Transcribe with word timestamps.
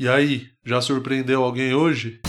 E 0.00 0.08
aí, 0.08 0.48
já 0.64 0.80
surpreendeu 0.80 1.44
alguém 1.44 1.74
hoje? 1.74 2.22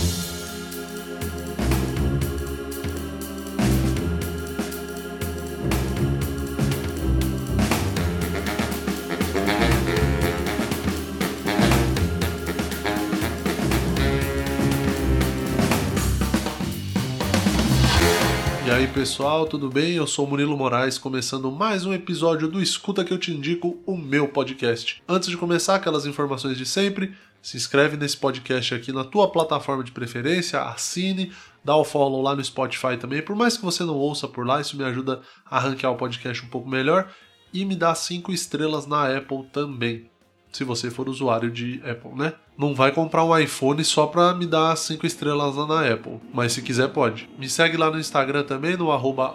E 18.66 18.70
aí 18.70 18.86
pessoal, 18.88 19.46
tudo 19.46 19.70
bem? 19.70 19.94
Eu 19.94 20.06
sou 20.06 20.26
Murilo 20.26 20.58
Moraes, 20.58 20.98
começando 20.98 21.50
mais 21.50 21.86
um 21.86 21.94
episódio 21.94 22.48
do 22.48 22.60
Escuta 22.60 23.02
que 23.02 23.14
eu 23.14 23.18
te 23.18 23.32
indico, 23.32 23.82
o 23.86 23.96
meu 23.96 24.28
podcast. 24.28 25.02
Antes 25.08 25.30
de 25.30 25.38
começar, 25.38 25.76
aquelas 25.76 26.04
informações 26.04 26.58
de 26.58 26.66
sempre, 26.66 27.14
se 27.42 27.56
inscreve 27.56 27.96
nesse 27.96 28.16
podcast 28.16 28.74
aqui 28.74 28.92
na 28.92 29.02
tua 29.02 29.30
plataforma 29.30 29.82
de 29.82 29.90
preferência, 29.90 30.62
assine, 30.62 31.32
dá 31.64 31.76
o 31.76 31.84
follow 31.84 32.22
lá 32.22 32.36
no 32.36 32.44
Spotify 32.44 32.96
também. 32.96 33.20
Por 33.20 33.34
mais 33.34 33.56
que 33.56 33.64
você 33.64 33.82
não 33.84 33.96
ouça 33.96 34.28
por 34.28 34.46
lá, 34.46 34.60
isso 34.60 34.76
me 34.76 34.84
ajuda 34.84 35.20
a 35.44 35.58
ranquear 35.58 35.92
o 35.92 35.96
podcast 35.96 36.44
um 36.44 36.48
pouco 36.48 36.68
melhor. 36.68 37.12
E 37.52 37.64
me 37.64 37.74
dá 37.74 37.94
cinco 37.94 38.32
estrelas 38.32 38.86
na 38.86 39.14
Apple 39.14 39.44
também 39.52 40.10
se 40.52 40.64
você 40.64 40.90
for 40.90 41.08
usuário 41.08 41.50
de 41.50 41.80
Apple, 41.88 42.12
né? 42.14 42.34
Não 42.56 42.74
vai 42.74 42.92
comprar 42.92 43.24
um 43.24 43.36
iPhone 43.36 43.82
só 43.82 44.06
pra 44.06 44.34
me 44.34 44.46
dar 44.46 44.76
5 44.76 45.06
estrelas 45.06 45.56
lá 45.56 45.66
na 45.66 45.92
Apple, 45.92 46.20
mas 46.32 46.52
se 46.52 46.60
quiser 46.60 46.88
pode. 46.88 47.28
Me 47.38 47.48
segue 47.48 47.78
lá 47.78 47.90
no 47.90 47.98
Instagram 47.98 48.44
também, 48.44 48.76
no 48.76 48.92
arroba 48.92 49.34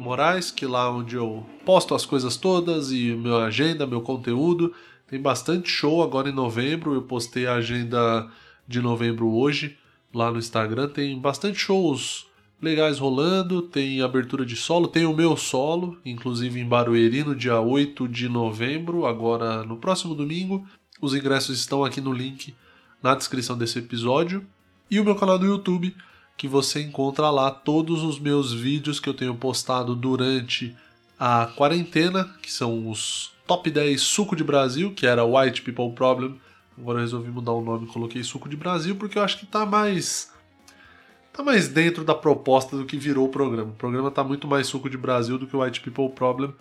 Moraes, 0.00 0.50
que 0.50 0.64
é 0.64 0.68
lá 0.68 0.90
onde 0.90 1.16
eu 1.16 1.44
posto 1.64 1.94
as 1.94 2.06
coisas 2.06 2.36
todas 2.36 2.90
e 2.90 3.14
minha 3.14 3.44
agenda, 3.44 3.86
meu 3.86 4.00
conteúdo. 4.00 4.72
Tem 5.10 5.20
bastante 5.20 5.68
show 5.68 6.04
agora 6.04 6.28
em 6.28 6.32
novembro, 6.32 6.94
eu 6.94 7.02
postei 7.02 7.44
a 7.44 7.54
agenda 7.54 8.30
de 8.68 8.80
novembro 8.80 9.28
hoje 9.28 9.76
lá 10.14 10.30
no 10.30 10.38
Instagram. 10.38 10.88
Tem 10.88 11.18
bastante 11.18 11.58
shows 11.58 12.28
legais 12.62 13.00
rolando, 13.00 13.60
tem 13.60 14.02
abertura 14.02 14.46
de 14.46 14.54
solo, 14.54 14.86
tem 14.86 15.06
o 15.06 15.12
meu 15.12 15.36
solo, 15.36 15.98
inclusive 16.06 16.60
em 16.60 16.64
Barueri 16.64 17.24
no 17.24 17.34
dia 17.34 17.60
8 17.60 18.06
de 18.06 18.28
novembro, 18.28 19.04
agora 19.04 19.64
no 19.64 19.78
próximo 19.78 20.14
domingo. 20.14 20.64
Os 21.00 21.12
ingressos 21.12 21.58
estão 21.58 21.84
aqui 21.84 22.00
no 22.00 22.12
link 22.12 22.54
na 23.02 23.16
descrição 23.16 23.58
desse 23.58 23.80
episódio. 23.80 24.46
E 24.88 25.00
o 25.00 25.04
meu 25.04 25.16
canal 25.16 25.40
do 25.40 25.46
YouTube, 25.46 25.92
que 26.36 26.46
você 26.46 26.82
encontra 26.82 27.30
lá 27.30 27.50
todos 27.50 28.04
os 28.04 28.20
meus 28.20 28.52
vídeos 28.52 29.00
que 29.00 29.08
eu 29.08 29.14
tenho 29.14 29.34
postado 29.34 29.96
durante 29.96 30.72
a 31.20 31.48
quarentena, 31.54 32.34
que 32.40 32.50
são 32.50 32.88
os 32.88 33.32
top 33.46 33.70
10 33.70 34.00
suco 34.00 34.34
de 34.34 34.42
Brasil, 34.42 34.94
que 34.94 35.06
era 35.06 35.22
White 35.22 35.60
People 35.60 35.94
Problem. 35.94 36.40
Agora 36.78 36.96
eu 36.96 37.02
resolvi 37.02 37.30
mudar 37.30 37.52
o 37.52 37.60
nome 37.60 37.84
e 37.84 37.88
coloquei 37.88 38.22
suco 38.24 38.48
de 38.48 38.56
Brasil 38.56 38.96
porque 38.96 39.18
eu 39.18 39.22
acho 39.22 39.38
que 39.38 39.44
tá 39.44 39.66
mais 39.66 40.32
tá 41.30 41.42
mais 41.42 41.68
dentro 41.68 42.04
da 42.04 42.14
proposta 42.14 42.74
do 42.74 42.86
que 42.86 42.96
virou 42.96 43.26
o 43.26 43.28
programa. 43.28 43.70
O 43.70 43.74
programa 43.74 44.10
tá 44.10 44.24
muito 44.24 44.48
mais 44.48 44.66
suco 44.66 44.88
de 44.88 44.96
Brasil 44.96 45.36
do 45.36 45.46
que 45.46 45.54
White 45.54 45.82
People 45.82 46.08
Problem. 46.08 46.54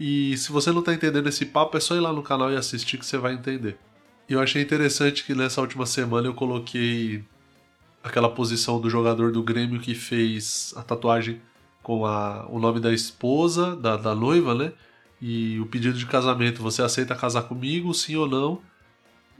E 0.00 0.34
se 0.38 0.50
você 0.50 0.72
não 0.72 0.82
tá 0.82 0.94
entendendo 0.94 1.28
esse 1.28 1.44
papo, 1.44 1.76
é 1.76 1.80
só 1.80 1.94
ir 1.94 2.00
lá 2.00 2.12
no 2.12 2.22
canal 2.22 2.50
e 2.50 2.56
assistir 2.56 2.96
que 2.96 3.04
você 3.04 3.18
vai 3.18 3.34
entender. 3.34 3.76
E 4.26 4.32
eu 4.32 4.40
achei 4.40 4.62
interessante 4.62 5.24
que 5.24 5.34
nessa 5.34 5.60
última 5.60 5.84
semana 5.84 6.26
eu 6.26 6.34
coloquei 6.34 7.22
aquela 8.02 8.30
posição 8.30 8.80
do 8.80 8.88
jogador 8.88 9.30
do 9.30 9.42
Grêmio 9.42 9.78
que 9.78 9.94
fez 9.94 10.72
a 10.74 10.82
tatuagem 10.82 11.38
com 11.86 12.04
a, 12.04 12.44
o 12.48 12.58
nome 12.58 12.80
da 12.80 12.92
esposa, 12.92 13.76
da, 13.76 13.96
da 13.96 14.12
noiva, 14.12 14.56
né? 14.56 14.72
E 15.22 15.60
o 15.60 15.66
pedido 15.66 15.96
de 15.96 16.04
casamento. 16.04 16.60
Você 16.60 16.82
aceita 16.82 17.14
casar 17.14 17.42
comigo, 17.42 17.94
sim 17.94 18.16
ou 18.16 18.28
não? 18.28 18.60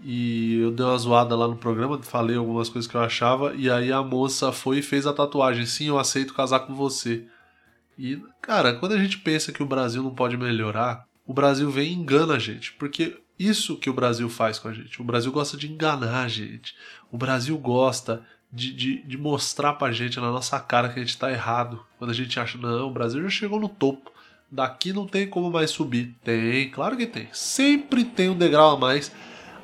E 0.00 0.60
eu 0.60 0.70
dei 0.70 0.86
uma 0.86 0.96
zoada 0.96 1.34
lá 1.34 1.48
no 1.48 1.56
programa, 1.56 2.00
falei 2.04 2.36
algumas 2.36 2.68
coisas 2.68 2.88
que 2.88 2.96
eu 2.96 3.00
achava, 3.00 3.52
e 3.56 3.68
aí 3.68 3.90
a 3.90 4.00
moça 4.00 4.52
foi 4.52 4.78
e 4.78 4.82
fez 4.82 5.08
a 5.08 5.12
tatuagem. 5.12 5.66
Sim, 5.66 5.88
eu 5.88 5.98
aceito 5.98 6.34
casar 6.34 6.60
com 6.60 6.72
você. 6.72 7.26
E, 7.98 8.22
cara, 8.40 8.74
quando 8.74 8.92
a 8.92 8.98
gente 8.98 9.18
pensa 9.18 9.50
que 9.50 9.62
o 9.64 9.66
Brasil 9.66 10.00
não 10.00 10.14
pode 10.14 10.36
melhorar, 10.36 11.04
o 11.26 11.34
Brasil 11.34 11.68
vem 11.68 11.88
e 11.88 11.94
engana 11.94 12.34
a 12.34 12.38
gente. 12.38 12.74
Porque 12.74 13.20
isso 13.36 13.76
que 13.76 13.90
o 13.90 13.94
Brasil 13.94 14.28
faz 14.28 14.56
com 14.56 14.68
a 14.68 14.72
gente. 14.72 15.02
O 15.02 15.04
Brasil 15.04 15.32
gosta 15.32 15.56
de 15.56 15.68
enganar 15.68 16.22
a 16.22 16.28
gente. 16.28 16.76
O 17.10 17.18
Brasil 17.18 17.58
gosta 17.58 18.24
de, 18.52 18.72
de, 18.72 19.02
de 19.02 19.18
mostrar 19.18 19.74
pra 19.74 19.92
gente 19.92 20.18
na 20.18 20.30
nossa 20.30 20.58
cara 20.60 20.88
que 20.88 20.98
a 20.98 21.02
gente 21.02 21.18
tá 21.18 21.30
errado. 21.30 21.84
Quando 21.98 22.10
a 22.10 22.14
gente 22.14 22.38
acha, 22.38 22.56
não, 22.58 22.88
o 22.88 22.92
Brasil 22.92 23.22
já 23.22 23.28
chegou 23.28 23.60
no 23.60 23.68
topo. 23.68 24.12
Daqui 24.50 24.92
não 24.92 25.06
tem 25.06 25.28
como 25.28 25.50
mais 25.50 25.70
subir. 25.70 26.14
Tem, 26.22 26.70
claro 26.70 26.96
que 26.96 27.06
tem. 27.06 27.28
Sempre 27.32 28.04
tem 28.04 28.28
um 28.28 28.38
degrau 28.38 28.76
a 28.76 28.78
mais 28.78 29.12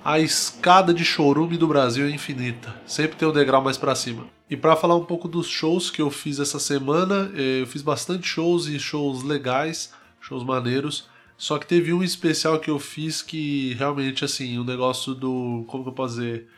a 0.04 0.19
escada 0.19 0.92
de 0.92 1.04
chorume 1.04 1.56
do 1.56 1.69
Brasil 1.69 2.06
é 2.06 2.10
infinita. 2.10 2.75
Sempre 2.84 3.16
tem 3.16 3.28
um 3.28 3.32
degrau 3.32 3.62
mais 3.62 3.78
para 3.78 3.94
cima. 3.94 4.26
E 4.50 4.56
para 4.56 4.76
falar 4.76 4.97
um 4.97 5.04
pouco 5.04 5.28
dos 5.28 5.47
shows 5.47 5.91
que 5.91 6.03
eu 6.03 6.10
fiz 6.10 6.41
essa 6.41 6.59
semana, 6.59 7.31
eh, 7.37 7.62
eu 7.62 7.66
fiz 7.66 7.82
bastante 7.82 8.26
shows 8.26 8.66
e 8.66 8.78
shows 8.78 9.22
legais, 9.22 9.92
shows 10.21 10.44
maneiros. 10.44 11.09
Só 11.38 11.59
que 11.59 11.66
teve 11.66 11.92
um 11.92 12.03
especial 12.03 12.59
que 12.59 12.71
eu 12.71 12.78
fiz 12.78 13.22
que 13.22 13.75
realmente, 13.75 14.25
assim, 14.25 14.59
o 14.59 14.62
um 14.62 14.65
negócio 14.65 15.15
do. 15.15 15.65
Como 15.69 15.84
que 15.84 15.91
eu 15.91 15.94
posso 15.94 16.16
dizer? 16.16 16.48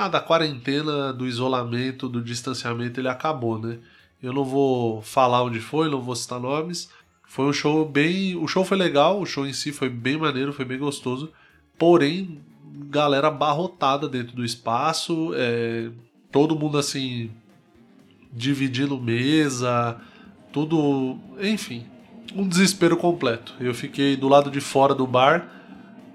Ah, 0.00 0.08
da 0.08 0.18
quarentena, 0.18 1.12
do 1.12 1.26
isolamento, 1.26 2.08
do 2.08 2.22
distanciamento, 2.22 2.98
ele 2.98 3.08
acabou, 3.08 3.58
né? 3.58 3.76
Eu 4.22 4.32
não 4.32 4.46
vou 4.46 5.02
falar 5.02 5.42
onde 5.42 5.60
foi, 5.60 5.90
não 5.90 6.00
vou 6.00 6.16
citar 6.16 6.40
nomes. 6.40 6.88
Foi 7.26 7.44
um 7.44 7.52
show 7.52 7.86
bem. 7.86 8.34
O 8.34 8.48
show 8.48 8.64
foi 8.64 8.78
legal, 8.78 9.20
o 9.20 9.26
show 9.26 9.46
em 9.46 9.52
si 9.52 9.72
foi 9.72 9.90
bem 9.90 10.16
maneiro, 10.16 10.54
foi 10.54 10.64
bem 10.64 10.78
gostoso. 10.78 11.30
Porém, 11.78 12.40
galera 12.88 13.28
abarrotada 13.28 14.08
dentro 14.08 14.34
do 14.34 14.42
espaço, 14.42 15.32
é, 15.34 15.90
todo 16.32 16.58
mundo 16.58 16.78
assim 16.78 17.30
dividindo 18.32 18.98
mesa, 18.98 20.00
tudo, 20.50 21.18
enfim, 21.38 21.84
um 22.34 22.48
desespero 22.48 22.96
completo. 22.96 23.52
Eu 23.60 23.74
fiquei 23.74 24.16
do 24.16 24.28
lado 24.28 24.50
de 24.50 24.62
fora 24.62 24.94
do 24.94 25.06
bar 25.06 25.59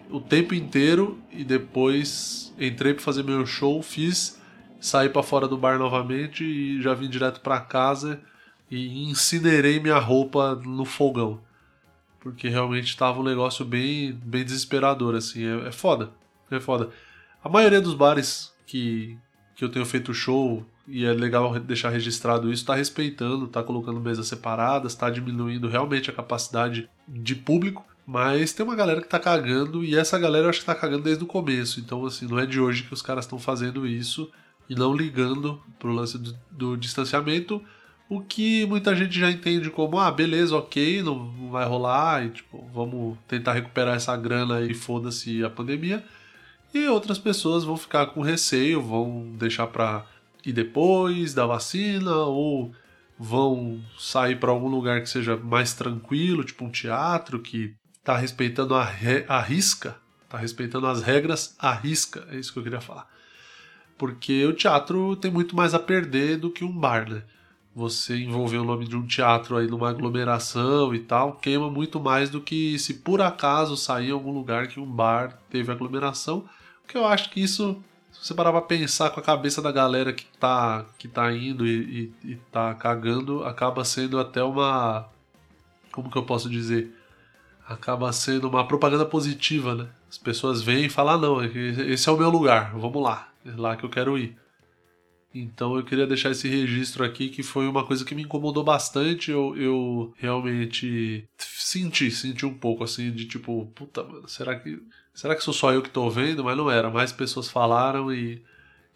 o 0.10 0.20
tempo 0.20 0.54
inteiro 0.54 1.20
e 1.32 1.44
depois 1.44 2.54
entrei 2.60 2.94
para 2.94 3.04
fazer 3.04 3.24
meu 3.24 3.46
show, 3.46 3.82
fiz, 3.82 4.40
saí 4.80 5.10
para 5.10 5.24
fora 5.24 5.48
do 5.48 5.58
bar 5.58 5.78
novamente 5.78 6.44
e 6.44 6.82
já 6.82 6.94
vim 6.94 7.10
direto 7.10 7.42
para 7.42 7.60
casa 7.60 8.22
e 8.70 9.10
incinerei 9.10 9.80
minha 9.80 9.98
roupa 9.98 10.56
no 10.56 10.86
fogão. 10.86 11.40
Porque 12.20 12.50
realmente 12.50 12.88
estava 12.88 13.20
um 13.20 13.24
negócio 13.24 13.64
bem, 13.64 14.12
bem 14.14 14.44
desesperador, 14.44 15.16
assim, 15.16 15.46
é, 15.46 15.68
é 15.68 15.72
foda. 15.72 16.12
É 16.50 16.60
foda. 16.60 16.90
A 17.44 17.50
maioria 17.50 17.82
dos 17.82 17.94
bares 17.94 18.54
que, 18.66 19.18
que 19.56 19.64
eu 19.64 19.70
tenho 19.70 19.86
feito 19.86 20.14
show, 20.14 20.66
e 20.88 21.06
é 21.06 21.14
legal 21.14 21.60
deixar 21.60 21.90
registrado 21.90 22.52
isso, 22.52 22.64
está 22.64 22.76
respeitando, 22.76 23.46
está 23.46 23.64
colocando 23.64 24.00
mesas 24.00 24.28
separadas, 24.28 24.94
está 24.94 25.10
diminuindo 25.10 25.68
realmente 25.68 26.10
a 26.10 26.14
capacidade 26.14 26.90
de 27.08 27.36
público. 27.36 27.86
Mas 28.06 28.54
tem 28.54 28.64
uma 28.64 28.76
galera 28.76 29.02
que 29.02 29.08
tá 29.08 29.20
cagando, 29.20 29.84
e 29.84 29.96
essa 29.96 30.20
galera 30.20 30.46
eu 30.46 30.50
acho 30.50 30.60
que 30.60 30.66
tá 30.66 30.76
cagando 30.76 31.04
desde 31.04 31.24
o 31.24 31.28
começo. 31.28 31.80
Então, 31.80 32.06
assim, 32.06 32.28
não 32.28 32.38
é 32.38 32.46
de 32.46 32.60
hoje 32.60 32.84
que 32.84 32.94
os 32.94 33.02
caras 33.02 33.26
estão 33.26 33.40
fazendo 33.40 33.88
isso 33.88 34.32
e 34.70 34.76
não 34.76 34.96
ligando 34.96 35.62
pro 35.80 35.92
lance 35.92 36.18
do, 36.18 36.38
do, 36.52 36.78
distanciamento. 36.78 37.62
O 38.08 38.22
que 38.22 38.66
muita 38.68 38.96
gente 38.96 39.20
já 39.20 39.32
entende 39.32 39.72
como, 39.72 40.00
ah, 40.00 40.12
beleza, 40.12 40.56
ok, 40.56 41.02
não, 41.02 41.50
vai 41.50 41.66
rolar, 41.66 42.24
e 42.26 42.30
tipo, 42.30 42.70
vamos 42.72 43.18
tentar 43.28 43.54
recuperar 43.54 43.96
essa 43.96 44.16
grana 44.16 44.62
e 44.62 44.76
foda-se 44.76 45.44
a 45.44 45.50
pandemia. 45.50 46.04
E 46.72 46.88
outras 46.88 47.18
pessoas 47.18 47.64
vão 47.64 47.78
ficar 47.78 48.08
com 48.08 48.22
receio, 48.22 48.82
vão 48.82 49.34
deixar 49.38 49.66
para 49.68 50.06
ir 50.46 50.54
depois 50.54 51.34
da 51.34 51.46
vacina 51.48 52.16
ou 52.16 52.72
vão 53.18 53.82
sair 53.98 54.40
para 54.40 54.52
algum 54.52 54.68
lugar 54.68 55.02
que 55.02 55.10
seja 55.10 55.36
mais 55.38 55.74
tranquilo, 55.74 56.44
tipo 56.44 56.66
um 56.66 56.70
teatro 56.70 57.40
que 57.40 57.74
está 58.06 58.16
respeitando 58.16 58.76
a, 58.76 58.84
re, 58.84 59.26
a 59.28 59.42
risca, 59.42 59.98
está 60.24 60.38
respeitando 60.38 60.86
as 60.86 61.02
regras 61.02 61.56
à 61.58 61.74
risca, 61.74 62.28
é 62.30 62.36
isso 62.36 62.54
que 62.54 62.60
eu 62.60 62.64
queria 62.64 62.80
falar. 62.80 63.10
Porque 63.98 64.46
o 64.46 64.54
teatro 64.54 65.16
tem 65.16 65.32
muito 65.32 65.56
mais 65.56 65.74
a 65.74 65.80
perder 65.80 66.38
do 66.38 66.52
que 66.52 66.64
um 66.64 66.72
bar, 66.72 67.10
né? 67.10 67.24
Você 67.76 68.16
envolver 68.16 68.58
o 68.58 68.64
nome 68.64 68.88
de 68.88 68.96
um 68.96 69.06
teatro 69.06 69.58
aí 69.58 69.68
numa 69.68 69.90
aglomeração 69.90 70.94
e 70.94 71.00
tal, 71.00 71.34
queima 71.34 71.70
muito 71.70 72.00
mais 72.00 72.30
do 72.30 72.40
que 72.40 72.78
se 72.80 72.94
por 72.94 73.22
acaso 73.22 73.76
sair 73.76 74.10
em 74.10 74.12
algum 74.12 74.32
lugar 74.32 74.68
que 74.68 74.80
um 74.80 74.86
bar 74.86 75.40
teve 75.50 75.72
aglomeração 75.72 76.48
porque 76.86 76.98
eu 76.98 77.06
acho 77.06 77.32
que 77.32 77.42
isso, 77.42 77.84
se 78.12 78.28
você 78.28 78.34
parar 78.34 78.52
pra 78.52 78.62
pensar 78.62 79.10
com 79.10 79.20
a 79.20 79.24
cabeça 79.24 79.62
da 79.62 79.72
galera 79.72 80.14
que 80.14 80.26
tá, 80.40 80.86
que 81.00 81.08
tá 81.08 81.34
indo 81.34 81.66
e, 81.66 82.14
e, 82.24 82.32
e 82.32 82.36
tá 82.52 82.74
cagando, 82.76 83.44
acaba 83.44 83.84
sendo 83.84 84.20
até 84.20 84.44
uma. 84.44 85.10
Como 85.92 86.12
que 86.12 86.18
eu 86.18 86.24
posso 86.24 86.50
dizer? 86.50 86.96
Acaba 87.68 88.12
sendo 88.14 88.48
uma 88.48 88.68
propaganda 88.68 89.06
positiva, 89.06 89.74
né? 89.74 89.88
As 90.10 90.18
pessoas 90.18 90.62
vêm 90.62 90.86
e 90.86 90.90
falam: 90.90 91.16
ah, 91.16 91.18
não, 91.18 91.44
esse 91.44 92.08
é 92.08 92.12
o 92.12 92.18
meu 92.18 92.30
lugar, 92.30 92.74
vamos 92.78 93.02
lá, 93.02 93.30
é 93.46 93.52
lá 93.56 93.76
que 93.76 93.84
eu 93.84 93.90
quero 93.90 94.18
ir. 94.18 94.38
Então 95.38 95.76
eu 95.76 95.84
queria 95.84 96.08
deixar 96.08 96.32
esse 96.32 96.48
registro 96.48 97.04
aqui 97.04 97.28
que 97.28 97.44
foi 97.44 97.68
uma 97.68 97.86
coisa 97.86 98.06
que 98.06 98.16
me 98.16 98.24
incomodou 98.24 98.64
bastante. 98.64 99.32
Eu, 99.32 99.54
eu 99.58 100.14
realmente 100.18 101.28
senti, 101.38 102.10
senti 102.10 102.46
um 102.46 102.54
pouco 102.54 102.86
assim 102.86 103.12
de 103.12 103.26
tipo, 103.26 103.66
puta, 103.76 104.02
mano, 104.02 104.30
será 104.30 104.58
que 104.58 104.82
será 105.14 105.36
que 105.36 105.44
sou 105.44 105.54
só 105.54 105.74
eu 105.74 105.82
que 105.82 105.90
tô 105.90 106.10
vendo? 106.10 106.44
Mas 106.44 106.56
não 106.56 106.72
era, 106.72 106.90
mais 106.90 107.12
pessoas 107.12 107.50
falaram 107.50 108.14
e, 108.14 108.42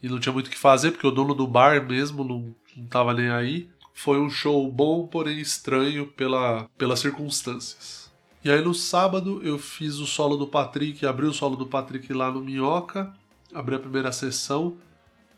e 0.01 0.07
não 0.07 0.18
tinha 0.18 0.31
muito 0.31 0.48
o 0.48 0.50
que 0.50 0.57
fazer, 0.57 0.92
porque 0.92 1.07
o 1.07 1.12
dono 1.12 1.33
do 1.33 1.45
bar 1.45 1.86
mesmo 1.86 2.24
não, 2.24 2.56
não 2.77 2.86
tava 2.88 3.13
nem 3.13 3.30
aí. 3.30 3.69
Foi 3.94 4.18
um 4.18 4.30
show 4.30 4.71
bom, 4.71 5.07
porém 5.07 5.39
estranho 5.39 6.07
pela, 6.07 6.69
pelas 6.77 7.01
circunstâncias. 7.01 8.09
E 8.44 8.50
aí 8.50 8.62
no 8.62 8.74
sábado 8.74 9.42
eu 9.44 9.60
fiz 9.60 9.98
o 9.98 10.06
solo 10.06 10.38
do 10.38 10.48
Patrick, 10.48 11.06
abri 11.06 11.26
o 11.26 11.34
solo 11.34 11.58
do 11.58 11.66
Patrick 11.66 12.12
lá 12.14 12.32
no 12.32 12.40
Minhoca, 12.40 13.14
abri 13.54 13.76
a 13.76 13.80
primeira 13.80 14.12
sessão. 14.12 14.78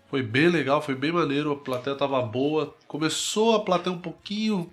Foi 0.10 0.22
bem 0.22 0.50
legal, 0.50 0.82
foi 0.82 0.94
bem 0.94 1.12
maneiro, 1.12 1.52
a 1.52 1.56
plateia 1.56 1.96
tava 1.96 2.22
boa. 2.22 2.76
Começou 2.88 3.56
a 3.56 3.64
plateia 3.64 3.96
um 3.96 4.00
pouquinho 4.00 4.70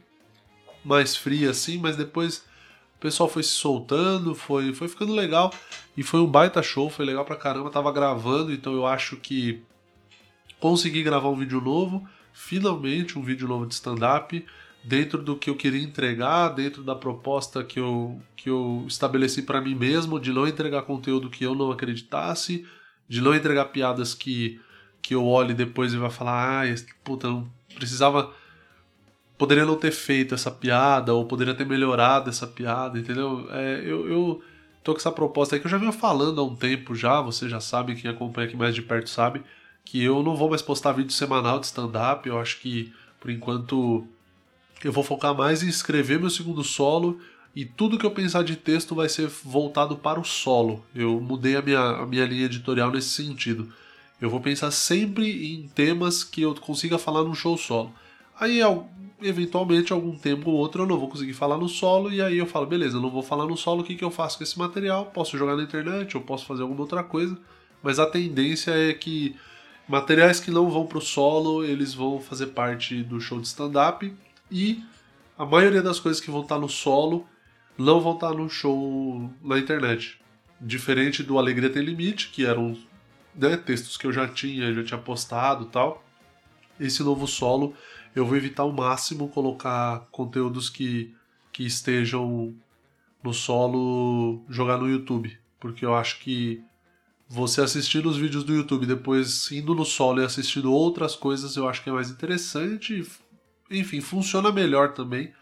mais 0.85 1.17
fria 1.17 1.51
assim, 1.51 1.79
mas 1.79 1.97
depois 1.97 2.45
o 2.97 3.01
pessoal 3.01 3.29
foi 3.29 3.43
se 3.45 3.51
soltando, 3.51 4.35
foi, 4.35 4.75
foi 4.75 4.89
ficando 4.89 5.13
legal. 5.13 5.55
E 5.97 6.03
foi 6.03 6.21
um 6.21 6.27
baita 6.27 6.63
show, 6.63 6.91
foi 6.91 7.07
legal 7.07 7.25
pra 7.25 7.37
caramba. 7.37 7.71
Tava 7.71 7.91
gravando, 7.93 8.53
então 8.53 8.73
eu 8.75 8.85
acho 8.85 9.17
que 9.17 9.63
consegui 10.61 11.03
gravar 11.03 11.29
um 11.29 11.37
vídeo 11.37 11.61
novo. 11.61 12.07
Finalmente 12.33 13.19
um 13.19 13.23
vídeo 13.23 13.49
novo 13.49 13.67
de 13.67 13.75
stand-up 13.75 14.45
dentro 14.83 15.23
do 15.23 15.37
que 15.37 15.51
eu 15.51 15.57
queria 15.57 15.83
entregar, 15.83 16.51
dentro 16.51 16.83
da 16.83 16.95
proposta 16.95 17.63
que 17.65 17.79
eu, 17.79 18.21
que 18.37 18.49
eu 18.49 18.85
estabeleci 18.87 19.43
para 19.43 19.61
mim 19.61 19.75
mesmo, 19.75 20.21
de 20.21 20.33
não 20.33 20.47
entregar 20.47 20.83
conteúdo 20.83 21.31
que 21.31 21.45
eu 21.45 21.55
não 21.55 21.71
acreditasse, 21.71 22.67
de 23.09 23.21
não 23.21 23.35
entregar 23.35 23.67
piadas 23.67 24.15
que, 24.15 24.61
que 25.03 25.15
eu 25.15 25.27
olhe 25.27 25.55
depois 25.55 25.93
e 25.93 25.97
vai 25.97 26.11
falar, 26.11 26.65
ah, 26.65 26.75
puta, 27.03 27.29
não 27.29 27.49
precisava. 27.75 28.33
Poderia 29.37 29.65
não 29.65 29.77
ter 29.77 29.93
feito 29.93 30.35
essa 30.35 30.51
piada, 30.51 31.15
ou 31.15 31.25
poderia 31.25 31.55
ter 31.55 31.65
melhorado 31.65 32.29
essa 32.29 32.47
piada, 32.47 32.99
entendeu? 32.99 33.47
É, 33.51 33.83
eu, 33.85 34.09
eu 34.09 34.43
tô 34.83 34.93
com 34.93 34.99
essa 34.99 35.13
proposta 35.13 35.55
aí 35.55 35.61
que 35.61 35.67
eu 35.67 35.71
já 35.71 35.79
venho 35.79 35.93
falando 35.93 36.41
há 36.41 36.45
um 36.45 36.57
tempo 36.57 36.95
já, 36.95 37.21
você 37.21 37.49
já 37.49 37.61
sabe, 37.61 37.95
quem 37.95 38.11
acompanha 38.11 38.49
aqui 38.49 38.57
mais 38.57 38.75
de 38.75 38.83
perto 38.83 39.09
sabe, 39.09 39.43
que 39.85 40.03
eu 40.03 40.23
não 40.23 40.35
vou 40.35 40.51
mais 40.51 40.61
postar 40.61 40.93
vídeo 40.93 41.13
semanal 41.13 41.61
de 41.61 41.67
stand-up, 41.67 42.29
eu 42.29 42.39
acho 42.39 42.59
que, 42.61 42.93
por 43.21 43.31
enquanto, 43.31 44.07
eu 44.85 44.93
vou 44.93 45.03
focar 45.03 45.35
mais 45.35 45.63
em 45.63 45.69
escrever 45.69 46.21
meu 46.21 46.31
segundo 46.31 46.63
solo 46.63 47.19
e 47.55 47.65
tudo 47.65 47.99
que 47.99 48.07
eu 48.07 48.11
pensar 48.11 48.45
de 48.45 48.57
texto 48.57 48.95
vai 48.95 49.09
ser 49.09 49.27
voltado 49.27 49.97
para 49.97 50.21
o 50.21 50.25
solo. 50.25 50.85
Eu 50.95 51.21
mudei 51.21 51.57
a 51.57 51.63
minha, 51.63 51.81
a 51.81 52.07
minha 52.07 52.25
linha 52.25 52.45
editorial 52.45 52.91
nesse 52.91 53.09
sentido. 53.09 53.73
Eu 54.21 54.31
vou 54.31 54.41
pensar 54.41 54.71
sempre 54.71 55.55
em 55.55 55.69
temas 55.69 56.23
que 56.23 56.43
eu 56.43 56.55
consiga 56.55 56.99
falar 56.99 57.25
num 57.25 57.35
show 57.35 57.57
solo. 57.57 57.93
Aí, 58.39 58.61
eventualmente, 59.21 59.93
algum 59.93 60.17
tempo 60.17 60.51
ou 60.51 60.57
outro 60.57 60.83
eu 60.83 60.87
não 60.87 60.99
vou 60.99 61.09
conseguir 61.09 61.33
falar 61.33 61.57
no 61.57 61.69
solo, 61.69 62.13
e 62.13 62.23
aí 62.23 62.39
eu 62.39 62.47
falo, 62.47 62.67
beleza, 62.67 62.97
eu 62.97 63.01
não 63.01 63.11
vou 63.11 63.23
falar 63.23 63.47
no 63.47 63.57
solo, 63.57 63.83
o 63.83 63.85
que, 63.85 63.97
que 63.97 64.05
eu 64.05 64.11
faço 64.11 64.39
com 64.39 64.45
esse 64.45 64.59
material? 64.59 65.07
Posso 65.07 65.37
jogar 65.37 65.57
na 65.57 65.63
internet, 65.63 66.17
ou 66.17 66.23
posso 66.23 66.47
fazer 66.47 66.63
alguma 66.63 66.83
outra 66.83 67.03
coisa, 67.03 67.37
mas 67.83 67.99
a 67.99 68.07
tendência 68.07 68.71
é 68.71 68.93
que 68.93 69.35
materiais 69.89 70.39
que 70.39 70.51
não 70.51 70.71
vão 70.71 70.87
para 70.87 70.99
o 70.99 71.01
solo, 71.03 71.65
eles 71.65 71.95
vão 71.95 72.21
fazer 72.21 72.49
parte 72.49 73.03
do 73.03 73.21
show 73.21 73.41
de 73.41 73.49
stand-up, 73.49 74.13
e 74.51 74.83
a 75.39 75.45
maioria 75.45 75.83
das 75.83 76.01
coisas 76.01 76.21
que 76.21 76.31
vão 76.31 76.43
estar 76.43 76.59
no 76.59 76.69
solo 76.69 77.27
não 77.77 78.01
vão 78.01 78.15
estar 78.15 78.35
no 78.35 78.49
show 78.49 79.33
na 79.43 79.59
internet. 79.59 80.21
Diferente 80.61 81.23
do 81.23 81.39
Alegria 81.39 81.71
Tem 81.71 81.83
Limite, 81.83 82.31
que 82.31 82.45
eram 82.45 82.77
né, 83.35 83.57
textos 83.57 83.97
que 83.97 84.07
eu 84.07 84.13
já 84.13 84.27
tinha, 84.27 84.75
já 84.75 84.83
tinha 84.83 84.99
postado 84.99 85.67
tal. 85.67 86.05
Esse 86.81 87.03
novo 87.03 87.27
solo 87.27 87.75
eu 88.17 88.27
vou 88.27 88.37
evitar 88.37 88.65
ao 88.65 88.73
máximo 88.73 89.29
colocar 89.29 90.09
conteúdos 90.11 90.69
que, 90.69 91.15
que 91.53 91.65
estejam 91.65 92.53
no 93.23 93.33
solo 93.33 94.43
jogar 94.49 94.79
no 94.79 94.91
YouTube. 94.91 95.39
Porque 95.61 95.85
eu 95.85 95.95
acho 95.95 96.19
que 96.19 96.61
você 97.29 97.61
assistindo 97.61 98.09
os 98.09 98.17
vídeos 98.17 98.43
do 98.43 98.55
YouTube, 98.55 98.87
depois 98.87 99.53
indo 99.53 99.75
no 99.75 99.85
solo 99.85 100.21
e 100.21 100.25
assistindo 100.25 100.73
outras 100.73 101.15
coisas, 101.15 101.55
eu 101.57 101.69
acho 101.69 101.83
que 101.83 101.91
é 101.91 101.93
mais 101.93 102.11
interessante 102.11 103.07
enfim, 103.71 104.01
funciona 104.01 104.53
melhor 104.53 104.93
também. 104.93 105.33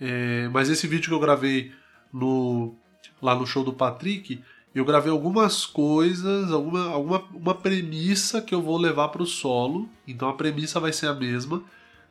É, 0.00 0.48
mas 0.48 0.68
esse 0.68 0.86
vídeo 0.86 1.08
que 1.08 1.14
eu 1.14 1.20
gravei 1.20 1.72
no, 2.12 2.74
lá 3.20 3.34
no 3.34 3.46
show 3.46 3.64
do 3.64 3.72
Patrick, 3.72 4.42
eu 4.74 4.84
gravei 4.84 5.10
algumas 5.10 5.64
coisas, 5.64 6.50
alguma, 6.52 6.90
alguma 6.90 7.24
uma 7.32 7.54
premissa 7.54 8.42
que 8.42 8.54
eu 8.54 8.60
vou 8.60 8.76
levar 8.76 9.08
para 9.08 9.22
o 9.22 9.26
solo. 9.26 9.88
Então 10.06 10.28
a 10.28 10.34
premissa 10.34 10.78
vai 10.78 10.92
ser 10.92 11.06
a 11.06 11.14
mesma, 11.14 11.62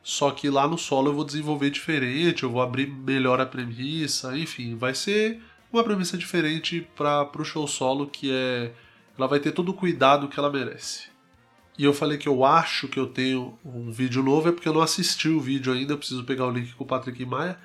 só 0.02 0.30
que 0.30 0.50
lá 0.50 0.66
no 0.66 0.76
solo 0.76 1.10
eu 1.10 1.14
vou 1.14 1.24
desenvolver 1.24 1.70
diferente, 1.70 2.42
eu 2.42 2.50
vou 2.50 2.60
abrir 2.60 2.88
melhor 2.88 3.40
a 3.40 3.46
premissa, 3.46 4.36
enfim, 4.36 4.76
vai 4.76 4.94
ser 4.94 5.40
uma 5.72 5.84
premissa 5.84 6.16
diferente 6.16 6.86
para 6.96 7.30
o 7.38 7.44
show 7.44 7.66
solo 7.66 8.06
que 8.06 8.30
é 8.32 8.72
ela 9.18 9.26
vai 9.26 9.40
ter 9.40 9.52
todo 9.52 9.70
o 9.70 9.74
cuidado 9.74 10.28
que 10.28 10.38
ela 10.38 10.50
merece. 10.50 11.08
E 11.78 11.84
eu 11.84 11.92
falei 11.92 12.16
que 12.16 12.28
eu 12.28 12.44
acho 12.44 12.88
que 12.88 12.98
eu 12.98 13.06
tenho 13.06 13.58
um 13.64 13.90
vídeo 13.90 14.22
novo, 14.22 14.48
é 14.48 14.52
porque 14.52 14.68
eu 14.68 14.72
não 14.72 14.80
assisti 14.80 15.28
o 15.28 15.40
vídeo 15.40 15.72
ainda, 15.72 15.92
eu 15.92 15.98
preciso 15.98 16.24
pegar 16.24 16.46
o 16.46 16.50
link 16.50 16.74
com 16.74 16.84
o 16.84 16.86
Patrick 16.86 17.24
Maia. 17.26 17.58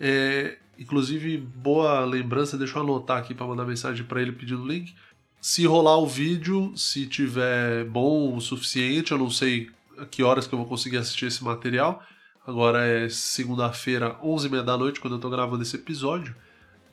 É, 0.00 0.58
inclusive, 0.76 1.38
boa 1.38 2.04
lembrança, 2.04 2.58
deixa 2.58 2.76
eu 2.76 2.82
anotar 2.82 3.18
aqui 3.18 3.32
para 3.32 3.46
mandar 3.46 3.64
mensagem 3.64 4.04
para 4.04 4.20
ele 4.20 4.32
pedindo 4.32 4.62
o 4.62 4.66
link. 4.66 4.94
Se 5.40 5.66
rolar 5.66 5.98
o 5.98 6.06
vídeo, 6.06 6.72
se 6.76 7.06
tiver 7.06 7.84
bom 7.84 8.34
o 8.34 8.40
suficiente, 8.40 9.12
eu 9.12 9.18
não 9.18 9.30
sei 9.30 9.70
a 9.98 10.04
que 10.04 10.22
horas 10.22 10.46
que 10.46 10.54
eu 10.54 10.58
vou 10.58 10.66
conseguir 10.66 10.96
assistir 10.96 11.26
esse 11.26 11.44
material. 11.44 12.02
Agora 12.46 12.84
é 12.84 13.08
segunda-feira, 13.08 14.18
11h30 14.22 14.62
da 14.62 14.76
noite, 14.76 15.00
quando 15.00 15.14
eu 15.14 15.20
tô 15.20 15.30
gravando 15.30 15.62
esse 15.62 15.76
episódio. 15.76 16.34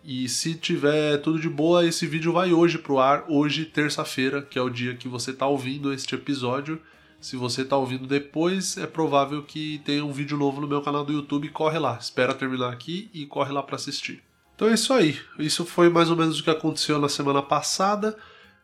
E 0.03 0.27
se 0.27 0.55
tiver 0.55 1.17
tudo 1.17 1.39
de 1.39 1.47
boa, 1.47 1.85
esse 1.85 2.07
vídeo 2.07 2.33
vai 2.33 2.51
hoje 2.51 2.77
pro 2.77 2.97
ar, 2.97 3.23
hoje, 3.27 3.65
terça-feira, 3.65 4.41
que 4.41 4.57
é 4.57 4.61
o 4.61 4.69
dia 4.69 4.95
que 4.95 5.07
você 5.07 5.31
tá 5.31 5.45
ouvindo 5.45 5.93
este 5.93 6.15
episódio. 6.15 6.81
Se 7.19 7.35
você 7.35 7.63
tá 7.63 7.77
ouvindo 7.77 8.07
depois, 8.07 8.77
é 8.77 8.87
provável 8.87 9.43
que 9.43 9.79
tenha 9.85 10.03
um 10.03 10.11
vídeo 10.11 10.35
novo 10.35 10.59
no 10.59 10.67
meu 10.67 10.81
canal 10.81 11.05
do 11.05 11.13
YouTube. 11.13 11.49
Corre 11.49 11.77
lá, 11.77 11.97
espera 12.01 12.33
terminar 12.33 12.73
aqui 12.73 13.11
e 13.13 13.27
corre 13.27 13.51
lá 13.51 13.61
para 13.61 13.75
assistir. 13.75 14.23
Então 14.55 14.67
é 14.67 14.73
isso 14.73 14.91
aí. 14.91 15.19
Isso 15.37 15.63
foi 15.65 15.87
mais 15.87 16.09
ou 16.09 16.17
menos 16.17 16.39
o 16.39 16.43
que 16.43 16.49
aconteceu 16.49 16.97
na 16.97 17.07
semana 17.07 17.43
passada. 17.43 18.17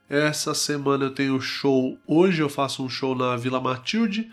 Essa 0.09 0.55
semana 0.55 1.05
eu 1.05 1.11
tenho 1.11 1.39
show. 1.39 1.99
Hoje 2.07 2.41
eu 2.41 2.49
faço 2.49 2.83
um 2.83 2.89
show 2.89 3.13
na 3.13 3.35
Vila 3.35 3.59
Matilde. 3.59 4.27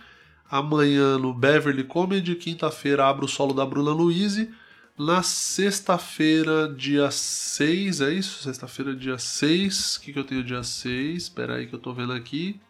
Amanhã 0.51 1.19
no 1.19 1.35
Beverly 1.35 1.85
Comedy. 1.85 2.35
Quinta-feira 2.35 3.07
abro 3.07 3.27
o 3.27 3.29
solo 3.29 3.53
da 3.53 3.67
Bruna 3.67 3.93
Luiz. 3.93 4.49
Na 4.97 5.25
sexta-feira, 5.25 6.69
dia 6.69 7.11
6, 7.11 8.01
é 8.01 8.13
isso? 8.13 8.45
Sexta-feira, 8.45 8.95
dia 8.95 9.19
6. 9.19 9.97
O 9.97 10.01
que, 10.01 10.13
que 10.13 10.19
eu 10.21 10.23
tenho 10.23 10.45
dia 10.45 10.63
6? 10.63 11.21
Espera 11.21 11.57
aí 11.57 11.67
que 11.67 11.75
eu 11.75 11.81
tô 11.81 11.93
vendo 11.93 12.13
aqui. 12.13 12.61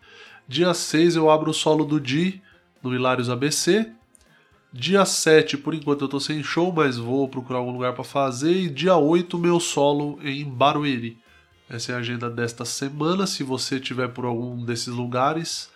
Dia 0.48 0.72
6 0.72 1.16
eu 1.16 1.28
abro 1.28 1.50
o 1.50 1.54
solo 1.54 1.84
do 1.84 2.00
Di 2.00 2.40
no 2.82 2.94
Hilários 2.94 3.28
ABC. 3.28 3.92
Dia 4.72 5.04
7, 5.04 5.58
por 5.58 5.74
enquanto 5.74 6.00
eu 6.00 6.08
tô 6.08 6.18
sem 6.18 6.42
show, 6.42 6.72
mas 6.72 6.96
vou 6.96 7.28
procurar 7.28 7.58
algum 7.58 7.72
lugar 7.72 7.92
para 7.92 8.02
fazer. 8.02 8.54
E 8.54 8.70
dia 8.70 8.96
8, 8.96 9.38
meu 9.38 9.60
solo 9.60 10.18
em 10.22 10.44
Barueri. 10.48 11.18
Essa 11.68 11.92
é 11.92 11.94
a 11.94 11.98
agenda 11.98 12.30
desta 12.30 12.64
semana. 12.64 13.26
Se 13.26 13.42
você 13.42 13.78
tiver 13.78 14.08
por 14.08 14.24
algum 14.24 14.64
desses 14.64 14.88
lugares, 14.88 15.68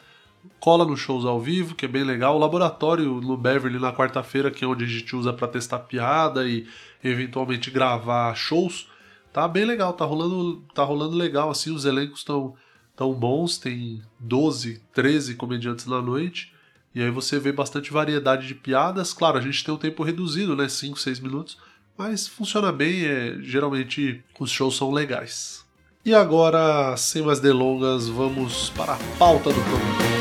cola 0.61 0.85
nos 0.85 1.00
shows 1.00 1.25
ao 1.25 1.40
vivo, 1.40 1.75
que 1.75 1.85
é 1.85 1.88
bem 1.88 2.05
legal. 2.05 2.37
O 2.37 2.38
laboratório 2.38 3.21
no 3.21 3.37
Beverly 3.37 3.78
na 3.78 3.93
quarta-feira, 3.93 4.50
que 4.50 4.64
é 4.64 4.69
onde 4.69 4.85
a 4.85 4.88
gente 4.88 5.14
usa 5.14 5.33
para 5.33 5.49
testar 5.49 5.81
piada 5.81 6.49
e 6.49 6.67
eventualmente 7.02 7.71
gravar 7.71 8.35
shows, 8.35 8.88
tá 9.33 9.47
bem 9.47 9.64
legal, 9.64 9.93
tá 9.93 10.05
rolando, 10.05 10.62
tá 10.75 10.83
rolando 10.83 11.17
legal 11.17 11.50
assim, 11.50 11.73
os 11.73 11.85
elencos 11.85 12.21
estão 12.21 12.55
tão 12.97 13.12
bons, 13.12 13.59
tem 13.59 14.02
12, 14.19 14.83
13 14.93 15.37
comediantes 15.37 15.87
na 15.87 16.02
noite. 16.02 16.52
E 16.95 17.02
aí 17.02 17.11
você 17.11 17.38
vê 17.38 17.52
bastante 17.52 17.93
variedade 17.93 18.47
de 18.47 18.55
piadas. 18.55 19.12
Claro, 19.12 19.38
a 19.38 19.40
gente 19.40 19.62
tem 19.62 19.73
um 19.73 19.78
tempo 19.78 20.02
reduzido, 20.02 20.57
né, 20.57 20.69
5, 20.69 20.99
6 20.99 21.21
minutos, 21.21 21.57
mas 21.97 22.26
funciona 22.26 22.73
bem, 22.73 23.05
é, 23.05 23.37
geralmente 23.40 24.25
os 24.40 24.50
shows 24.50 24.76
são 24.76 24.90
legais. 24.90 25.64
E 26.05 26.14
agora, 26.14 26.97
sem 26.97 27.23
mais 27.23 27.38
delongas, 27.38 28.09
vamos 28.09 28.71
para 28.71 28.95
a 28.95 28.99
pauta 29.19 29.50
do 29.50 29.61
programa. 29.61 30.18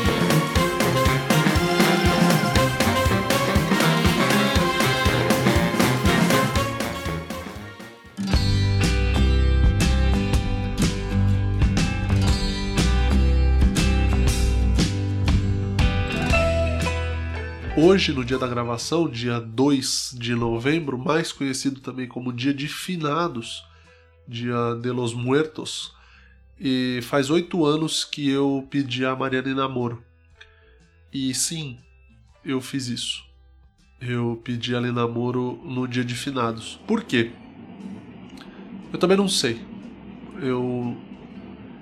Hoje, 17.80 18.12
no 18.12 18.24
dia 18.24 18.36
da 18.36 18.48
gravação, 18.48 19.08
dia 19.08 19.38
2 19.38 20.16
de 20.18 20.34
novembro, 20.34 20.98
mais 20.98 21.30
conhecido 21.30 21.80
também 21.80 22.08
como 22.08 22.32
dia 22.32 22.52
de 22.52 22.66
finados, 22.66 23.64
dia 24.26 24.74
de 24.82 24.90
los 24.90 25.14
muertos, 25.14 25.94
e 26.58 26.98
faz 27.02 27.30
oito 27.30 27.64
anos 27.64 28.04
que 28.04 28.28
eu 28.28 28.66
pedi 28.68 29.04
a 29.04 29.14
Mariana 29.14 29.50
em 29.50 29.54
namoro. 29.54 30.02
E 31.12 31.32
sim, 31.32 31.78
eu 32.44 32.60
fiz 32.60 32.88
isso. 32.88 33.22
Eu 34.00 34.42
pedi 34.42 34.74
ela 34.74 34.88
em 34.88 34.92
namoro 34.92 35.60
no 35.64 35.86
dia 35.86 36.04
de 36.04 36.16
finados. 36.16 36.80
Por 36.84 37.04
quê? 37.04 37.30
Eu 38.92 38.98
também 38.98 39.16
não 39.16 39.28
sei. 39.28 39.64
Eu 40.42 40.96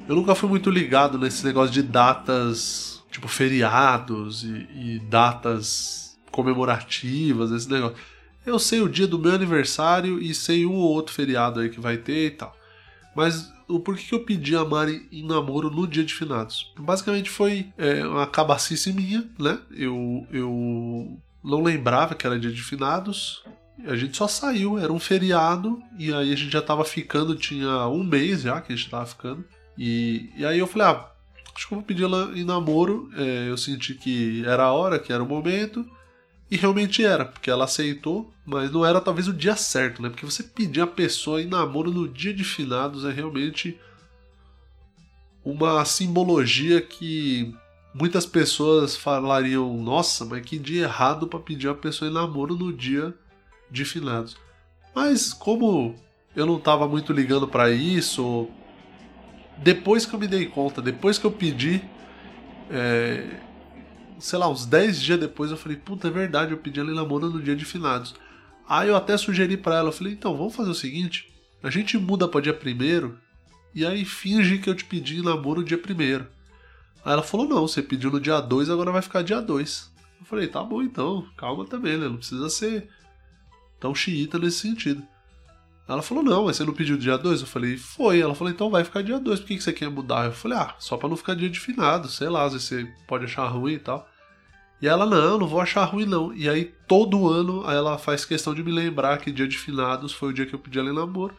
eu 0.07 0.15
nunca 0.15 0.35
fui 0.35 0.47
muito 0.47 0.69
ligado 0.69 1.19
nesse 1.19 1.43
negócio 1.43 1.73
de 1.73 1.83
datas, 1.83 2.96
tipo 3.11 3.29
feriados 3.29 4.45
e, 4.45 4.67
e 4.75 4.99
datas 5.09 6.19
comemorativas, 6.31 7.51
esse 7.51 7.71
negócio. 7.71 7.97
Eu 8.45 8.59
sei 8.59 8.81
o 8.81 8.89
dia 8.89 9.07
do 9.07 9.19
meu 9.19 9.35
aniversário 9.35 10.21
e 10.21 10.35
sei 10.35 10.65
um 10.65 10.75
ou 10.75 10.93
outro 10.93 11.13
feriado 11.13 11.61
aí 11.61 11.69
que 11.69 11.81
vai 11.81 11.97
ter 11.97 12.27
e 12.27 12.31
tal. 12.31 12.57
Mas 13.15 13.51
o 13.67 13.81
porquê 13.81 14.05
que 14.05 14.15
eu 14.15 14.25
pedi 14.25 14.55
a 14.55 14.65
Mari 14.65 15.09
em 15.11 15.27
namoro 15.27 15.71
no 15.71 15.87
dia 15.87 16.05
de 16.05 16.15
finados? 16.15 16.73
Basicamente 16.79 17.31
foi 17.31 17.73
é, 17.77 18.07
uma 18.07 18.27
cabacice 18.27 18.93
minha, 18.93 19.29
né? 19.39 19.59
Eu, 19.71 20.27
eu 20.31 21.19
não 21.43 21.63
lembrava 21.63 22.15
que 22.15 22.27
era 22.27 22.39
dia 22.39 22.53
de 22.53 22.63
finados. 22.63 23.43
A 23.87 23.97
gente 23.97 24.17
só 24.17 24.29
saiu, 24.29 24.79
era 24.79 24.93
um 24.93 24.99
feriado, 24.99 25.83
e 25.99 26.13
aí 26.13 26.33
a 26.33 26.37
gente 26.37 26.51
já 26.51 26.63
tava 26.63 26.85
ficando, 26.85 27.35
tinha 27.35 27.87
um 27.89 28.05
mês 28.05 28.43
já 28.43 28.61
que 28.61 28.73
a 28.73 28.77
gente 28.77 28.89
tava 28.89 29.07
ficando. 29.07 29.45
E, 29.77 30.31
e 30.37 30.45
aí 30.45 30.59
eu 30.59 30.67
falei, 30.67 30.89
ah, 30.89 31.11
acho 31.57 31.69
que 31.69 31.75
vou 31.75 31.83
pedir 31.83 32.05
ela 32.05 32.31
em 32.35 32.45
namoro. 32.45 33.11
É, 33.17 33.49
eu 33.49 33.57
senti 33.57 33.95
que 33.95 34.45
era 34.47 34.65
a 34.65 34.73
hora, 34.73 34.99
que 34.99 35.13
era 35.13 35.23
o 35.23 35.27
momento. 35.27 35.85
E 36.49 36.57
realmente 36.57 37.05
era, 37.05 37.25
porque 37.25 37.51
ela 37.51 37.65
aceitou, 37.65 38.33
mas 38.45 38.71
não 38.71 38.87
era 38.87 39.01
talvez 39.01 39.27
o 39.27 39.33
dia 39.33 39.57
certo, 39.57 40.01
né? 40.01 40.09
Porque 40.09 40.25
você 40.25 40.45
pedir 40.45 40.81
a 40.81 40.87
pessoa 40.87 41.43
em 41.43 41.47
namoro 41.47 41.91
no 41.91 42.07
dia 42.07 42.33
de 42.33 42.45
finados 42.45 43.05
é 43.05 43.11
realmente 43.11 43.77
uma 45.45 45.85
simbologia 45.85 46.81
que 46.81 47.53
muitas 47.93 48.25
pessoas 48.25 48.97
falariam: 48.97 49.77
nossa, 49.83 50.25
mas 50.25 50.45
que 50.47 50.59
dia 50.59 50.85
errado 50.85 51.27
para 51.27 51.41
pedir 51.41 51.69
a 51.69 51.75
pessoa 51.75 52.09
em 52.09 52.15
namoro 52.15 52.55
no 52.55 52.73
dia 52.73 53.13
de 53.69 53.85
finados. 53.85 54.37
Mas 54.95 55.33
como 55.33 55.97
eu 56.35 56.47
não 56.47 56.59
estava 56.59 56.87
muito 56.87 57.13
ligando 57.13 57.49
para 57.49 57.71
isso, 57.71 58.49
depois 59.59 60.05
que 60.05 60.15
eu 60.15 60.19
me 60.19 60.27
dei 60.27 60.47
conta, 60.47 60.83
depois 60.83 61.19
que 61.19 61.25
eu 61.25 61.31
pedi, 61.31 61.83
é, 62.71 63.41
sei 64.19 64.39
lá, 64.39 64.49
uns 64.49 64.67
10 64.67 65.01
dias 65.01 65.21
depois 65.21 65.51
eu 65.51 65.57
falei, 65.57 65.77
puta, 65.77 66.09
é 66.09 66.11
verdade, 66.11 66.53
eu 66.53 66.59
pedi 66.59 66.81
ela 66.81 66.91
em 66.91 66.95
namoro 66.95 67.31
no 67.31 67.43
dia 67.43 67.57
de 67.57 67.65
finados. 67.65 68.15
Aí 68.69 68.89
eu 68.89 68.97
até 68.97 69.17
sugeri 69.17 69.57
para 69.57 69.77
ela, 69.77 69.89
eu 69.89 69.93
falei, 69.93 70.13
então, 70.13 70.37
vamos 70.37 70.55
fazer 70.55 70.71
o 70.71 70.75
seguinte, 70.75 71.33
a 71.63 71.71
gente 71.71 71.97
muda 71.99 72.29
para 72.29 72.41
dia 72.41 72.55
primeiro 72.55 73.19
e 73.75 73.85
aí 73.85 74.05
finge 74.05 74.59
que 74.59 74.69
eu 74.69 74.75
te 74.75 74.85
pedi 74.85 75.23
namoro 75.23 75.65
dia 75.65 75.79
primeiro. 75.79 76.27
Aí 77.05 77.13
ela 77.13 77.23
falou, 77.23 77.47
não, 77.47 77.67
você 77.67 77.83
pediu 77.83 78.11
no 78.11 78.21
dia 78.21 78.41
2, 78.41 78.69
agora 78.69 78.91
vai 78.91 79.03
ficar 79.03 79.23
dia 79.23 79.41
2. 79.41 79.93
Eu 80.21 80.27
falei, 80.27 80.49
tá 80.49 80.63
bom 80.63 80.83
então, 80.83 81.27
calma 81.37 81.65
também, 81.65 81.97
né? 81.97 82.09
Não 82.09 82.17
precisa 82.17 82.49
ser 82.49 82.89
tão 83.79 83.95
xiita 83.95 84.39
nesse 84.39 84.59
sentido. 84.59 85.07
Ela 85.89 86.03
falou, 86.03 86.25
não, 86.25 86.47
mas 86.47 86.57
você 86.57 86.65
não 86.65 86.73
pediu 86.73 86.97
dia 86.97 87.17
2? 87.17 87.43
Eu 87.43 87.47
falei, 87.47 87.77
foi. 87.77 88.21
Ela 88.21 88.35
falou, 88.35 88.53
então 88.53 88.71
vai 88.71 88.83
ficar 88.83 89.03
dia 89.03 89.21
2, 89.21 89.41
por 89.41 89.47
que, 89.47 89.57
que 89.57 89.63
você 89.63 89.73
quer 89.73 89.89
mudar? 89.89 90.27
Eu 90.27 90.33
falei, 90.33 90.59
ah, 90.59 90.75
só 90.79 90.97
pra 90.97 91.09
não 91.09 91.17
ficar 91.17 91.35
dia 91.35 91.49
de 91.49 91.61
finado, 91.61 92.09
sei 92.09 92.29
lá, 92.29 92.45
às 92.45 92.53
vezes 92.53 92.69
você 92.69 92.93
pode 93.07 93.25
achar 93.25 93.47
ruim 93.47 93.75
e 93.75 93.79
tal. 93.79 94.09
E 94.83 94.89
ela, 94.89 95.07
não, 95.07 95.39
não 95.39 95.47
vou 95.47 95.61
achar 95.61 95.85
ruim 95.85 96.05
não. 96.05 96.35
E 96.35 96.49
aí, 96.49 96.75
todo 96.87 97.29
ano, 97.29 97.69
ela 97.71 97.97
faz 97.97 98.25
questão 98.25 98.55
de 98.55 98.63
me 98.63 98.71
lembrar 98.71 99.19
que 99.19 99.33
dia 99.33 99.49
de 99.49 99.57
finados 99.57 100.13
foi 100.13 100.31
o 100.31 100.33
dia 100.33 100.45
que 100.45 100.55
eu 100.55 100.59
pedi 100.59 100.79
ela 100.79 100.91
em 100.91 100.95
namoro. 100.95 101.35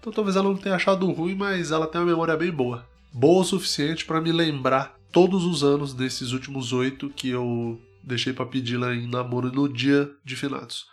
Então 0.00 0.12
talvez 0.12 0.34
ela 0.34 0.48
não 0.48 0.56
tenha 0.56 0.74
achado 0.74 1.10
ruim, 1.12 1.34
mas 1.34 1.70
ela 1.70 1.86
tem 1.86 2.00
uma 2.00 2.06
memória 2.06 2.36
bem 2.36 2.50
boa. 2.50 2.86
Boa 3.12 3.42
o 3.42 3.44
suficiente 3.44 4.06
para 4.06 4.20
me 4.20 4.32
lembrar 4.32 4.96
todos 5.12 5.44
os 5.44 5.62
anos 5.62 5.92
desses 5.92 6.32
últimos 6.32 6.72
oito 6.72 7.10
que 7.10 7.28
eu 7.28 7.78
deixei 8.02 8.32
para 8.32 8.46
pedir 8.46 8.76
ela 8.76 8.94
em 8.94 9.06
namoro 9.06 9.52
no 9.52 9.68
dia 9.68 10.10
de 10.24 10.36
finados. 10.36 10.86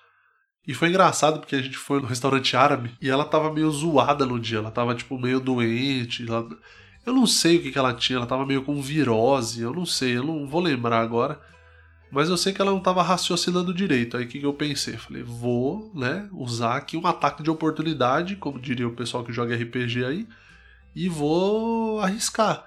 E 0.67 0.73
foi 0.73 0.89
engraçado 0.89 1.39
porque 1.39 1.55
a 1.55 1.61
gente 1.61 1.77
foi 1.77 2.01
no 2.01 2.07
restaurante 2.07 2.57
árabe 2.57 2.91
e 3.01 3.09
ela 3.09 3.23
tava 3.23 3.53
meio 3.53 3.71
zoada 3.71 4.25
no 4.25 4.37
dia. 4.37 4.57
Ela 4.57 4.69
tava, 4.69 4.93
tipo, 4.93 5.17
meio 5.17 5.39
doente. 5.39 6.27
Ela... 6.27 6.45
Eu 7.05 7.13
não 7.13 7.25
sei 7.25 7.55
o 7.55 7.61
que, 7.61 7.71
que 7.71 7.79
ela 7.79 7.93
tinha. 7.93 8.17
Ela 8.17 8.25
tava 8.25 8.45
meio 8.45 8.63
com 8.63 8.81
virose. 8.81 9.61
Eu 9.61 9.73
não 9.73 9.85
sei, 9.85 10.17
eu 10.17 10.23
não 10.23 10.45
vou 10.45 10.59
lembrar 10.59 10.99
agora. 10.99 11.39
Mas 12.11 12.29
eu 12.29 12.35
sei 12.35 12.51
que 12.51 12.61
ela 12.61 12.71
não 12.71 12.81
tava 12.81 13.01
raciocinando 13.01 13.73
direito. 13.73 14.17
Aí 14.17 14.25
o 14.25 14.27
que, 14.27 14.39
que 14.39 14.45
eu 14.45 14.53
pensei? 14.53 14.97
Falei, 14.97 15.23
vou, 15.23 15.89
né, 15.95 16.27
usar 16.33 16.75
aqui 16.75 16.97
um 16.97 17.07
ataque 17.07 17.41
de 17.41 17.49
oportunidade, 17.49 18.35
como 18.35 18.59
diria 18.59 18.87
o 18.87 18.95
pessoal 18.95 19.23
que 19.23 19.33
joga 19.33 19.55
RPG 19.55 20.03
aí, 20.05 20.27
e 20.95 21.07
vou 21.07 21.99
arriscar. 22.01 22.65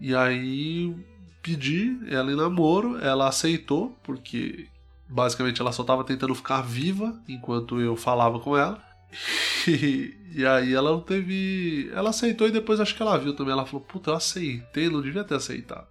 E 0.00 0.14
aí 0.14 0.94
pedi 1.42 1.98
ela 2.08 2.32
em 2.32 2.36
namoro, 2.36 2.98
ela 2.98 3.28
aceitou, 3.28 3.98
porque 4.02 4.68
basicamente 5.08 5.60
ela 5.60 5.72
só 5.72 5.82
estava 5.82 6.04
tentando 6.04 6.34
ficar 6.34 6.60
viva 6.60 7.18
enquanto 7.28 7.80
eu 7.80 7.96
falava 7.96 8.38
com 8.38 8.56
ela. 8.56 8.82
E, 9.66 10.16
e, 10.34 10.46
aí 10.46 10.72
ela 10.72 10.92
não 10.92 11.00
teve. 11.00 11.90
Ela 11.92 12.08
aceitou 12.08 12.46
e 12.48 12.50
depois 12.50 12.80
acho 12.80 12.94
que 12.94 13.02
ela 13.02 13.18
viu 13.18 13.34
também. 13.34 13.52
Ela 13.52 13.66
falou: 13.66 13.84
Puta, 13.84 14.10
eu 14.10 14.14
aceitei, 14.14 14.88
não 14.88 15.02
devia 15.02 15.24
ter 15.24 15.34
aceitado. 15.34 15.86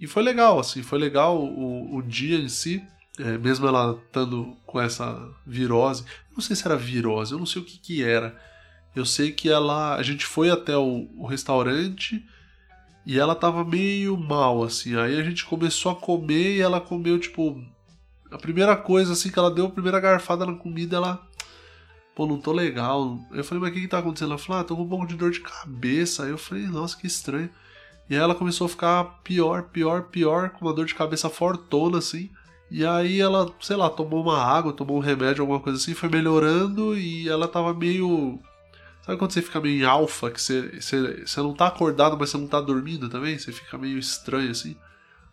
E 0.00 0.06
foi 0.06 0.22
legal, 0.22 0.58
assim, 0.58 0.82
foi 0.82 0.98
legal 0.98 1.38
o, 1.40 1.96
o 1.96 2.02
dia 2.02 2.38
em 2.38 2.48
si. 2.48 2.82
É, 3.20 3.38
mesmo 3.38 3.68
ela 3.68 4.00
estando 4.04 4.56
com 4.66 4.80
essa 4.80 5.30
virose. 5.46 6.04
Não 6.32 6.40
sei 6.40 6.56
se 6.56 6.66
era 6.66 6.76
virose, 6.76 7.32
eu 7.32 7.38
não 7.38 7.46
sei 7.46 7.62
o 7.62 7.64
que, 7.64 7.78
que 7.78 8.02
era. 8.02 8.36
Eu 8.96 9.04
sei 9.04 9.30
que 9.30 9.48
ela. 9.48 9.94
A 9.94 10.02
gente 10.02 10.24
foi 10.24 10.50
até 10.50 10.76
o, 10.76 11.08
o 11.16 11.26
restaurante 11.26 12.24
e 13.06 13.18
ela 13.18 13.34
tava 13.34 13.64
meio 13.64 14.16
mal, 14.16 14.62
assim. 14.62 14.96
Aí 14.96 15.18
a 15.18 15.22
gente 15.22 15.44
começou 15.44 15.92
a 15.92 15.96
comer 15.96 16.56
e 16.56 16.60
ela 16.60 16.80
comeu, 16.80 17.18
tipo, 17.18 17.62
a 18.30 18.38
primeira 18.38 18.76
coisa, 18.76 19.12
assim, 19.12 19.30
que 19.30 19.38
ela 19.38 19.50
deu 19.50 19.66
a 19.66 19.70
primeira 19.70 20.00
garfada 20.00 20.46
na 20.46 20.54
comida, 20.54 20.96
ela. 20.96 21.26
Pô, 22.14 22.26
não 22.26 22.40
tô 22.40 22.52
legal. 22.52 23.18
Eu 23.32 23.44
falei, 23.44 23.62
mas 23.62 23.70
o 23.70 23.74
que 23.74 23.80
que 23.82 23.88
tá 23.88 23.98
acontecendo? 23.98 24.30
Ela 24.30 24.38
falou, 24.38 24.60
ah, 24.60 24.64
tô 24.64 24.76
com 24.76 24.82
um 24.82 24.88
pouco 24.88 25.06
de 25.06 25.16
dor 25.16 25.30
de 25.30 25.40
cabeça. 25.40 26.24
Aí 26.24 26.30
eu 26.30 26.38
falei, 26.38 26.66
nossa, 26.66 26.96
que 26.96 27.06
estranho. 27.06 27.50
E 28.08 28.14
aí 28.14 28.20
ela 28.20 28.34
começou 28.34 28.66
a 28.66 28.68
ficar 28.68 29.04
pior, 29.22 29.64
pior, 29.64 30.02
pior, 30.04 30.50
com 30.50 30.66
uma 30.66 30.74
dor 30.74 30.84
de 30.84 30.94
cabeça 30.94 31.30
fortona, 31.30 31.98
assim. 31.98 32.30
E 32.70 32.84
aí 32.84 33.20
ela, 33.20 33.52
sei 33.60 33.76
lá, 33.76 33.90
tomou 33.90 34.22
uma 34.22 34.38
água, 34.38 34.72
tomou 34.72 34.96
um 34.96 35.00
remédio, 35.00 35.42
alguma 35.42 35.60
coisa 35.60 35.78
assim, 35.78 35.94
foi 35.94 36.08
melhorando 36.08 36.96
e 36.96 37.28
ela 37.28 37.48
tava 37.48 37.74
meio. 37.74 38.38
Sabe 39.04 39.18
quando 39.18 39.32
você 39.32 39.42
fica 39.42 39.60
meio 39.60 39.82
em 39.82 39.84
alfa, 39.84 40.30
que 40.30 40.40
você, 40.40 40.80
você, 40.80 41.24
você 41.26 41.40
não 41.40 41.54
tá 41.54 41.66
acordado, 41.66 42.16
mas 42.18 42.30
você 42.30 42.36
não 42.36 42.46
tá 42.46 42.60
dormindo 42.60 43.08
também? 43.08 43.38
Você 43.38 43.50
fica 43.50 43.76
meio 43.78 43.98
estranho 43.98 44.50
assim. 44.50 44.76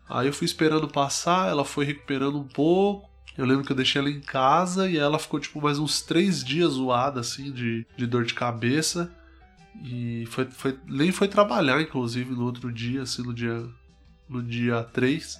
Aí 0.09 0.27
eu 0.27 0.33
fui 0.33 0.45
esperando 0.45 0.87
passar, 0.87 1.49
ela 1.49 1.65
foi 1.65 1.85
recuperando 1.85 2.37
um 2.37 2.47
pouco. 2.47 3.09
Eu 3.37 3.45
lembro 3.45 3.63
que 3.63 3.71
eu 3.71 3.75
deixei 3.75 4.01
ela 4.01 4.09
em 4.09 4.19
casa 4.19 4.89
e 4.89 4.97
ela 4.97 5.19
ficou 5.19 5.39
tipo 5.39 5.61
mais 5.61 5.77
uns 5.77 6.01
três 6.01 6.43
dias 6.43 6.71
zoada, 6.71 7.19
assim, 7.19 7.51
de, 7.51 7.85
de 7.95 8.07
dor 8.07 8.25
de 8.25 8.33
cabeça. 8.33 9.13
E 9.83 10.25
foi, 10.27 10.45
foi, 10.45 10.77
nem 10.87 11.11
foi 11.11 11.27
trabalhar, 11.27 11.79
inclusive, 11.81 12.33
no 12.33 12.45
outro 12.45 12.71
dia, 12.71 13.03
assim, 13.03 13.21
no 13.21 13.33
dia. 13.33 13.67
No 14.27 14.41
dia 14.41 14.83
3. 14.83 15.39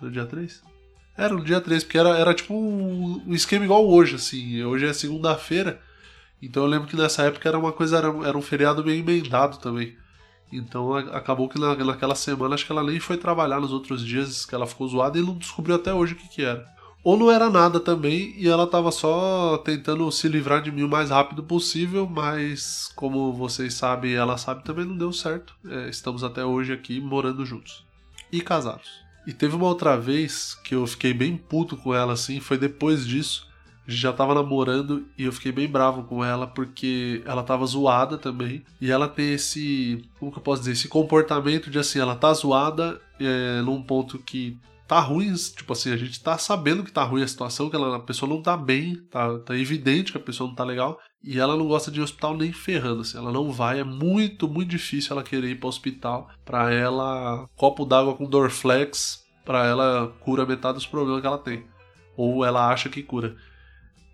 No 0.00 0.10
dia 0.10 0.26
3? 0.26 0.62
Era 1.16 1.34
no 1.34 1.44
dia 1.44 1.60
3, 1.60 1.84
porque 1.84 1.96
era, 1.96 2.10
era 2.18 2.34
tipo 2.34 2.52
um, 2.52 3.22
um 3.26 3.34
esquema 3.34 3.64
igual 3.64 3.88
hoje, 3.88 4.16
assim. 4.16 4.62
Hoje 4.64 4.86
é 4.86 4.92
segunda-feira. 4.92 5.80
Então 6.42 6.64
eu 6.64 6.68
lembro 6.68 6.88
que 6.88 6.96
nessa 6.96 7.22
época 7.22 7.48
era 7.48 7.58
uma 7.58 7.72
coisa, 7.72 7.96
era, 7.96 8.08
era 8.26 8.36
um 8.36 8.42
feriado 8.42 8.84
meio 8.84 9.00
emendado 9.00 9.58
também. 9.58 9.96
Então 10.52 10.94
acabou 10.94 11.48
que 11.48 11.58
na, 11.58 11.74
naquela 11.74 12.14
semana 12.14 12.54
acho 12.54 12.64
que 12.64 12.72
ela 12.72 12.84
nem 12.84 13.00
foi 13.00 13.16
trabalhar 13.16 13.60
nos 13.60 13.72
outros 13.72 14.04
dias 14.04 14.46
que 14.46 14.54
ela 14.54 14.66
ficou 14.66 14.86
zoada 14.88 15.18
e 15.18 15.22
não 15.22 15.36
descobriu 15.36 15.76
até 15.76 15.92
hoje 15.92 16.14
o 16.14 16.16
que, 16.16 16.28
que 16.28 16.42
era. 16.42 16.64
Ou 17.02 17.16
não 17.16 17.30
era 17.30 17.48
nada 17.48 17.78
também 17.78 18.34
e 18.36 18.48
ela 18.48 18.66
tava 18.66 18.90
só 18.90 19.58
tentando 19.58 20.10
se 20.10 20.28
livrar 20.28 20.60
de 20.60 20.72
mim 20.72 20.82
o 20.82 20.88
mais 20.88 21.10
rápido 21.10 21.42
possível, 21.42 22.06
mas 22.06 22.90
como 22.96 23.32
vocês 23.32 23.74
sabem 23.74 24.14
ela 24.14 24.36
sabe 24.36 24.64
também 24.64 24.84
não 24.84 24.96
deu 24.96 25.12
certo. 25.12 25.54
É, 25.68 25.88
estamos 25.88 26.24
até 26.24 26.44
hoje 26.44 26.72
aqui 26.72 27.00
morando 27.00 27.44
juntos 27.46 27.84
e 28.32 28.40
casados. 28.40 29.04
E 29.26 29.32
teve 29.32 29.56
uma 29.56 29.66
outra 29.66 29.96
vez 29.96 30.54
que 30.64 30.74
eu 30.74 30.86
fiquei 30.86 31.12
bem 31.12 31.36
puto 31.36 31.76
com 31.76 31.94
ela 31.94 32.12
assim, 32.12 32.40
foi 32.40 32.58
depois 32.58 33.06
disso 33.06 33.46
já 33.86 34.12
tava 34.12 34.34
namorando 34.34 35.06
e 35.16 35.24
eu 35.24 35.32
fiquei 35.32 35.52
bem 35.52 35.68
bravo 35.68 36.04
com 36.04 36.24
ela 36.24 36.46
porque 36.46 37.22
ela 37.24 37.42
tava 37.42 37.64
zoada 37.66 38.18
também. 38.18 38.62
E 38.80 38.90
ela 38.90 39.08
tem 39.08 39.34
esse. 39.34 40.04
Como 40.18 40.32
que 40.32 40.38
eu 40.38 40.42
posso 40.42 40.62
dizer? 40.62 40.72
Esse 40.72 40.88
comportamento 40.88 41.70
de 41.70 41.78
assim, 41.78 42.00
ela 42.00 42.16
tá 42.16 42.32
zoada 42.32 43.00
é, 43.20 43.62
num 43.62 43.82
ponto 43.82 44.18
que 44.18 44.58
tá 44.86 45.00
ruim, 45.00 45.32
tipo 45.34 45.72
assim, 45.72 45.92
a 45.92 45.96
gente 45.96 46.22
tá 46.22 46.38
sabendo 46.38 46.84
que 46.84 46.92
tá 46.92 47.02
ruim 47.02 47.22
a 47.22 47.28
situação, 47.28 47.68
que 47.68 47.74
ela, 47.74 47.96
a 47.96 48.00
pessoa 48.00 48.28
não 48.28 48.40
tá 48.40 48.56
bem, 48.56 48.96
tá, 49.10 49.38
tá 49.40 49.56
evidente 49.56 50.12
que 50.12 50.18
a 50.18 50.20
pessoa 50.20 50.48
não 50.48 50.54
tá 50.54 50.62
legal, 50.62 51.00
e 51.22 51.40
ela 51.40 51.56
não 51.56 51.66
gosta 51.66 51.90
de 51.90 52.00
hospital 52.00 52.36
nem 52.36 52.52
ferrando, 52.52 53.00
assim, 53.00 53.18
ela 53.18 53.32
não 53.32 53.50
vai, 53.50 53.80
é 53.80 53.84
muito, 53.84 54.48
muito 54.48 54.68
difícil 54.68 55.12
ela 55.12 55.24
querer 55.24 55.50
ir 55.50 55.56
para 55.56 55.68
hospital, 55.68 56.30
para 56.44 56.72
ela, 56.72 57.48
copo 57.56 57.84
d'água 57.84 58.14
com 58.14 58.30
Dorflex, 58.30 59.24
para 59.44 59.66
ela 59.66 60.14
cura 60.20 60.46
metade 60.46 60.74
dos 60.74 60.86
problemas 60.86 61.20
que 61.20 61.26
ela 61.26 61.38
tem, 61.38 61.64
ou 62.16 62.44
ela 62.44 62.68
acha 62.68 62.88
que 62.88 63.02
cura. 63.02 63.36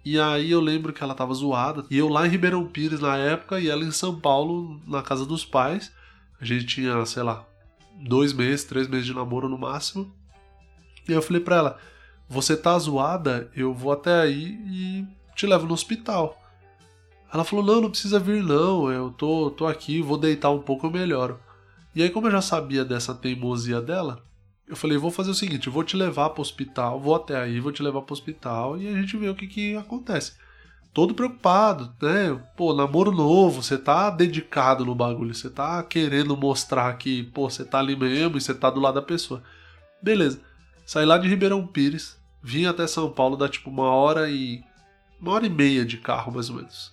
E 0.05 0.19
aí 0.19 0.51
eu 0.51 0.61
lembro 0.61 0.93
que 0.93 1.03
ela 1.03 1.15
tava 1.15 1.33
zoada. 1.35 1.85
E 1.91 1.97
eu 1.97 2.09
lá 2.09 2.27
em 2.27 2.31
Ribeirão 2.31 2.67
Pires 2.67 3.01
na 3.01 3.17
época 3.17 3.61
e 3.61 3.69
ela 3.69 3.85
em 3.85 3.93
São 3.93 4.19
Paulo, 4.19 4.81
na 4.87 5.03
casa 5.03 5.25
dos 5.25 5.45
pais. 5.45 5.93
A 6.41 6.45
gente 6.45 6.67
tinha, 6.67 7.05
sei 7.07 7.23
lá, 7.23 7.45
dois 8.01 8.33
meses, 8.33 8.65
três 8.65 8.89
meses 8.89 9.07
de 9.07 9.15
namoro 9.15 9.49
no 9.49 9.59
máximo. 9.59 10.13
E 11.09 11.13
eu 11.13 11.23
falei 11.23 11.41
pra 11.41 11.57
ela: 11.57 11.79
Você 12.29 12.57
tá 12.57 12.77
zoada? 12.79 13.51
Eu 13.55 13.73
vou 13.73 13.93
até 13.93 14.23
aí 14.23 14.59
e 14.67 15.07
te 15.37 15.47
levo 15.47 15.67
no 15.67 15.75
hospital. 15.75 16.37
Ela 17.33 17.45
falou: 17.45 17.65
Não, 17.65 17.81
não 17.81 17.91
precisa 17.91 18.19
vir, 18.19 18.43
não. 18.43 18.91
Eu 18.91 19.11
tô, 19.11 19.51
tô 19.51 19.67
aqui, 19.67 20.03
vou 20.03 20.19
deitar 20.19 20.51
um 20.51 20.61
pouco, 20.61 20.87
eu 20.87 20.91
melhoro. 20.91 21.39
E 21.95 22.03
aí, 22.03 22.11
como 22.11 22.27
eu 22.27 22.31
já 22.33 22.41
sabia 22.41 22.85
dessa 22.85 23.15
teimosia 23.15 23.81
dela, 23.81 24.25
eu 24.69 24.77
falei, 24.77 24.97
vou 24.97 25.11
fazer 25.11 25.31
o 25.31 25.35
seguinte, 25.35 25.69
vou 25.69 25.85
te 25.85 25.97
levar 25.97 26.31
para 26.31 26.41
o 26.41 26.43
hospital, 26.43 27.01
vou 27.01 27.15
até 27.15 27.37
aí, 27.37 27.61
vou 27.61 27.73
te 27.73 27.83
levar 27.83 28.03
para 28.03 28.13
o 28.13 28.15
hospital 28.15 28.79
e 28.79 28.89
a 28.89 28.93
gente 28.93 29.17
vê 29.17 29.29
o 29.29 29.35
que, 29.35 29.47
que 29.47 29.77
acontece. 29.77 30.35
Todo 30.95 31.15
preocupado, 31.15 31.95
né? 32.01 32.39
Pô, 32.57 32.75
namoro 32.75 33.11
novo, 33.11 33.63
você 33.63 33.79
tá 33.79 34.11
dedicado 34.11 34.85
no 34.85 34.95
bagulho, 34.95 35.35
você 35.35 35.49
tá 35.49 35.83
querendo 35.83 36.37
mostrar 36.37 36.93
que, 36.99 37.23
pô, 37.25 37.49
você 37.49 37.65
tá 37.65 37.79
ali 37.79 37.97
mesmo 37.97 38.37
e 38.37 38.41
você 38.41 38.55
tá 38.55 38.69
do 38.69 38.81
lado 38.81 38.97
da 38.97 39.03
pessoa. 39.03 39.43
Beleza. 40.03 40.41
Saí 40.85 41.07
lá 41.07 41.17
de 41.17 41.29
Ribeirão 41.29 41.67
Pires, 41.67 42.19
vim 42.43 42.67
até 42.67 42.87
São 42.87 43.11
Paulo, 43.11 43.37
dá 43.37 43.49
tipo 43.49 43.71
uma 43.71 43.91
hora 43.91 44.29
e. 44.29 44.63
uma 45.19 45.33
hora 45.33 45.47
e 45.47 45.51
meia 45.51 45.85
de 45.85 45.97
carro, 45.97 46.33
mais 46.33 46.51
ou 46.51 46.57
menos. 46.57 46.93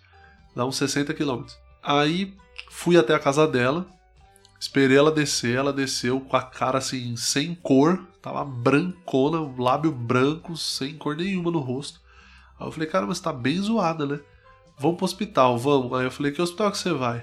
Dá 0.55 0.65
uns 0.65 0.77
60 0.77 1.13
quilômetros. 1.13 1.57
Aí 1.83 2.33
fui 2.69 2.97
até 2.97 3.13
a 3.13 3.19
casa 3.19 3.45
dela, 3.45 3.85
esperei 4.59 4.97
ela 4.97 5.11
descer, 5.11 5.55
ela 5.55 5.71
desceu 5.71 6.19
com 6.19 6.35
a 6.35 6.41
cara 6.41 6.77
assim, 6.77 7.15
sem 7.15 7.55
cor, 7.55 8.05
tava 8.21 8.43
brancona, 8.43 9.39
lábio 9.57 9.91
branco, 9.91 10.57
sem 10.57 10.97
cor 10.97 11.15
nenhuma 11.15 11.49
no 11.49 11.59
rosto. 11.59 12.01
Aí 12.59 12.67
eu 12.67 12.71
falei, 12.71 12.89
cara, 12.89 13.07
mas 13.07 13.19
tá 13.19 13.31
bem 13.31 13.57
zoada, 13.61 14.05
né? 14.05 14.19
Vamos 14.77 14.97
pro 14.97 15.05
hospital, 15.05 15.57
vamos. 15.57 15.93
Aí 15.97 16.05
eu 16.05 16.11
falei, 16.11 16.31
que 16.31 16.41
hospital 16.41 16.71
que 16.71 16.77
você 16.77 16.91
vai? 16.91 17.17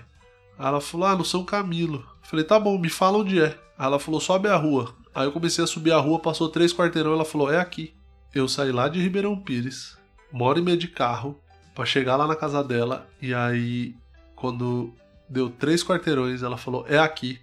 Aí 0.58 0.66
ela 0.66 0.80
falou, 0.80 1.06
ah, 1.06 1.16
no 1.16 1.24
São 1.24 1.44
Camilo. 1.44 1.98
Eu 1.98 2.28
falei, 2.28 2.44
tá 2.44 2.58
bom, 2.58 2.78
me 2.78 2.88
fala 2.88 3.18
onde 3.18 3.40
é. 3.40 3.58
Aí 3.78 3.86
ela 3.86 3.98
falou, 3.98 4.20
sobe 4.20 4.48
a 4.48 4.56
rua. 4.56 4.94
Aí 5.14 5.26
eu 5.26 5.32
comecei 5.32 5.62
a 5.62 5.66
subir 5.66 5.92
a 5.92 5.98
rua, 5.98 6.18
passou 6.18 6.48
três 6.48 6.72
quarteirão, 6.72 7.12
ela 7.12 7.24
falou, 7.24 7.52
é 7.52 7.58
aqui. 7.58 7.94
Eu 8.34 8.48
saí 8.48 8.72
lá 8.72 8.88
de 8.88 9.00
Ribeirão 9.00 9.38
Pires, 9.38 9.96
uma 10.30 10.44
hora 10.44 10.58
e 10.58 10.62
meia 10.62 10.76
de 10.76 10.88
carro, 10.88 11.40
para 11.74 11.86
chegar 11.86 12.16
lá 12.16 12.26
na 12.26 12.36
casa 12.36 12.62
dela, 12.62 13.08
e 13.20 13.32
aí, 13.32 13.94
quando 14.34 14.92
deu 15.28 15.50
três 15.50 15.82
quarteirões, 15.82 16.42
ela 16.42 16.56
falou, 16.56 16.84
é 16.88 16.98
aqui. 16.98 17.40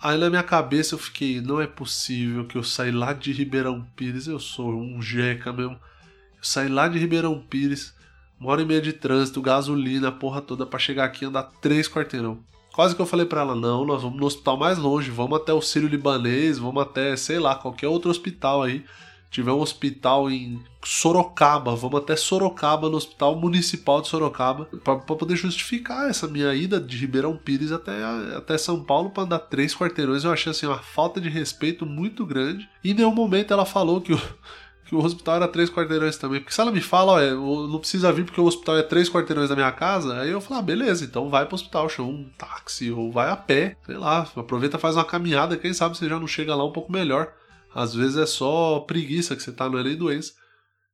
Aí 0.00 0.18
na 0.18 0.28
minha 0.28 0.42
cabeça 0.42 0.94
eu 0.94 0.98
fiquei, 0.98 1.40
não 1.40 1.60
é 1.60 1.66
possível 1.66 2.46
que 2.46 2.56
eu 2.56 2.64
saí 2.64 2.90
lá 2.90 3.12
de 3.12 3.32
Ribeirão 3.32 3.86
Pires, 3.94 4.26
eu 4.26 4.38
sou 4.38 4.74
um 4.74 5.00
jeca 5.00 5.52
mesmo. 5.52 5.74
Eu 5.74 6.42
saí 6.42 6.68
lá 6.68 6.88
de 6.88 6.98
Ribeirão 6.98 7.38
Pires, 7.38 7.94
uma 8.38 8.50
hora 8.50 8.62
e 8.62 8.66
meia 8.66 8.80
de 8.80 8.92
trânsito, 8.92 9.40
gasolina, 9.40 10.10
porra 10.10 10.40
toda, 10.40 10.66
para 10.66 10.78
chegar 10.78 11.04
aqui 11.04 11.24
e 11.24 11.28
andar 11.28 11.44
três 11.60 11.88
quarteirão. 11.88 12.42
Quase 12.72 12.96
que 12.96 13.02
eu 13.02 13.06
falei 13.06 13.26
para 13.26 13.42
ela, 13.42 13.54
não, 13.54 13.84
nós 13.84 14.02
vamos 14.02 14.18
no 14.18 14.26
hospital 14.26 14.56
mais 14.56 14.78
longe, 14.78 15.10
vamos 15.10 15.38
até 15.38 15.52
o 15.52 15.60
Sírio 15.60 15.88
Libanês, 15.88 16.58
vamos 16.58 16.82
até, 16.82 17.14
sei 17.16 17.38
lá, 17.38 17.54
qualquer 17.54 17.86
outro 17.86 18.10
hospital 18.10 18.62
aí. 18.62 18.84
Tiver 19.32 19.50
um 19.50 19.62
hospital 19.62 20.30
em 20.30 20.62
Sorocaba, 20.84 21.74
vamos 21.74 22.02
até 22.02 22.14
Sorocaba, 22.14 22.90
no 22.90 22.98
Hospital 22.98 23.34
Municipal 23.34 24.02
de 24.02 24.08
Sorocaba, 24.08 24.68
para 24.84 24.98
poder 24.98 25.36
justificar 25.36 26.10
essa 26.10 26.28
minha 26.28 26.54
ida 26.54 26.78
de 26.78 26.98
Ribeirão 26.98 27.34
Pires 27.34 27.72
até, 27.72 28.04
até 28.36 28.58
São 28.58 28.84
Paulo 28.84 29.08
para 29.08 29.22
andar 29.22 29.38
três 29.38 29.74
quarteirões. 29.74 30.24
Eu 30.24 30.32
achei 30.32 30.50
assim 30.50 30.66
uma 30.66 30.80
falta 30.80 31.18
de 31.18 31.30
respeito 31.30 31.86
muito 31.86 32.26
grande. 32.26 32.68
E 32.84 32.90
em 32.90 32.94
nenhum 32.94 33.14
momento 33.14 33.54
ela 33.54 33.64
falou 33.64 34.02
que 34.02 34.12
o, 34.12 34.20
que 34.84 34.94
o 34.94 35.02
hospital 35.02 35.36
era 35.36 35.48
três 35.48 35.70
quarteirões 35.70 36.18
também. 36.18 36.38
Porque 36.38 36.52
se 36.52 36.60
ela 36.60 36.70
me 36.70 36.82
fala, 36.82 37.14
ó, 37.14 37.66
não 37.66 37.78
precisa 37.78 38.12
vir 38.12 38.26
porque 38.26 38.40
o 38.40 38.44
hospital 38.44 38.76
é 38.76 38.82
três 38.82 39.08
quarteirões 39.08 39.48
da 39.48 39.56
minha 39.56 39.72
casa, 39.72 40.20
aí 40.20 40.30
eu 40.30 40.42
falo, 40.42 40.60
ah, 40.60 40.62
beleza, 40.62 41.06
então 41.06 41.30
vai 41.30 41.46
pro 41.46 41.54
hospital, 41.54 41.88
chama 41.88 42.10
um 42.10 42.28
táxi 42.36 42.90
ou 42.90 43.10
vai 43.10 43.30
a 43.30 43.36
pé, 43.36 43.78
sei 43.86 43.96
lá, 43.96 44.28
aproveita 44.36 44.78
faz 44.78 44.94
uma 44.94 45.06
caminhada, 45.06 45.56
quem 45.56 45.72
sabe 45.72 45.96
você 45.96 46.06
já 46.06 46.20
não 46.20 46.26
chega 46.26 46.54
lá 46.54 46.66
um 46.66 46.72
pouco 46.72 46.92
melhor. 46.92 47.32
Às 47.74 47.94
vezes 47.94 48.16
é 48.16 48.26
só 48.26 48.80
preguiça 48.80 49.34
que 49.34 49.42
você 49.42 49.52
tá, 49.52 49.68
não 49.68 49.78
é 49.78 49.84
nem 49.84 49.96
doença. 49.96 50.32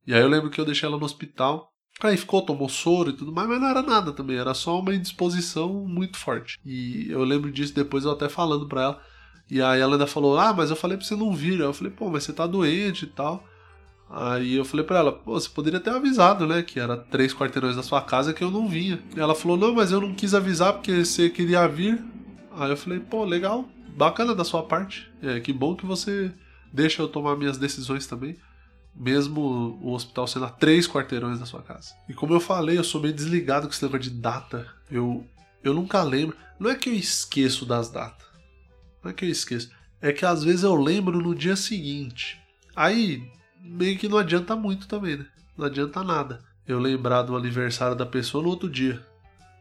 E 0.07 0.13
aí 0.13 0.21
eu 0.21 0.27
lembro 0.27 0.49
que 0.49 0.59
eu 0.59 0.65
deixei 0.65 0.87
ela 0.87 0.97
no 0.97 1.05
hospital. 1.05 1.71
Aí 2.01 2.15
ficou, 2.15 2.41
tomou 2.41 2.69
soro 2.69 3.09
e 3.09 3.13
tudo 3.13 3.31
mais, 3.31 3.49
mas 3.49 3.59
não 3.59 3.67
era 3.67 3.81
nada 3.81 4.13
também, 4.13 4.37
era 4.37 4.53
só 4.53 4.79
uma 4.79 4.95
indisposição 4.95 5.85
muito 5.85 6.17
forte. 6.17 6.57
E 6.65 7.07
eu 7.09 7.23
lembro 7.25 7.51
disso 7.51 7.75
depois 7.75 8.05
eu 8.05 8.11
até 8.11 8.29
falando 8.29 8.67
pra 8.67 8.83
ela. 8.83 9.01
E 9.51 9.61
aí 9.61 9.81
ela 9.81 9.95
ainda 9.95 10.07
falou: 10.07 10.37
Ah, 10.37 10.53
mas 10.53 10.69
eu 10.69 10.75
falei 10.75 10.95
pra 10.95 11.05
você 11.05 11.15
não 11.15 11.33
vir. 11.33 11.59
Eu 11.59 11.73
falei: 11.73 11.91
Pô, 11.91 12.09
mas 12.09 12.23
você 12.23 12.31
tá 12.31 12.47
doente 12.47 13.03
e 13.03 13.07
tal. 13.07 13.43
Aí 14.09 14.55
eu 14.55 14.65
falei 14.65 14.85
para 14.85 14.99
ela, 14.99 15.11
Pô, 15.11 15.33
você 15.33 15.49
poderia 15.49 15.79
ter 15.79 15.91
avisado, 15.91 16.47
né? 16.47 16.63
Que 16.63 16.79
era 16.79 16.97
três 16.97 17.33
quarteirões 17.33 17.75
da 17.75 17.83
sua 17.83 18.01
casa 18.01 18.33
que 18.33 18.43
eu 18.43 18.49
não 18.49 18.67
vinha. 18.67 18.99
E 19.15 19.19
ela 19.19 19.35
falou, 19.35 19.55
não, 19.55 19.73
mas 19.73 19.91
eu 19.91 20.01
não 20.01 20.15
quis 20.15 20.33
avisar 20.33 20.73
porque 20.73 21.05
você 21.05 21.29
queria 21.29 21.67
vir. 21.67 22.03
Aí 22.51 22.71
eu 22.71 22.77
falei, 22.77 22.99
pô, 22.99 23.23
legal, 23.23 23.65
bacana 23.95 24.33
da 24.33 24.43
sua 24.43 24.63
parte. 24.63 25.11
É, 25.21 25.39
que 25.39 25.53
bom 25.53 25.75
que 25.75 25.85
você 25.85 26.31
deixa 26.73 27.01
eu 27.01 27.07
tomar 27.07 27.35
minhas 27.35 27.57
decisões 27.57 28.07
também. 28.07 28.37
Mesmo 28.95 29.79
o 29.81 29.93
hospital 29.93 30.27
sendo 30.27 30.45
a 30.45 30.49
três 30.49 30.87
quarteirões 30.87 31.39
da 31.39 31.45
sua 31.45 31.61
casa. 31.61 31.93
E 32.07 32.13
como 32.13 32.33
eu 32.33 32.39
falei, 32.39 32.77
eu 32.77 32.83
sou 32.83 33.01
meio 33.01 33.13
desligado 33.13 33.67
com 33.67 33.73
esse 33.73 33.83
negócio 33.83 34.09
de 34.11 34.19
data. 34.19 34.67
Eu, 34.89 35.25
eu 35.63 35.73
nunca 35.73 36.01
lembro. 36.03 36.35
Não 36.59 36.69
é 36.69 36.75
que 36.75 36.89
eu 36.89 36.93
esqueço 36.93 37.65
das 37.65 37.89
datas. 37.89 38.27
Não 39.03 39.11
é 39.11 39.13
que 39.13 39.25
eu 39.25 39.29
esqueço. 39.29 39.71
É 40.01 40.11
que 40.11 40.25
às 40.25 40.43
vezes 40.43 40.63
eu 40.63 40.75
lembro 40.75 41.21
no 41.21 41.35
dia 41.35 41.55
seguinte. 41.55 42.41
Aí 42.75 43.29
meio 43.61 43.97
que 43.97 44.09
não 44.09 44.17
adianta 44.17 44.55
muito 44.55 44.87
também, 44.87 45.17
né? 45.17 45.25
Não 45.57 45.65
adianta 45.65 46.03
nada 46.03 46.41
eu 46.67 46.79
lembrar 46.79 47.23
do 47.23 47.35
aniversário 47.35 47.95
da 47.95 48.05
pessoa 48.05 48.43
no 48.43 48.49
outro 48.49 48.69
dia. 48.69 49.03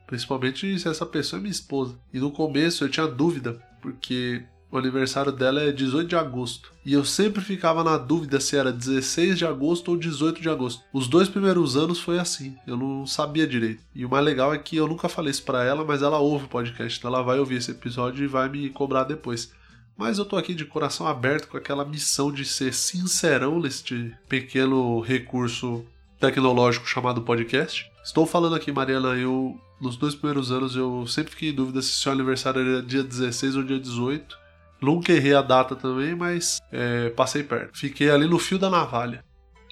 Principalmente 0.06 0.78
se 0.78 0.88
essa 0.88 1.06
pessoa 1.06 1.38
é 1.38 1.42
minha 1.42 1.50
esposa. 1.50 1.98
E 2.12 2.18
no 2.18 2.30
começo 2.30 2.84
eu 2.84 2.88
tinha 2.88 3.06
dúvida, 3.06 3.54
porque 3.80 4.44
o 4.70 4.76
aniversário 4.76 5.32
dela 5.32 5.60
é 5.62 5.72
18 5.72 6.08
de 6.08 6.16
agosto. 6.16 6.72
E 6.84 6.92
eu 6.92 7.04
sempre 7.04 7.40
ficava 7.42 7.82
na 7.82 7.96
dúvida 7.96 8.38
se 8.40 8.56
era 8.56 8.72
16 8.72 9.38
de 9.38 9.46
agosto 9.46 9.90
ou 9.90 9.96
18 9.96 10.40
de 10.40 10.48
agosto. 10.48 10.82
Os 10.92 11.08
dois 11.08 11.28
primeiros 11.28 11.76
anos 11.76 12.00
foi 12.00 12.18
assim, 12.18 12.56
eu 12.66 12.76
não 12.76 13.06
sabia 13.06 13.46
direito. 13.46 13.82
E 13.94 14.04
o 14.04 14.08
mais 14.08 14.24
legal 14.24 14.52
é 14.52 14.58
que 14.58 14.76
eu 14.76 14.86
nunca 14.86 15.08
falei 15.08 15.30
isso 15.30 15.42
pra 15.42 15.64
ela, 15.64 15.84
mas 15.84 16.02
ela 16.02 16.18
ouve 16.18 16.44
o 16.44 16.48
podcast, 16.48 16.98
então 16.98 17.12
ela 17.12 17.22
vai 17.22 17.38
ouvir 17.38 17.56
esse 17.56 17.70
episódio 17.70 18.24
e 18.24 18.28
vai 18.28 18.48
me 18.48 18.68
cobrar 18.70 19.04
depois. 19.04 19.52
Mas 19.96 20.18
eu 20.18 20.24
tô 20.24 20.36
aqui 20.36 20.54
de 20.54 20.64
coração 20.64 21.06
aberto 21.06 21.48
com 21.48 21.56
aquela 21.56 21.84
missão 21.84 22.30
de 22.30 22.44
ser 22.44 22.72
sincerão 22.72 23.58
neste 23.58 24.14
pequeno 24.28 25.00
recurso 25.00 25.84
tecnológico 26.20 26.86
chamado 26.86 27.22
podcast. 27.22 27.90
Estou 28.04 28.24
falando 28.24 28.54
aqui, 28.54 28.70
Mariana, 28.70 29.16
eu 29.16 29.58
nos 29.80 29.96
dois 29.96 30.14
primeiros 30.14 30.50
anos 30.50 30.74
eu 30.74 31.06
sempre 31.06 31.32
fiquei 31.32 31.50
em 31.50 31.54
dúvida 31.54 31.80
se 31.82 31.92
seu 31.92 32.12
aniversário 32.12 32.60
era 32.60 32.82
dia 32.82 33.02
16 33.02 33.56
ou 33.56 33.62
dia 33.62 33.78
18. 33.78 34.38
Nunca 34.80 35.12
errei 35.12 35.34
a 35.34 35.42
data 35.42 35.74
também, 35.74 36.14
mas 36.14 36.60
é, 36.70 37.10
passei 37.10 37.42
perto. 37.42 37.76
Fiquei 37.78 38.10
ali 38.10 38.26
no 38.26 38.38
fio 38.38 38.58
da 38.58 38.70
navalha. 38.70 39.24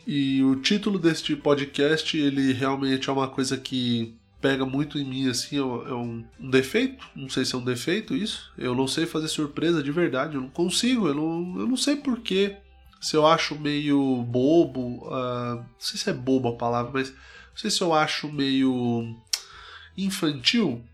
E 0.07 0.43
o 0.43 0.57
título 0.57 0.99
deste 0.99 1.35
podcast, 1.35 2.17
ele 2.17 2.53
realmente 2.53 3.09
é 3.09 3.13
uma 3.13 3.29
coisa 3.29 3.57
que 3.57 4.17
pega 4.41 4.65
muito 4.65 4.99
em 4.99 5.05
mim, 5.05 5.29
assim, 5.29 5.59
é 5.59 5.63
um, 5.63 5.89
é 5.89 5.95
um, 5.95 6.51
defeito. 6.51 7.05
Não 7.15 7.29
sei 7.29 7.45
se 7.45 7.55
é 7.55 7.59
um 7.59 7.65
defeito 7.65 8.15
isso. 8.15 8.53
Eu 8.57 8.75
não 8.75 8.87
sei 8.87 9.07
fazer 9.07 9.29
surpresa 9.29 9.83
de 9.83 9.91
verdade. 9.91 10.37
Eu 10.37 10.43
não 10.43 10.49
consigo. 10.49 11.09
Eu 11.09 11.15
não, 11.15 11.61
eu 11.61 11.67
não 11.67 11.77
sei 11.77 11.97
porquê. 11.97 12.57
Se 13.01 13.17
eu 13.17 13.27
acho 13.27 13.59
meio 13.59 14.23
bobo. 14.23 15.05
Uh, 15.07 15.57
não 15.57 15.67
sei 15.79 15.99
se 15.99 16.09
é 16.09 16.13
bobo 16.13 16.49
a 16.49 16.57
palavra, 16.57 16.93
mas. 16.95 17.11
Não 17.11 17.57
sei 17.57 17.71
se 17.71 17.81
eu 17.81 17.93
acho 17.93 18.31
meio. 18.31 19.17
infantil. 19.97 20.85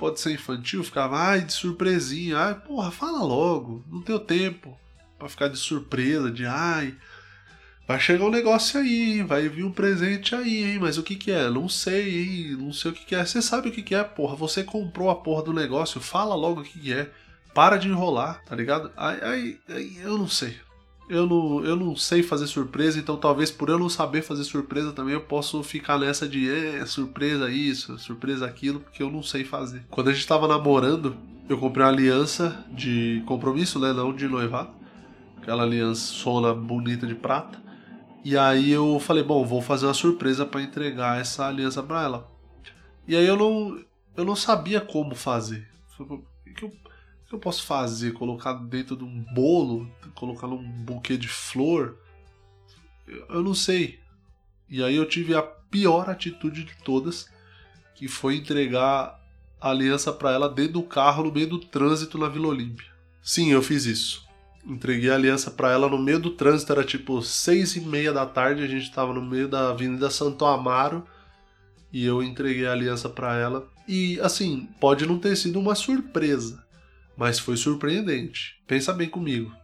Pode 0.00 0.18
ser 0.18 0.32
infantil, 0.32 0.82
ficava, 0.82 1.18
ai, 1.18 1.42
de 1.42 1.52
surpresinha. 1.52 2.38
Ai, 2.38 2.54
porra, 2.54 2.90
fala 2.90 3.22
logo. 3.22 3.84
Não 3.86 4.00
tenho 4.00 4.18
tempo 4.18 4.74
para 5.18 5.28
ficar 5.28 5.48
de 5.48 5.58
surpresa, 5.58 6.30
de 6.30 6.46
ai 6.46 6.96
Vai 7.86 8.00
chegar 8.00 8.24
um 8.24 8.30
negócio 8.30 8.80
aí, 8.80 9.22
vai 9.22 9.46
vir 9.48 9.64
um 9.64 9.70
presente 9.70 10.34
aí, 10.34 10.62
hein? 10.62 10.78
Mas 10.78 10.96
o 10.96 11.02
que 11.02 11.16
que 11.16 11.30
é? 11.30 11.50
Não 11.50 11.68
sei, 11.68 12.22
hein? 12.22 12.56
Não 12.56 12.72
sei 12.72 12.92
o 12.92 12.94
que 12.94 13.04
que 13.04 13.14
é. 13.14 13.26
Você 13.26 13.42
sabe 13.42 13.68
o 13.68 13.72
que 13.72 13.82
que 13.82 13.94
é, 13.94 14.02
porra. 14.02 14.36
Você 14.36 14.64
comprou 14.64 15.10
a 15.10 15.16
porra 15.16 15.42
do 15.42 15.52
negócio, 15.52 16.00
fala 16.00 16.34
logo 16.34 16.60
o 16.60 16.64
que 16.64 16.78
que 16.78 16.92
é. 16.94 17.10
Para 17.52 17.76
de 17.76 17.88
enrolar, 17.88 18.42
tá 18.44 18.54
ligado? 18.56 18.90
Aí, 18.96 19.20
aí, 19.22 19.60
aí 19.68 19.98
eu 19.98 20.16
não 20.16 20.28
sei. 20.28 20.56
Eu 21.10 21.26
não, 21.26 21.64
eu 21.64 21.74
não 21.74 21.96
sei 21.96 22.22
fazer 22.22 22.46
surpresa, 22.46 22.96
então 22.96 23.16
talvez 23.16 23.50
por 23.50 23.68
eu 23.68 23.76
não 23.76 23.88
saber 23.88 24.22
fazer 24.22 24.44
surpresa 24.44 24.92
também 24.92 25.12
eu 25.12 25.20
posso 25.20 25.60
ficar 25.60 25.98
nessa 25.98 26.28
de 26.28 26.48
é, 26.48 26.86
surpresa 26.86 27.50
isso, 27.50 27.98
surpresa 27.98 28.46
aquilo, 28.46 28.78
porque 28.78 29.02
eu 29.02 29.10
não 29.10 29.20
sei 29.20 29.44
fazer. 29.44 29.82
Quando 29.90 30.08
a 30.08 30.12
gente 30.12 30.24
tava 30.24 30.46
namorando, 30.46 31.16
eu 31.48 31.58
comprei 31.58 31.84
uma 31.84 31.90
aliança 31.90 32.64
de 32.70 33.24
compromisso, 33.26 33.80
né? 33.80 33.92
Não 33.92 34.14
de 34.14 34.28
noivado. 34.28 34.70
Aquela 35.38 35.64
aliança 35.64 36.00
sona 36.00 36.54
bonita 36.54 37.08
de 37.08 37.16
prata. 37.16 37.60
E 38.24 38.38
aí 38.38 38.70
eu 38.70 39.00
falei, 39.00 39.24
bom, 39.24 39.44
vou 39.44 39.60
fazer 39.60 39.86
uma 39.86 39.94
surpresa 39.94 40.46
para 40.46 40.62
entregar 40.62 41.20
essa 41.20 41.44
aliança 41.44 41.82
para 41.82 42.04
ela. 42.04 42.30
E 43.08 43.16
aí 43.16 43.26
eu 43.26 43.36
não, 43.36 43.76
eu 44.16 44.24
não 44.24 44.36
sabia 44.36 44.80
como 44.80 45.16
fazer. 45.16 45.66
O 45.98 46.22
que 46.54 46.64
eu, 46.64 46.72
eu 47.34 47.38
posso 47.38 47.64
fazer? 47.64 48.12
Colocar 48.12 48.54
dentro 48.54 48.96
de 48.96 49.04
um 49.04 49.24
bolo? 49.34 49.90
Colocar 50.14 50.46
num 50.46 50.62
buquê 50.62 51.16
de 51.16 51.28
flor? 51.28 51.96
Eu 53.28 53.42
não 53.42 53.54
sei. 53.54 54.00
E 54.68 54.82
aí 54.82 54.96
eu 54.96 55.06
tive 55.06 55.34
a 55.34 55.42
pior 55.42 56.08
atitude 56.08 56.64
de 56.64 56.76
todas, 56.84 57.28
que 57.94 58.08
foi 58.08 58.36
entregar 58.36 59.20
a 59.60 59.70
aliança 59.70 60.12
para 60.12 60.32
ela 60.32 60.48
dentro 60.48 60.74
do 60.74 60.82
carro 60.82 61.24
no 61.24 61.32
meio 61.32 61.48
do 61.48 61.58
trânsito 61.58 62.18
na 62.18 62.28
Vila 62.28 62.48
Olímpia. 62.48 62.86
Sim, 63.22 63.50
eu 63.52 63.62
fiz 63.62 63.84
isso. 63.84 64.28
Entreguei 64.64 65.10
a 65.10 65.14
aliança 65.14 65.50
para 65.50 65.70
ela 65.70 65.88
no 65.88 65.98
meio 65.98 66.18
do 66.18 66.30
trânsito, 66.30 66.72
era 66.72 66.84
tipo 66.84 67.20
seis 67.22 67.76
e 67.76 67.80
meia 67.80 68.12
da 68.12 68.26
tarde, 68.26 68.62
a 68.62 68.66
gente 68.66 68.84
estava 68.84 69.12
no 69.12 69.22
meio 69.22 69.48
da 69.48 69.70
Avenida 69.70 70.10
Santo 70.10 70.44
Amaro 70.44 71.06
e 71.92 72.04
eu 72.04 72.22
entreguei 72.22 72.66
a 72.66 72.72
aliança 72.72 73.08
para 73.08 73.36
ela. 73.36 73.68
E 73.88 74.20
assim, 74.20 74.68
pode 74.78 75.06
não 75.06 75.18
ter 75.18 75.34
sido 75.36 75.58
uma 75.58 75.74
surpresa, 75.74 76.64
mas 77.20 77.38
foi 77.38 77.54
surpreendente. 77.54 78.56
Pensa 78.66 78.94
bem 78.94 79.06
comigo. 79.06 79.54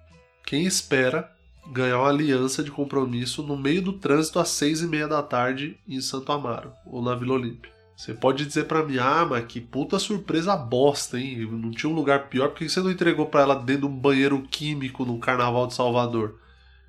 Quem 0.44 0.66
espera 0.66 1.32
ganhar 1.72 2.00
uma 2.00 2.10
aliança 2.10 2.62
de 2.62 2.70
compromisso 2.70 3.42
no 3.42 3.56
meio 3.56 3.80
do 3.80 3.94
trânsito 3.94 4.38
às 4.38 4.50
seis 4.50 4.82
e 4.82 4.86
meia 4.86 5.08
da 5.08 5.22
tarde 5.22 5.80
em 5.88 5.98
Santo 6.02 6.30
Amaro 6.30 6.74
ou 6.84 7.00
na 7.00 7.14
Vila 7.14 7.32
Olímpia? 7.32 7.72
Você 7.96 8.12
pode 8.12 8.44
dizer 8.44 8.64
para 8.64 8.84
mim, 8.84 8.98
ah, 8.98 9.24
mas 9.24 9.46
que 9.46 9.58
puta 9.58 9.98
surpresa 9.98 10.54
bosta, 10.54 11.18
hein? 11.18 11.48
Não 11.50 11.70
tinha 11.70 11.90
um 11.90 11.94
lugar 11.94 12.28
pior, 12.28 12.48
por 12.48 12.58
que 12.58 12.68
você 12.68 12.78
não 12.78 12.90
entregou 12.90 13.24
para 13.24 13.40
ela 13.40 13.54
dentro 13.54 13.88
de 13.88 13.94
um 13.94 13.98
banheiro 13.98 14.42
químico 14.42 15.06
no 15.06 15.18
Carnaval 15.18 15.66
de 15.66 15.72
Salvador? 15.72 16.38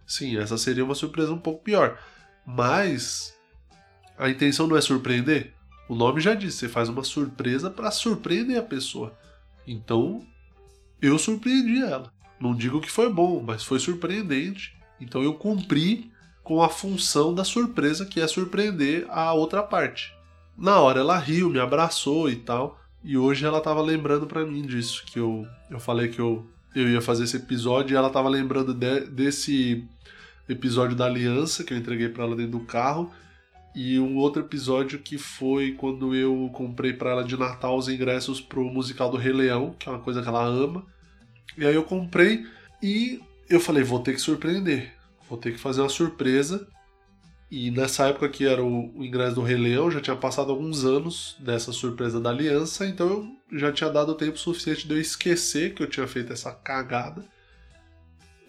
Sim, 0.06 0.38
essa 0.38 0.58
seria 0.58 0.84
uma 0.84 0.95
surpresa 0.95 1.32
um 1.32 1.39
pouco 1.39 1.63
pior. 1.63 1.97
Mas 2.45 3.34
a 4.17 4.30
intenção 4.30 4.67
não 4.67 4.75
é 4.75 4.82
surpreender? 4.82 5.53
O 5.88 5.95
nome 5.95 6.19
já 6.19 6.34
diz, 6.34 6.56
você 6.56 6.67
faz 6.67 6.89
uma 6.89 7.06
surpresa 7.06 7.69
para 7.69 7.89
surpreender 7.89 8.60
a 8.60 8.63
pessoa. 8.63 9.17
Então, 9.65 10.27
eu 11.02 11.18
surpreendi 11.18 11.82
ela. 11.82 12.12
Não 12.40 12.56
digo 12.56 12.82
que 12.82 12.92
foi 12.92 13.12
bom, 13.12 13.44
mas 13.46 13.64
foi 13.64 13.80
surpreendente. 13.80 14.76
Então 15.00 15.24
eu 15.24 15.34
cumpri 15.34 16.12
com 16.44 16.62
a 16.62 16.70
função 16.70 17.34
da 17.34 17.44
surpresa, 17.44 18.06
que 18.06 18.22
é 18.22 18.28
surpreender 18.28 19.06
a 19.10 19.34
outra 19.34 19.62
parte. 19.62 20.14
Na 20.58 20.80
hora 20.80 21.02
ela 21.02 21.18
riu, 21.18 21.50
me 21.50 21.60
abraçou 21.60 22.30
e 22.30 22.36
tal. 22.36 22.80
E 23.04 23.18
hoje 23.18 23.46
ela 23.46 23.62
tava 23.62 23.82
lembrando 23.82 24.26
para 24.26 24.46
mim 24.46 24.64
disso, 24.64 25.04
que 25.06 25.20
eu, 25.20 25.46
eu 25.70 25.80
falei 25.80 26.08
que 26.08 26.20
eu, 26.20 26.48
eu 26.76 26.90
ia 26.90 27.02
fazer 27.02 27.26
esse 27.26 27.38
episódio 27.38 27.94
e 27.94 27.98
ela 27.98 28.10
tava 28.10 28.30
lembrando 28.30 28.74
de, 28.74 29.02
desse 29.02 29.84
episódio 30.50 30.96
da 30.96 31.06
aliança 31.06 31.64
que 31.64 31.74
eu 31.74 31.78
entreguei 31.78 32.10
para 32.10 32.24
ela 32.24 32.36
dentro 32.36 32.60
do 32.60 32.66
carro 32.66 33.12
e 33.78 34.00
um 34.00 34.18
outro 34.18 34.42
episódio 34.42 34.98
que 34.98 35.20
foi 35.20 35.74
quando 35.74 36.16
eu 36.16 36.50
comprei 36.52 36.94
para 36.94 37.12
ela 37.12 37.24
de 37.24 37.38
Natal 37.38 37.78
os 37.78 37.88
ingressos 37.88 38.42
pro 38.42 38.63
musical 38.63 39.12
do 39.12 39.18
Rei 39.18 39.32
Leão, 39.32 39.76
que 39.78 39.88
é 39.88 39.92
uma 39.92 40.02
coisa 40.02 40.20
que 40.20 40.28
ela 40.28 40.44
ama. 40.44 40.84
E 41.56 41.63
aí 41.63 41.76
eu 41.76 41.84
comprei 41.84 42.44
e 42.82 43.22
eu 43.48 43.60
falei, 43.60 43.84
vou 43.84 44.00
ter 44.00 44.13
que 44.13 44.20
surpreender, 44.20 44.96
vou 45.30 45.38
ter 45.38 45.52
que 45.52 45.60
fazer 45.60 45.82
uma 45.82 45.90
surpresa. 45.90 46.68
E 47.52 47.70
nessa 47.70 48.08
época 48.08 48.28
que 48.30 48.48
era 48.48 48.63
o, 48.63 48.98
o 48.98 49.06
ingresso 49.06 49.36
do 49.36 49.44
Rei 49.44 49.58
Leão, 49.58 49.92
já 49.92 50.02
tinha 50.02 50.16
passado 50.16 50.52
alguns 50.52 50.84
anos 50.84 51.36
dessa 51.38 51.72
surpresa 51.72 52.20
da 52.20 52.32
aliança, 52.32 52.84
então 52.84 53.08
eu 53.08 53.60
já 53.60 53.72
tinha 53.72 53.92
dado 53.92 54.16
tempo 54.16 54.40
suficiente 54.40 54.88
de 54.88 54.94
eu 54.96 55.00
esquecer 55.00 55.76
que 55.76 55.84
eu 55.84 55.88
tinha 55.88 56.08
feito 56.08 56.34
essa 56.34 56.52
cagada. 56.52 57.24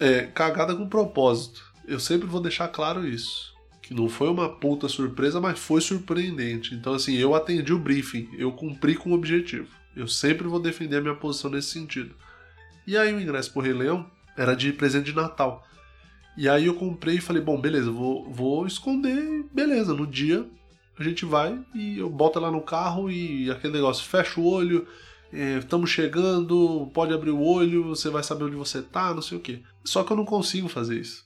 É, 0.01 0.23
cagada 0.23 0.75
com 0.75 0.89
propósito. 0.89 1.71
Eu 1.87 2.01
sempre 2.01 2.27
vou 2.27 2.41
deixar 2.41 2.69
claro 2.69 3.07
isso. 3.07 3.58
Que 3.89 3.95
não 3.95 4.07
foi 4.07 4.29
uma 4.29 4.51
puta 4.51 4.87
surpresa, 4.87 5.41
mas 5.41 5.59
foi 5.59 5.81
surpreendente. 5.81 6.75
Então, 6.75 6.93
assim, 6.93 7.17
eu 7.17 7.35
atendi 7.35 7.73
o 7.73 7.79
briefing, 7.79 8.29
eu 8.37 8.53
cumpri 8.53 8.95
com 8.95 9.13
o 9.13 9.15
objetivo. 9.15 9.67
Eu 9.97 10.07
sempre 10.07 10.47
vou 10.47 10.61
defender 10.61 10.99
a 10.99 11.01
minha 11.01 11.15
posição 11.15 11.51
nesse 11.51 11.71
sentido. 11.71 12.15
E 12.87 12.99
aí 12.99 13.15
o 13.15 13.19
ingresso 13.19 13.51
pro 13.51 13.63
Rei 13.63 13.73
Leão 13.73 14.07
era 14.37 14.55
de 14.55 14.75
presente 14.75 15.07
de 15.07 15.17
Natal. 15.17 15.67
E 16.37 16.51
aí 16.51 16.67
eu 16.67 16.75
comprei 16.75 17.17
e 17.17 17.21
falei, 17.23 17.41
bom, 17.41 17.59
beleza, 17.59 17.91
vou, 17.91 18.31
vou 18.31 18.67
esconder, 18.67 19.47
beleza, 19.55 19.95
no 19.95 20.07
dia 20.07 20.47
a 20.99 21.03
gente 21.03 21.25
vai 21.25 21.59
e 21.75 21.99
eu 21.99 22.11
boto 22.11 22.39
lá 22.39 22.51
no 22.51 22.61
carro 22.61 23.11
e 23.11 23.51
aquele 23.51 23.73
negócio, 23.73 24.05
fecha 24.05 24.39
o 24.39 24.47
olho, 24.47 24.87
estamos 25.33 25.89
é, 25.89 25.95
chegando, 25.95 26.91
pode 26.93 27.15
abrir 27.15 27.31
o 27.31 27.43
olho, 27.43 27.85
você 27.85 28.11
vai 28.11 28.23
saber 28.23 28.45
onde 28.45 28.57
você 28.57 28.83
tá, 28.83 29.15
não 29.15 29.23
sei 29.23 29.39
o 29.39 29.41
que. 29.41 29.65
Só 29.83 30.05
que 30.05 30.13
eu 30.13 30.17
não 30.17 30.27
consigo 30.27 30.69
fazer 30.69 31.01
isso. 31.01 31.25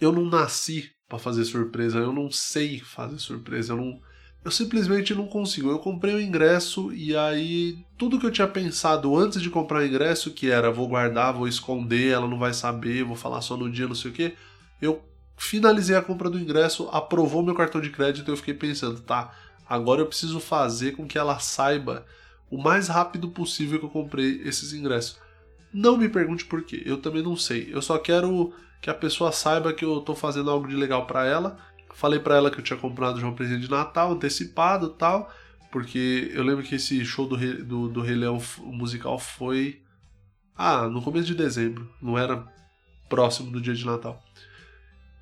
Eu 0.00 0.10
não 0.10 0.24
nasci 0.24 0.95
para 1.08 1.18
fazer 1.18 1.44
surpresa, 1.44 1.98
eu 1.98 2.12
não 2.12 2.30
sei 2.30 2.80
fazer 2.80 3.18
surpresa, 3.18 3.72
eu 3.72 3.76
não 3.76 4.00
eu 4.44 4.50
simplesmente 4.52 5.12
não 5.12 5.26
consigo. 5.26 5.70
Eu 5.70 5.80
comprei 5.80 6.14
o 6.14 6.20
ingresso 6.20 6.92
e 6.92 7.16
aí 7.16 7.84
tudo 7.98 8.18
que 8.18 8.24
eu 8.24 8.30
tinha 8.30 8.46
pensado 8.46 9.16
antes 9.16 9.42
de 9.42 9.50
comprar 9.50 9.80
o 9.80 9.84
ingresso, 9.84 10.30
que 10.30 10.48
era 10.48 10.70
vou 10.70 10.86
guardar, 10.86 11.32
vou 11.32 11.48
esconder, 11.48 12.12
ela 12.12 12.28
não 12.28 12.38
vai 12.38 12.54
saber, 12.54 13.02
vou 13.02 13.16
falar 13.16 13.40
só 13.40 13.56
no 13.56 13.68
dia, 13.68 13.88
não 13.88 13.94
sei 13.96 14.12
o 14.12 14.14
que, 14.14 14.34
eu 14.80 15.02
finalizei 15.36 15.96
a 15.96 16.02
compra 16.02 16.30
do 16.30 16.38
ingresso, 16.38 16.88
aprovou 16.92 17.42
meu 17.42 17.56
cartão 17.56 17.80
de 17.80 17.90
crédito 17.90 18.30
e 18.30 18.32
eu 18.32 18.36
fiquei 18.36 18.54
pensando, 18.54 19.00
tá, 19.00 19.34
agora 19.68 20.00
eu 20.00 20.06
preciso 20.06 20.38
fazer 20.38 20.92
com 20.92 21.08
que 21.08 21.18
ela 21.18 21.40
saiba 21.40 22.06
o 22.48 22.56
mais 22.56 22.86
rápido 22.86 23.28
possível 23.30 23.80
que 23.80 23.84
eu 23.84 23.90
comprei 23.90 24.42
esses 24.44 24.72
ingressos. 24.72 25.18
Não 25.72 25.96
me 25.96 26.08
pergunte 26.08 26.44
por 26.44 26.62
quê, 26.62 26.82
eu 26.86 26.98
também 26.98 27.22
não 27.22 27.36
sei. 27.36 27.68
Eu 27.72 27.82
só 27.82 27.98
quero 27.98 28.54
que 28.86 28.90
a 28.90 28.94
pessoa 28.94 29.32
saiba 29.32 29.72
que 29.72 29.84
eu 29.84 30.00
tô 30.00 30.14
fazendo 30.14 30.48
algo 30.48 30.68
de 30.68 30.76
legal 30.76 31.06
para 31.06 31.26
ela 31.26 31.58
Falei 31.96 32.20
para 32.20 32.36
ela 32.36 32.50
que 32.50 32.58
eu 32.58 32.62
tinha 32.62 32.78
comprado 32.78 33.18
já 33.18 33.26
um 33.26 33.34
presente 33.34 33.62
de 33.62 33.70
Natal 33.70 34.12
antecipado 34.12 34.90
tal, 34.90 35.32
porque 35.72 36.30
eu 36.34 36.44
lembro 36.44 36.62
que 36.62 36.74
esse 36.74 37.02
show 37.06 37.26
do 37.26 37.38
do, 37.64 37.88
do 37.88 38.02
Rei 38.02 38.14
Leão 38.14 38.38
musical 38.58 39.18
foi. 39.18 39.80
Ah, 40.54 40.88
no 40.88 41.00
começo 41.00 41.26
de 41.26 41.34
dezembro, 41.34 41.90
não 42.02 42.18
era 42.18 42.46
próximo 43.08 43.50
do 43.50 43.62
dia 43.62 43.72
de 43.72 43.86
Natal. 43.86 44.22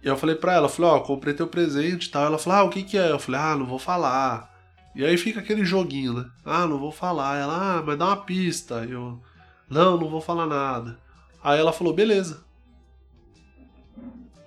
E 0.03 0.09
eu 0.09 0.17
falei 0.17 0.35
pra 0.35 0.55
ela, 0.55 0.69
falei, 0.69 0.91
ó, 0.91 0.97
oh, 0.97 1.01
comprei 1.03 1.33
teu 1.33 1.47
presente 1.47 2.07
e 2.07 2.11
tal. 2.11 2.25
Ela 2.25 2.39
falou, 2.39 2.59
ah, 2.59 2.65
o 2.65 2.71
que 2.71 2.83
que 2.83 2.99
é? 2.99 3.13
Eu 3.13 3.21
falei, 3.21 3.41
ah, 3.41 3.55
não 3.55 3.67
vou 3.67 3.79
falar. 3.79 4.53
E 4.97 5.05
aí 5.05 5.17
fica 5.17 5.39
aquele 5.39 5.65
joguinho, 5.65 6.13
né? 6.13 6.29
Ah, 6.45 6.67
não 6.67 6.79
vou 6.79 6.91
falar. 6.91 7.39
Ela, 7.39 7.79
ah, 7.79 7.83
mas 7.87 7.97
dá 7.97 8.07
uma 8.07 8.17
pista. 8.17 8.85
Eu, 8.85 9.23
não, 9.71 9.97
não 9.97 10.11
vou 10.11 10.21
falar 10.21 10.47
nada. 10.47 10.99
Aí 11.43 11.59
ela 11.61 11.73
falou, 11.73 11.95
beleza. 11.95 12.45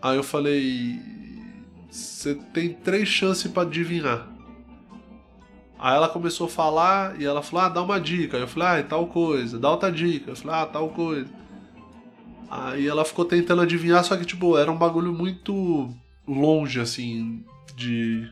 Aí 0.01 0.15
eu 0.15 0.23
falei, 0.23 0.99
você 1.89 2.35
tem 2.53 2.73
três 2.73 3.07
chances 3.07 3.51
para 3.51 3.63
adivinhar. 3.63 4.27
Aí 5.79 5.95
ela 5.95 6.09
começou 6.09 6.47
a 6.47 6.49
falar 6.49 7.19
e 7.21 7.25
ela 7.25 7.43
falou: 7.43 7.65
Ah, 7.65 7.69
dá 7.69 7.81
uma 7.81 7.99
dica. 7.99 8.37
Eu 8.37 8.47
falei: 8.47 8.67
Ah, 8.67 8.77
é 8.79 8.83
tal 8.83 9.07
coisa. 9.07 9.59
Dá 9.59 9.69
outra 9.69 9.91
dica. 9.91 10.31
Eu 10.31 10.35
falei: 10.35 10.55
Ah, 10.57 10.65
tal 10.65 10.89
coisa. 10.89 11.29
Aí 12.49 12.87
ela 12.87 13.05
ficou 13.05 13.25
tentando 13.25 13.61
adivinhar, 13.61 14.03
só 14.03 14.15
que, 14.15 14.25
tipo, 14.25 14.57
era 14.57 14.71
um 14.71 14.77
bagulho 14.77 15.13
muito 15.13 15.93
longe, 16.25 16.79
assim, 16.79 17.43
de 17.75 18.27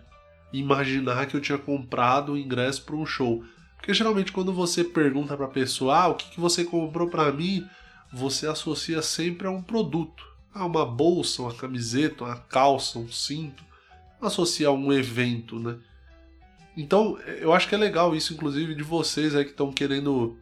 imaginar 0.53 1.25
que 1.25 1.35
eu 1.35 1.41
tinha 1.41 1.57
comprado 1.57 2.33
o 2.33 2.37
ingresso 2.37 2.83
para 2.83 2.95
um 2.95 3.05
show. 3.05 3.43
Porque 3.75 3.93
geralmente 3.93 4.31
quando 4.31 4.51
você 4.51 4.83
pergunta 4.83 5.37
pra 5.37 5.47
pessoa: 5.47 5.95
Ah, 5.97 6.07
o 6.07 6.15
que, 6.15 6.31
que 6.31 6.39
você 6.39 6.63
comprou 6.63 7.09
para 7.09 7.31
mim? 7.31 7.63
Você 8.11 8.47
associa 8.47 9.01
sempre 9.01 9.45
a 9.45 9.51
um 9.51 9.61
produto. 9.61 10.24
Ah, 10.57 10.65
uma 10.65 10.85
bolsa, 10.85 11.41
uma 11.41 11.53
camiseta, 11.53 12.23
uma 12.23 12.37
calça, 12.37 12.97
um 12.97 13.11
cinto, 13.11 13.61
associar 14.21 14.71
um 14.71 14.93
evento, 14.93 15.59
né? 15.59 15.77
Então, 16.77 17.19
eu 17.41 17.51
acho 17.53 17.67
que 17.67 17.75
é 17.75 17.77
legal 17.77 18.15
isso, 18.15 18.33
inclusive, 18.33 18.73
de 18.73 18.81
vocês 18.81 19.35
aí 19.35 19.43
que 19.43 19.51
estão 19.51 19.69
querendo 19.69 20.37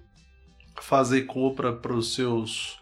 fazer 0.79 1.23
compra 1.23 1.73
para 1.73 1.93
os 1.93 2.13
seus, 2.13 2.79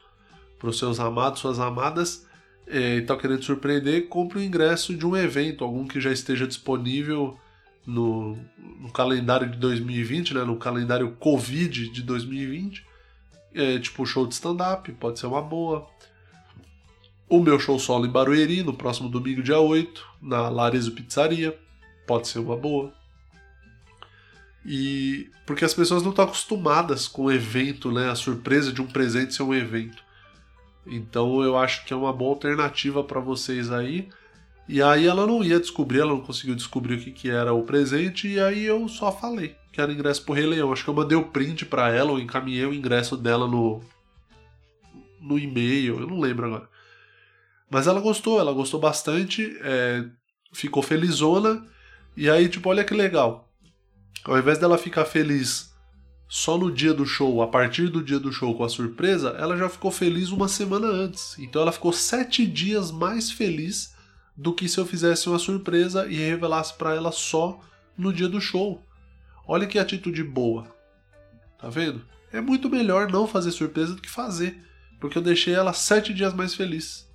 seus 0.73 0.99
amados, 0.99 1.39
suas 1.39 1.57
amadas, 1.57 2.27
é, 2.67 2.97
e 2.97 2.99
estão 2.99 3.17
querendo 3.17 3.43
surpreender, 3.43 4.09
compre 4.09 4.39
o 4.39 4.43
ingresso 4.43 4.93
de 4.93 5.05
um 5.05 5.15
evento, 5.15 5.63
algum 5.63 5.87
que 5.87 6.01
já 6.01 6.11
esteja 6.11 6.45
disponível 6.45 7.39
no, 7.85 8.37
no 8.57 8.91
calendário 8.91 9.49
de 9.49 9.57
2020, 9.57 10.33
né, 10.33 10.43
no 10.43 10.57
calendário 10.57 11.11
Covid 11.13 11.89
de 11.89 12.01
2020, 12.01 12.85
é, 13.53 13.79
tipo 13.79 14.05
show 14.05 14.27
de 14.27 14.33
stand-up, 14.33 14.91
pode 14.93 15.17
ser 15.17 15.27
uma 15.27 15.41
boa 15.41 15.87
o 17.31 17.39
meu 17.39 17.57
show 17.57 17.79
solo 17.79 18.05
em 18.05 18.09
Barueri 18.09 18.61
no 18.61 18.73
próximo 18.73 19.07
domingo, 19.07 19.41
dia 19.41 19.57
8, 19.57 20.05
na 20.21 20.49
Larezo 20.49 20.91
Pizzaria. 20.91 21.57
Pode 22.05 22.27
ser 22.27 22.39
uma 22.39 22.57
boa. 22.57 22.93
E 24.65 25.29
porque 25.45 25.63
as 25.63 25.73
pessoas 25.73 26.03
não 26.03 26.09
estão 26.09 26.25
acostumadas 26.25 27.07
com 27.07 27.23
o 27.23 27.31
evento, 27.31 27.89
né? 27.89 28.09
A 28.09 28.15
surpresa 28.15 28.73
de 28.73 28.81
um 28.81 28.85
presente 28.85 29.33
ser 29.33 29.43
um 29.43 29.53
evento. 29.53 30.03
Então 30.85 31.41
eu 31.41 31.57
acho 31.57 31.85
que 31.85 31.93
é 31.93 31.95
uma 31.95 32.11
boa 32.11 32.31
alternativa 32.31 33.01
para 33.01 33.21
vocês 33.21 33.71
aí. 33.71 34.09
E 34.67 34.81
aí 34.81 35.07
ela 35.07 35.25
não 35.25 35.41
ia 35.41 35.59
descobrir, 35.59 35.99
ela 35.99 36.11
não 36.11 36.21
conseguiu 36.21 36.53
descobrir 36.53 36.95
o 36.95 36.99
que, 36.99 37.11
que 37.11 37.29
era 37.29 37.53
o 37.53 37.63
presente, 37.63 38.27
e 38.27 38.39
aí 38.39 38.63
eu 38.63 38.87
só 38.87 39.11
falei 39.11 39.55
que 39.71 39.79
era 39.79 39.91
ingresso 39.91 40.23
pro 40.23 40.33
Rei 40.33 40.45
Leão. 40.45 40.71
Acho 40.71 40.83
que 40.83 40.89
eu 40.89 40.93
mandei 40.93 41.17
o 41.17 41.25
print 41.25 41.65
para 41.65 41.89
ela, 41.89 42.11
ou 42.11 42.19
encaminhei 42.19 42.65
o 42.65 42.73
ingresso 42.73 43.15
dela 43.15 43.47
no, 43.47 43.81
no 45.19 45.39
e-mail, 45.39 46.01
eu 46.01 46.07
não 46.07 46.19
lembro 46.19 46.45
agora. 46.45 46.70
Mas 47.71 47.87
ela 47.87 48.01
gostou, 48.01 48.37
ela 48.37 48.51
gostou 48.51 48.81
bastante, 48.81 49.57
é, 49.61 50.03
ficou 50.53 50.83
felizona. 50.83 51.65
E 52.17 52.29
aí, 52.29 52.49
tipo, 52.49 52.67
olha 52.69 52.83
que 52.83 52.93
legal. 52.93 53.49
Ao 54.25 54.37
invés 54.37 54.57
dela 54.57 54.77
ficar 54.77 55.05
feliz 55.05 55.71
só 56.27 56.57
no 56.57 56.69
dia 56.69 56.93
do 56.93 57.05
show, 57.05 57.41
a 57.41 57.47
partir 57.47 57.87
do 57.87 58.03
dia 58.03 58.19
do 58.19 58.31
show 58.31 58.53
com 58.55 58.65
a 58.65 58.69
surpresa, 58.69 59.29
ela 59.39 59.55
já 59.55 59.69
ficou 59.69 59.89
feliz 59.89 60.31
uma 60.31 60.49
semana 60.49 60.85
antes. 60.85 61.39
Então 61.39 61.61
ela 61.61 61.71
ficou 61.71 61.93
sete 61.93 62.45
dias 62.45 62.91
mais 62.91 63.31
feliz 63.31 63.95
do 64.35 64.53
que 64.53 64.67
se 64.67 64.77
eu 64.77 64.85
fizesse 64.85 65.29
uma 65.29 65.39
surpresa 65.39 66.07
e 66.07 66.15
revelasse 66.15 66.73
para 66.73 66.93
ela 66.93 67.11
só 67.11 67.57
no 67.97 68.11
dia 68.11 68.27
do 68.27 68.41
show. 68.41 68.85
Olha 69.47 69.65
que 69.65 69.79
atitude 69.79 70.23
boa. 70.23 70.67
Tá 71.57 71.69
vendo? 71.69 72.05
É 72.33 72.41
muito 72.41 72.69
melhor 72.69 73.09
não 73.09 73.25
fazer 73.25 73.51
surpresa 73.51 73.95
do 73.95 74.01
que 74.01 74.09
fazer, 74.09 74.61
porque 74.99 75.17
eu 75.17 75.21
deixei 75.21 75.53
ela 75.53 75.71
sete 75.71 76.13
dias 76.13 76.33
mais 76.33 76.53
feliz. 76.53 77.09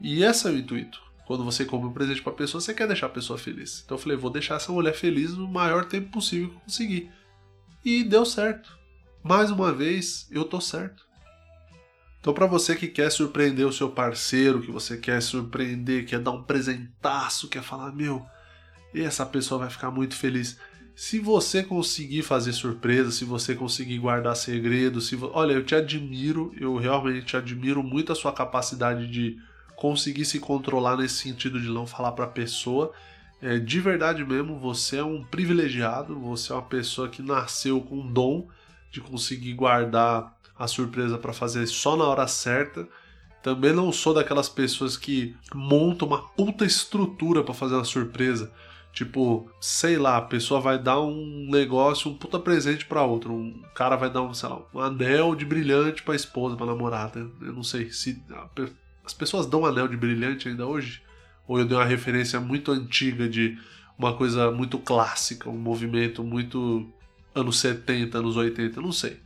E 0.00 0.22
esse 0.24 0.46
é 0.46 0.50
o 0.50 0.56
intuito. 0.56 1.00
Quando 1.26 1.44
você 1.44 1.64
compra 1.64 1.88
um 1.88 1.92
presente 1.92 2.22
para 2.22 2.32
a 2.32 2.36
pessoa, 2.36 2.60
você 2.60 2.74
quer 2.74 2.88
deixar 2.88 3.06
a 3.06 3.10
pessoa 3.10 3.38
feliz. 3.38 3.82
Então 3.84 3.96
eu 3.96 4.02
falei, 4.02 4.16
vou 4.16 4.30
deixar 4.30 4.56
essa 4.56 4.72
mulher 4.72 4.94
feliz 4.94 5.32
no 5.36 5.46
maior 5.46 5.84
tempo 5.84 6.10
possível 6.10 6.48
que 6.48 6.56
eu 6.56 6.60
conseguir. 6.60 7.10
E 7.84 8.02
deu 8.02 8.24
certo. 8.26 8.76
mais 9.22 9.50
uma 9.50 9.72
vez, 9.72 10.26
eu 10.30 10.44
tô 10.44 10.60
certo. 10.60 11.06
Então, 12.20 12.34
para 12.34 12.46
você 12.46 12.76
que 12.76 12.86
quer 12.86 13.10
surpreender 13.10 13.66
o 13.66 13.72
seu 13.72 13.90
parceiro, 13.90 14.60
que 14.60 14.70
você 14.70 14.98
quer 14.98 15.22
surpreender, 15.22 16.04
quer 16.04 16.18
dar 16.18 16.32
um 16.32 16.42
presentaço, 16.42 17.48
quer 17.48 17.62
falar, 17.62 17.92
meu, 17.92 18.26
essa 18.94 19.24
pessoa 19.24 19.60
vai 19.60 19.70
ficar 19.70 19.90
muito 19.90 20.14
feliz. 20.14 20.58
Se 20.94 21.18
você 21.18 21.62
conseguir 21.62 22.22
fazer 22.22 22.52
surpresa, 22.52 23.10
se 23.10 23.24
você 23.24 23.54
conseguir 23.54 23.98
guardar 23.98 24.36
segredos, 24.36 25.06
se 25.06 25.16
vo... 25.16 25.30
olha, 25.32 25.52
eu 25.52 25.64
te 25.64 25.74
admiro, 25.74 26.52
eu 26.60 26.76
realmente 26.76 27.36
admiro 27.36 27.82
muito 27.82 28.12
a 28.12 28.14
sua 28.14 28.32
capacidade 28.32 29.06
de 29.06 29.38
conseguir 29.80 30.26
se 30.26 30.38
controlar 30.38 30.98
nesse 30.98 31.14
sentido 31.14 31.58
de 31.58 31.68
não 31.68 31.86
falar 31.86 32.12
para 32.12 32.26
a 32.26 32.28
pessoa. 32.28 32.92
É, 33.40 33.58
de 33.58 33.80
verdade 33.80 34.22
mesmo, 34.22 34.58
você 34.58 34.98
é 34.98 35.04
um 35.04 35.24
privilegiado, 35.24 36.20
você 36.20 36.52
é 36.52 36.54
uma 36.54 36.62
pessoa 36.62 37.08
que 37.08 37.22
nasceu 37.22 37.80
com 37.80 37.96
um 37.96 38.12
dom 38.12 38.46
de 38.92 39.00
conseguir 39.00 39.54
guardar 39.54 40.36
a 40.58 40.68
surpresa 40.68 41.16
para 41.16 41.32
fazer 41.32 41.66
só 41.66 41.96
na 41.96 42.04
hora 42.04 42.28
certa. 42.28 42.86
Também 43.42 43.72
não 43.72 43.90
sou 43.90 44.12
daquelas 44.12 44.50
pessoas 44.50 44.98
que 44.98 45.34
montam 45.54 46.06
uma 46.06 46.28
puta 46.28 46.66
estrutura 46.66 47.42
para 47.42 47.54
fazer 47.54 47.74
uma 47.74 47.84
surpresa. 47.84 48.52
Tipo, 48.92 49.50
sei 49.60 49.96
lá, 49.96 50.18
a 50.18 50.22
pessoa 50.22 50.60
vai 50.60 50.78
dar 50.78 51.00
um 51.00 51.48
negócio, 51.48 52.10
um 52.10 52.14
puta 52.14 52.38
presente 52.38 52.84
para 52.84 53.02
outro. 53.02 53.32
Um 53.32 53.62
cara 53.74 53.96
vai 53.96 54.10
dar 54.10 54.20
um, 54.20 54.34
sei 54.34 54.48
lá, 54.50 54.60
um 54.74 54.80
anel 54.80 55.34
de 55.34 55.46
brilhante 55.46 56.02
pra 56.02 56.14
esposa, 56.14 56.54
pra 56.54 56.66
namorada. 56.66 57.20
Eu 57.40 57.54
não 57.54 57.62
sei 57.62 57.90
se. 57.90 58.22
As 59.10 59.14
pessoas 59.14 59.44
dão 59.44 59.66
anel 59.66 59.88
de 59.88 59.96
brilhante 59.96 60.48
ainda 60.48 60.64
hoje? 60.64 61.02
Ou 61.48 61.58
eu 61.58 61.64
dei 61.64 61.76
uma 61.76 61.84
referência 61.84 62.38
muito 62.38 62.70
antiga 62.70 63.28
de 63.28 63.58
uma 63.98 64.14
coisa 64.14 64.52
muito 64.52 64.78
clássica, 64.78 65.50
um 65.50 65.58
movimento 65.58 66.22
muito 66.22 66.88
anos 67.34 67.58
70, 67.58 68.18
anos 68.18 68.36
80, 68.36 68.80
não 68.80 68.92
sei. 68.92 69.20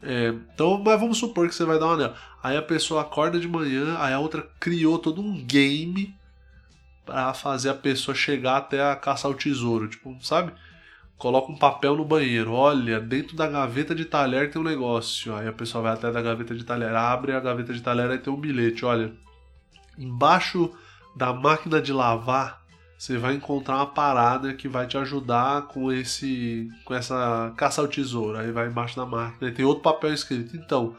É, 0.00 0.28
então, 0.28 0.80
mas 0.80 0.98
vamos 0.98 1.18
supor 1.18 1.48
que 1.48 1.54
você 1.54 1.64
vai 1.64 1.76
dar 1.76 1.88
um 1.88 1.90
anel. 1.90 2.14
Aí 2.40 2.56
a 2.56 2.62
pessoa 2.62 3.02
acorda 3.02 3.40
de 3.40 3.48
manhã, 3.48 3.96
aí 3.98 4.14
a 4.14 4.20
outra 4.20 4.48
criou 4.60 4.96
todo 4.96 5.20
um 5.20 5.44
game 5.44 6.14
para 7.04 7.34
fazer 7.34 7.70
a 7.70 7.74
pessoa 7.74 8.14
chegar 8.14 8.58
até 8.58 8.80
a 8.80 8.94
caça 8.94 9.26
ao 9.26 9.34
tesouro, 9.34 9.88
tipo, 9.88 10.16
sabe? 10.22 10.52
Coloca 11.20 11.52
um 11.52 11.54
papel 11.54 11.94
no 11.94 12.02
banheiro, 12.02 12.54
olha, 12.54 12.98
dentro 12.98 13.36
da 13.36 13.46
gaveta 13.46 13.94
de 13.94 14.06
talher 14.06 14.50
tem 14.50 14.58
um 14.58 14.64
negócio. 14.64 15.34
Aí 15.36 15.46
a 15.46 15.52
pessoa 15.52 15.82
vai 15.82 15.92
até 15.92 16.10
da 16.10 16.22
gaveta 16.22 16.54
de 16.54 16.64
talher, 16.64 16.94
abre 16.94 17.32
a 17.32 17.40
gaveta 17.40 17.74
de 17.74 17.82
talher 17.82 18.10
e 18.12 18.16
tem 18.16 18.32
um 18.32 18.40
bilhete, 18.40 18.86
olha. 18.86 19.12
Embaixo 19.98 20.72
da 21.14 21.30
máquina 21.30 21.78
de 21.78 21.92
lavar, 21.92 22.62
você 22.96 23.18
vai 23.18 23.34
encontrar 23.34 23.76
uma 23.76 23.86
parada 23.86 24.54
que 24.54 24.66
vai 24.66 24.86
te 24.86 24.96
ajudar 24.96 25.66
com 25.66 25.92
esse 25.92 26.70
com 26.86 26.94
essa 26.94 27.52
caça 27.54 27.82
ao 27.82 27.88
tesouro. 27.88 28.38
Aí 28.38 28.50
vai 28.50 28.68
embaixo 28.68 28.96
da 28.96 29.04
máquina 29.04 29.50
e 29.50 29.52
tem 29.52 29.62
outro 29.62 29.82
papel 29.82 30.14
escrito. 30.14 30.56
Então, 30.56 30.96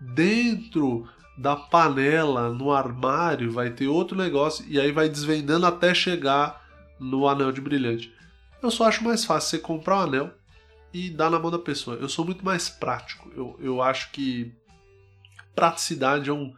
dentro 0.00 1.06
da 1.36 1.54
panela 1.54 2.48
no 2.48 2.72
armário 2.72 3.52
vai 3.52 3.68
ter 3.68 3.86
outro 3.86 4.16
negócio 4.16 4.64
e 4.66 4.80
aí 4.80 4.92
vai 4.92 5.10
desvendando 5.10 5.66
até 5.66 5.92
chegar 5.92 6.58
no 6.98 7.28
anel 7.28 7.52
de 7.52 7.60
brilhante. 7.60 8.16
Eu 8.62 8.70
só 8.70 8.84
acho 8.84 9.04
mais 9.04 9.24
fácil 9.24 9.50
você 9.50 9.58
comprar 9.58 9.98
um 9.98 10.00
anel 10.00 10.34
e 10.92 11.10
dar 11.10 11.30
na 11.30 11.38
mão 11.38 11.50
da 11.50 11.58
pessoa. 11.58 11.96
Eu 11.96 12.08
sou 12.08 12.24
muito 12.24 12.44
mais 12.44 12.68
prático. 12.68 13.30
Eu, 13.34 13.56
eu 13.60 13.82
acho 13.82 14.10
que 14.10 14.52
praticidade 15.54 16.30
é 16.30 16.32
um, 16.32 16.52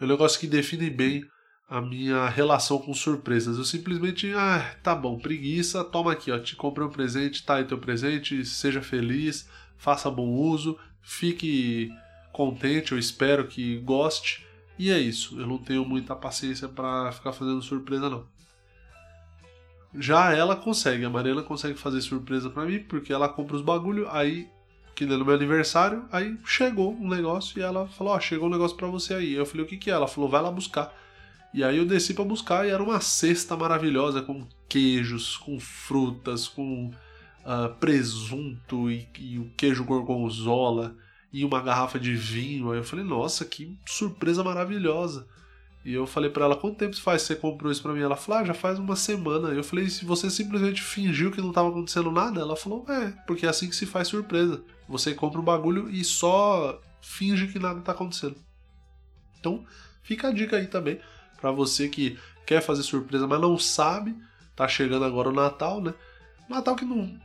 é 0.00 0.04
um 0.04 0.08
negócio 0.08 0.38
que 0.38 0.46
define 0.46 0.90
bem 0.90 1.24
a 1.68 1.80
minha 1.80 2.28
relação 2.28 2.78
com 2.78 2.94
surpresas. 2.94 3.58
Eu 3.58 3.64
simplesmente, 3.64 4.32
ah, 4.34 4.74
tá 4.82 4.94
bom, 4.94 5.18
preguiça, 5.18 5.84
toma 5.84 6.12
aqui, 6.12 6.30
ó, 6.30 6.38
te 6.38 6.56
comprei 6.56 6.86
um 6.86 6.90
presente, 6.90 7.44
tá 7.44 7.56
aí 7.56 7.64
teu 7.64 7.78
presente, 7.78 8.44
seja 8.44 8.80
feliz, 8.80 9.48
faça 9.76 10.10
bom 10.10 10.28
uso, 10.28 10.78
fique 11.02 11.90
contente, 12.32 12.92
eu 12.92 12.98
espero 12.98 13.46
que 13.46 13.78
goste. 13.80 14.46
E 14.78 14.90
é 14.90 14.98
isso, 14.98 15.38
eu 15.38 15.46
não 15.46 15.58
tenho 15.58 15.84
muita 15.84 16.16
paciência 16.16 16.68
para 16.68 17.12
ficar 17.12 17.32
fazendo 17.32 17.60
surpresa 17.60 18.08
não. 18.08 18.26
Já 19.98 20.32
ela 20.32 20.54
consegue, 20.54 21.04
a 21.04 21.10
Mariana 21.10 21.42
consegue 21.42 21.78
fazer 21.78 22.00
surpresa 22.00 22.48
para 22.48 22.64
mim, 22.64 22.78
porque 22.80 23.12
ela 23.12 23.28
compra 23.28 23.56
os 23.56 23.62
bagulho, 23.62 24.08
aí 24.10 24.48
que 24.94 25.04
no 25.04 25.24
meu 25.24 25.34
aniversário, 25.34 26.04
aí 26.10 26.36
chegou 26.44 26.92
um 26.92 27.08
negócio 27.08 27.58
e 27.58 27.62
ela 27.62 27.86
falou: 27.88 28.12
"Ó, 28.12 28.16
oh, 28.16 28.20
chegou 28.20 28.48
um 28.48 28.52
negócio 28.52 28.76
para 28.76 28.88
você 28.88 29.14
aí". 29.14 29.34
Eu 29.34 29.46
falei: 29.46 29.64
"O 29.64 29.68
que 29.68 29.76
que 29.76 29.90
é?". 29.90 29.94
Ela 29.94 30.08
falou: 30.08 30.28
"Vai 30.28 30.42
lá 30.42 30.50
buscar". 30.50 30.92
E 31.52 31.64
aí 31.64 31.78
eu 31.78 31.86
desci 31.86 32.14
para 32.14 32.24
buscar 32.24 32.66
e 32.66 32.70
era 32.70 32.82
uma 32.82 33.00
cesta 33.00 33.56
maravilhosa 33.56 34.22
com 34.22 34.46
queijos, 34.68 35.36
com 35.36 35.58
frutas, 35.58 36.46
com 36.46 36.90
uh, 37.44 37.74
presunto 37.80 38.90
e, 38.90 39.08
e 39.18 39.38
o 39.38 39.50
queijo 39.56 39.84
gorgonzola 39.84 40.94
e 41.32 41.44
uma 41.44 41.60
garrafa 41.60 41.98
de 41.98 42.14
vinho. 42.14 42.70
Aí 42.70 42.78
eu 42.78 42.84
falei, 42.84 43.04
nossa, 43.04 43.44
que 43.44 43.78
surpresa 43.86 44.44
maravilhosa. 44.44 45.26
E 45.84 45.94
eu 45.94 46.06
falei 46.06 46.28
para 46.28 46.44
ela, 46.44 46.56
quanto 46.56 46.76
tempo 46.76 46.96
faz 46.96 47.22
que 47.22 47.28
você 47.28 47.36
comprou 47.36 47.70
isso 47.70 47.82
pra 47.82 47.92
mim? 47.92 48.00
Ela 48.00 48.16
falou, 48.16 48.42
ah, 48.42 48.44
já 48.44 48.54
faz 48.54 48.78
uma 48.78 48.96
semana. 48.96 49.48
Eu 49.48 49.64
falei, 49.64 49.88
se 49.88 50.04
você 50.04 50.28
simplesmente 50.28 50.82
fingiu 50.82 51.30
que 51.30 51.40
não 51.40 51.52
tava 51.52 51.68
acontecendo 51.68 52.10
nada? 52.10 52.40
Ela 52.40 52.56
falou, 52.56 52.84
é, 52.88 53.12
porque 53.26 53.46
é 53.46 53.48
assim 53.48 53.68
que 53.68 53.76
se 53.76 53.86
faz 53.86 54.08
surpresa. 54.08 54.62
Você 54.88 55.14
compra 55.14 55.40
um 55.40 55.44
bagulho 55.44 55.88
e 55.88 56.04
só 56.04 56.80
finge 57.00 57.46
que 57.46 57.58
nada 57.58 57.80
tá 57.80 57.92
acontecendo. 57.92 58.36
Então, 59.38 59.64
fica 60.02 60.28
a 60.28 60.32
dica 60.32 60.56
aí 60.56 60.66
também 60.66 61.00
para 61.40 61.52
você 61.52 61.88
que 61.88 62.18
quer 62.44 62.60
fazer 62.60 62.82
surpresa, 62.82 63.26
mas 63.26 63.40
não 63.40 63.56
sabe. 63.58 64.16
Tá 64.56 64.66
chegando 64.66 65.04
agora 65.04 65.28
o 65.28 65.32
Natal, 65.32 65.80
né? 65.80 65.94
Natal 66.48 66.74
que 66.74 66.84
não. 66.84 66.96
Não 66.96 67.20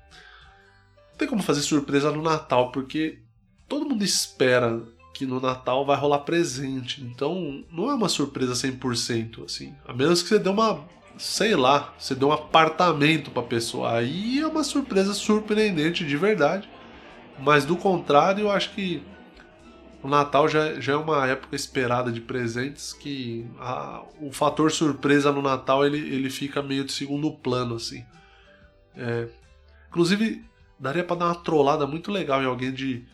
tem 1.18 1.28
como 1.28 1.42
fazer 1.42 1.62
surpresa 1.62 2.12
no 2.12 2.22
Natal, 2.22 2.72
porque 2.72 3.20
todo 3.68 3.88
mundo 3.89 4.04
espera 4.04 4.84
que 5.13 5.26
no 5.26 5.39
Natal 5.39 5.86
vai 5.86 5.95
rolar 5.95 6.19
presente. 6.19 7.02
Então, 7.04 7.63
não 7.71 7.89
é 7.89 7.93
uma 7.93 8.10
surpresa 8.10 8.54
100%, 8.54 9.45
assim. 9.45 9.73
A 9.88 9.93
menos 9.93 10.23
que 10.23 10.30
você 10.30 10.39
dê 10.39 10.49
uma, 10.49 10.84
sei 11.17 11.56
lá, 11.56 11.93
você 11.97 12.15
dê 12.15 12.26
um 12.26 12.32
apartamento 12.32 13.30
pra 13.30 13.43
pessoa. 13.43 13.97
Aí 13.97 14.39
é 14.39 14.47
uma 14.47 14.63
surpresa 14.63 15.13
surpreendente 15.13 16.06
de 16.06 16.17
verdade. 16.17 16.67
Mas 17.39 17.63
do 17.65 17.78
contrário, 17.78 18.41
eu 18.41 18.52
acho 18.52 18.71
que 18.71 19.04
o 20.02 20.08
Natal 20.08 20.47
já, 20.49 20.80
já 20.82 20.93
é 20.93 20.97
uma 20.97 21.26
época 21.28 21.56
esperada 21.56 22.12
de 22.12 22.19
presentes 22.19 22.91
que 22.91 23.47
a, 23.60 24.04
o 24.19 24.32
fator 24.32 24.71
surpresa 24.71 25.32
no 25.32 25.41
Natal 25.41 25.86
ele, 25.86 25.97
ele 25.97 26.30
fica 26.30 26.62
meio 26.62 26.84
de 26.84 26.91
segundo 26.91 27.32
plano, 27.32 27.76
assim. 27.76 28.04
É, 28.95 29.28
inclusive, 29.88 30.43
daria 30.80 31.04
para 31.04 31.15
dar 31.15 31.26
uma 31.28 31.36
trollada 31.36 31.88
muito 31.88 32.12
legal 32.12 32.41
em 32.41 32.45
alguém 32.45 32.71
de 32.71 33.06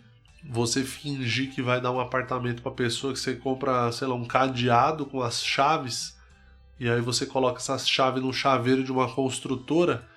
você 0.44 0.84
fingir 0.84 1.54
que 1.54 1.62
vai 1.62 1.82
dar 1.82 1.92
um 1.92 2.00
apartamento 2.00 2.62
para 2.62 2.72
pessoa 2.72 3.14
que 3.14 3.20
você 3.20 3.36
compra, 3.36 3.92
sei 3.92 4.08
lá, 4.08 4.16
um 4.16 4.26
cadeado 4.26 5.06
com 5.06 5.22
as 5.22 5.44
chaves 5.44 6.18
e 6.80 6.90
aí 6.90 7.02
você 7.02 7.26
coloca 7.26 7.60
essas 7.60 7.88
chaves 7.88 8.24
no 8.24 8.32
chaveiro 8.32 8.84
de 8.84 8.92
uma 8.92 9.12
construtora 9.14 10.08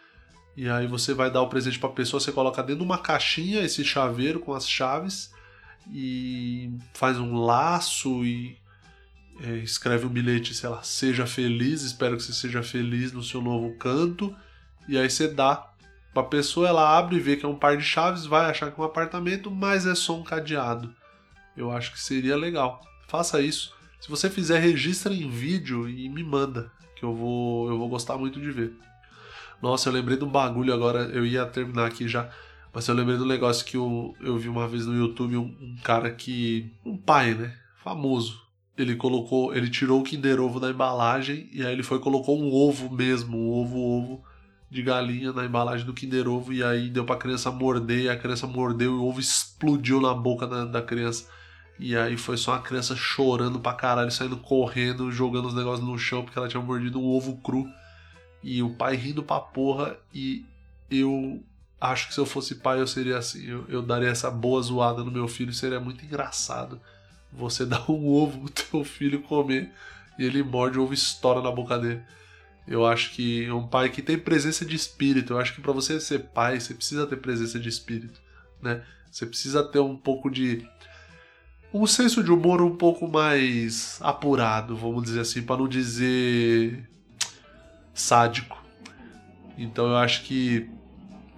e 0.57 0.69
aí 0.69 0.87
você 0.87 1.13
vai 1.13 1.31
dar 1.31 1.43
o 1.43 1.49
presente 1.49 1.79
para 1.79 1.89
pessoa, 1.89 2.21
você 2.21 2.31
coloca 2.31 2.63
dentro 2.63 2.81
de 2.81 2.85
uma 2.85 2.99
caixinha 2.99 3.63
esse 3.63 3.85
chaveiro 3.85 4.39
com 4.39 4.55
as 4.55 4.69
chaves 4.69 5.33
e 5.91 6.71
faz 6.95 7.19
um 7.19 7.35
laço 7.35 8.25
e 8.25 8.57
é, 9.41 9.57
escreve 9.57 10.07
um 10.07 10.11
bilhete, 10.11 10.55
sei 10.55 10.69
lá, 10.69 10.83
seja 10.83 11.27
feliz, 11.27 11.83
espero 11.83 12.17
que 12.17 12.23
você 12.23 12.33
seja 12.33 12.63
feliz 12.63 13.13
no 13.13 13.25
seu 13.25 13.41
novo 13.41 13.77
canto 13.77 14.35
e 14.87 14.97
aí 14.97 15.11
você 15.11 15.27
dá 15.27 15.72
a 16.15 16.23
pessoa 16.23 16.69
ela 16.69 16.99
abre 16.99 17.17
e 17.17 17.21
vê 17.21 17.37
que 17.37 17.45
é 17.45 17.49
um 17.49 17.55
par 17.55 17.77
de 17.77 17.85
chaves, 17.85 18.27
vai 18.27 18.51
achar 18.51 18.71
que 18.71 18.79
é 18.79 18.83
um 18.83 18.87
apartamento, 18.87 19.51
mas 19.51 19.87
é 19.87 19.95
só 19.95 20.17
um 20.17 20.23
cadeado. 20.23 20.95
Eu 21.57 21.71
acho 21.71 21.93
que 21.93 22.01
seria 22.01 22.37
legal. 22.37 22.81
Faça 23.09 23.41
isso. 23.41 23.75
Se 24.01 24.09
você 24.09 24.29
fizer, 24.29 24.59
registra 24.59 25.15
em 25.15 25.31
vídeo 25.31 25.89
e 25.89 26.09
me 26.09 26.23
manda, 26.23 26.71
que 26.97 27.05
eu 27.05 27.15
vou, 27.15 27.69
eu 27.71 27.79
vou 27.79 27.89
gostar 27.89 28.19
muito 28.19 28.41
de 28.41 28.51
ver. 28.51 28.73
Nossa, 29.63 29.89
eu 29.89 29.93
lembrei 29.93 30.17
de 30.17 30.25
um 30.25 30.29
bagulho 30.29 30.75
agora, 30.75 31.05
eu 31.13 31.25
ia 31.25 31.47
terminar 31.47 31.87
aqui 31.87 32.09
já, 32.09 32.29
mas 32.75 32.89
eu 32.89 32.95
lembrei 32.95 33.17
do 33.17 33.25
negócio 33.25 33.65
que 33.65 33.77
eu, 33.77 34.15
eu 34.21 34.37
vi 34.37 34.49
uma 34.49 34.67
vez 34.67 34.87
no 34.87 34.97
YouTube, 34.97 35.37
um, 35.37 35.57
um 35.61 35.77
cara 35.85 36.11
que. 36.11 36.71
um 36.85 36.97
pai, 36.97 37.35
né? 37.35 37.55
Famoso. 37.83 38.43
Ele 38.77 38.97
colocou. 38.97 39.55
Ele 39.55 39.71
tirou 39.71 40.01
o 40.01 40.05
Kinder 40.05 40.41
Ovo 40.41 40.59
da 40.59 40.71
embalagem 40.71 41.49
e 41.53 41.65
aí 41.65 41.73
ele 41.73 41.83
foi 41.83 41.99
e 41.99 42.01
colocou 42.01 42.41
um 42.41 42.53
ovo 42.53 42.91
mesmo, 42.91 43.39
um 43.39 43.51
ovo, 43.51 43.79
ovo 43.79 44.25
de 44.73 44.83
galinha 44.83 45.35
na 45.35 45.45
embalagem 45.45 45.85
do 45.85 45.93
Kinder 45.93 46.27
Ovo 46.27 46.51
e 46.51 46.65
aí 46.65 46.89
deu 46.89 47.05
pra 47.05 47.17
criança 47.17 47.51
morder, 47.51 48.05
e 48.05 48.09
a 48.09 48.17
criança 48.17 48.47
mordeu 48.47 48.93
e 48.93 48.95
o 48.95 49.05
ovo 49.05 49.21
explodiu 49.21 50.01
na 50.01 50.15
boca 50.15 50.47
da, 50.47 50.65
da 50.65 50.81
criança. 50.81 51.29
E 51.79 51.95
aí 51.95 52.17
foi 52.17 52.39
só 52.39 52.55
a 52.55 52.59
criança 52.59 52.97
chorando 52.97 53.61
pra 53.61 53.75
caralho, 53.75 54.11
saindo 54.11 54.39
correndo, 54.39 55.13
jogando 55.13 55.49
os 55.49 55.55
negócios 55.55 55.87
no 55.87 55.99
chão 55.99 56.25
porque 56.25 56.39
ela 56.39 56.49
tinha 56.49 56.63
mordido 56.63 56.99
um 56.99 57.05
ovo 57.05 57.37
cru. 57.37 57.69
E 58.43 58.63
o 58.63 58.71
pai 58.71 58.97
rindo 58.97 59.23
pra 59.23 59.41
porra. 59.41 59.95
E 60.15 60.47
eu 60.91 61.43
acho 61.79 62.09
que 62.09 62.15
se 62.15 62.21
eu 62.21 62.25
fosse 62.25 62.55
pai 62.55 62.81
eu 62.81 62.87
seria 62.87 63.19
assim. 63.19 63.45
Eu, 63.45 63.67
eu 63.69 63.83
daria 63.83 64.09
essa 64.09 64.31
boa 64.31 64.63
zoada 64.63 65.05
no 65.05 65.11
meu 65.11 65.29
filho, 65.29 65.53
seria 65.53 65.81
muito 65.81 66.03
engraçado. 66.03 66.81
Você 67.31 67.67
dá 67.67 67.83
um 67.91 68.09
ovo 68.09 68.41
pro 68.41 68.51
teu 68.51 68.85
filho 68.85 69.21
comer 69.21 69.71
e 70.19 70.25
ele 70.25 70.43
morde 70.43 70.79
o 70.79 70.85
ovo 70.85 70.95
estoura 70.95 71.43
na 71.43 71.51
boca 71.51 71.79
dele. 71.79 72.01
Eu 72.67 72.87
acho 72.87 73.11
que 73.13 73.51
um 73.51 73.67
pai 73.67 73.89
que 73.89 74.01
tem 74.01 74.17
presença 74.17 74.65
de 74.65 74.77
espírito, 74.77 75.33
eu 75.33 75.39
acho 75.39 75.55
que 75.55 75.61
para 75.61 75.73
você 75.73 75.99
ser 75.99 76.21
pai, 76.35 76.61
você 76.61 76.75
precisa 76.75 77.07
ter 77.07 77.17
presença 77.17 77.59
de 77.59 77.69
espírito, 77.69 78.21
né? 78.61 78.83
Você 79.11 79.27
precisa 79.27 79.63
ter 79.63 79.81
um 79.81 79.97
pouco 79.97 80.31
de 80.31 80.67
um 81.75 81.87
senso 81.87 82.23
de 82.23 82.31
humor 82.31 82.61
um 82.61 82.77
pouco 82.77 83.09
mais 83.09 83.99
apurado, 84.01 84.77
vamos 84.77 85.03
dizer 85.03 85.21
assim, 85.21 85.43
para 85.43 85.57
não 85.57 85.69
dizer 85.69 86.89
sádico. 87.95 88.63
Então 89.57 89.87
eu 89.87 89.97
acho 89.97 90.23
que 90.23 90.69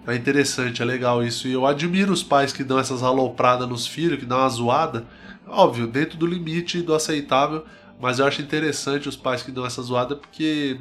é 0.07 0.15
interessante, 0.15 0.81
é 0.81 0.85
legal 0.85 1.23
isso. 1.23 1.47
E 1.47 1.53
eu 1.53 1.65
admiro 1.65 2.13
os 2.13 2.23
pais 2.23 2.53
que 2.53 2.63
dão 2.63 2.77
essas 2.77 3.01
alopradas 3.01 3.67
nos 3.67 3.87
filhos, 3.87 4.19
que 4.19 4.25
dão 4.25 4.37
uma 4.37 4.49
zoada. 4.49 5.05
Óbvio, 5.47 5.87
dentro 5.87 6.17
do 6.17 6.25
limite 6.25 6.81
do 6.81 6.93
aceitável, 6.93 7.65
mas 7.99 8.19
eu 8.19 8.25
acho 8.25 8.41
interessante 8.41 9.07
os 9.07 9.15
pais 9.15 9.41
que 9.41 9.51
dão 9.51 9.65
essa 9.65 9.81
zoada 9.81 10.15
porque 10.15 10.79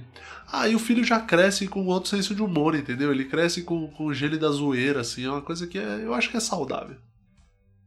aí 0.53 0.75
o 0.75 0.79
filho 0.79 1.05
já 1.05 1.21
cresce 1.21 1.69
com 1.69 1.87
outro 1.87 2.11
senso 2.11 2.35
de 2.35 2.43
humor, 2.43 2.75
entendeu? 2.75 3.13
Ele 3.13 3.25
cresce 3.25 3.63
com, 3.63 3.89
com 3.89 4.07
o 4.07 4.15
gelo 4.15 4.39
da 4.39 4.51
zoeira, 4.51 5.01
assim, 5.01 5.25
é 5.25 5.31
uma 5.31 5.43
coisa 5.43 5.67
que 5.67 5.79
é, 5.79 6.01
eu 6.05 6.15
acho 6.15 6.31
que 6.31 6.37
é 6.37 6.41
saudável. 6.41 6.97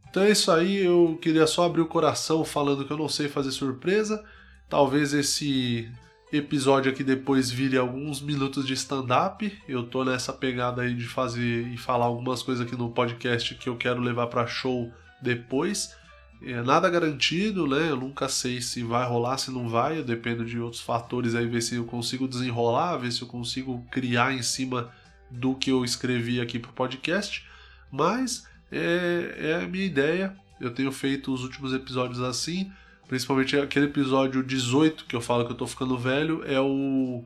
Então 0.10 0.24
é 0.24 0.32
isso 0.32 0.52
aí, 0.52 0.78
eu 0.78 1.18
queria 1.22 1.46
só 1.46 1.66
abrir 1.66 1.82
o 1.82 1.88
coração 1.88 2.44
falando 2.44 2.86
que 2.86 2.92
eu 2.92 2.98
não 2.98 3.10
sei 3.10 3.28
fazer 3.28 3.52
surpresa. 3.52 4.24
Talvez 4.70 5.13
esse 5.13 5.90
episódio 6.32 6.92
aqui 6.92 7.04
depois 7.04 7.50
vire 7.50 7.78
alguns 7.78 8.22
minutos 8.22 8.66
de 8.66 8.74
stand-up. 8.74 9.52
Eu 9.68 9.84
tô 9.84 10.04
nessa 10.04 10.34
pegada 10.34 10.82
aí 10.82 10.94
de 10.94 11.08
fazer 11.08 11.68
e 11.68 11.78
falar 11.78 12.06
algumas 12.06 12.42
coisas 12.42 12.66
aqui 12.66 12.76
no 12.76 12.92
podcast 12.92 13.56
que 13.56 13.70
eu 13.70 13.78
quero 13.78 14.02
levar 14.02 14.28
para 14.28 14.48
show 14.48 14.92
depois. 15.22 15.96
É 16.41 16.62
nada 16.62 16.89
garantido, 16.89 17.65
né? 17.65 17.89
Eu 17.89 17.97
nunca 17.97 18.30
sei 18.30 18.62
se 18.62 18.84
vai 18.84 19.08
rolar, 19.08 19.38
se 19.38 19.50
não 19.52 19.67
vai. 19.67 20.00
Eu 20.00 20.04
dependo 20.04 20.45
de 20.45 20.60
outros 20.60 20.82
fatores 20.82 21.34
aí, 21.34 21.47
ver 21.47 21.62
se 21.62 21.76
eu 21.76 21.86
consigo 21.86 22.28
desenrolar, 22.28 22.97
ver 22.97 23.12
se 23.12 23.21
eu 23.21 23.28
consigo 23.28 23.84
criar 23.89 24.34
em 24.34 24.41
cima 24.41 24.91
do 25.32 25.56
que 25.56 25.71
eu 25.71 25.84
escrevi 25.84 26.39
aqui 26.39 26.60
pro 26.60 26.71
podcast. 26.71 27.45
Mas 27.91 28.47
é, 28.71 29.36
é 29.39 29.63
a 29.63 29.67
minha 29.67 29.86
ideia. 29.86 30.38
Eu 30.62 30.71
tenho 30.71 30.91
feito 30.91 31.34
os 31.34 31.43
últimos 31.43 31.73
episódios 31.73 32.21
assim. 32.21 32.71
Principalmente 33.08 33.58
aquele 33.58 33.86
episódio 33.86 34.43
18, 34.43 35.06
que 35.06 35.15
eu 35.15 35.21
falo 35.21 35.45
que 35.45 35.52
eu 35.52 35.58
tô 35.58 35.65
ficando 35.65 35.97
velho, 35.97 36.43
é 36.45 36.60
o 36.60 37.23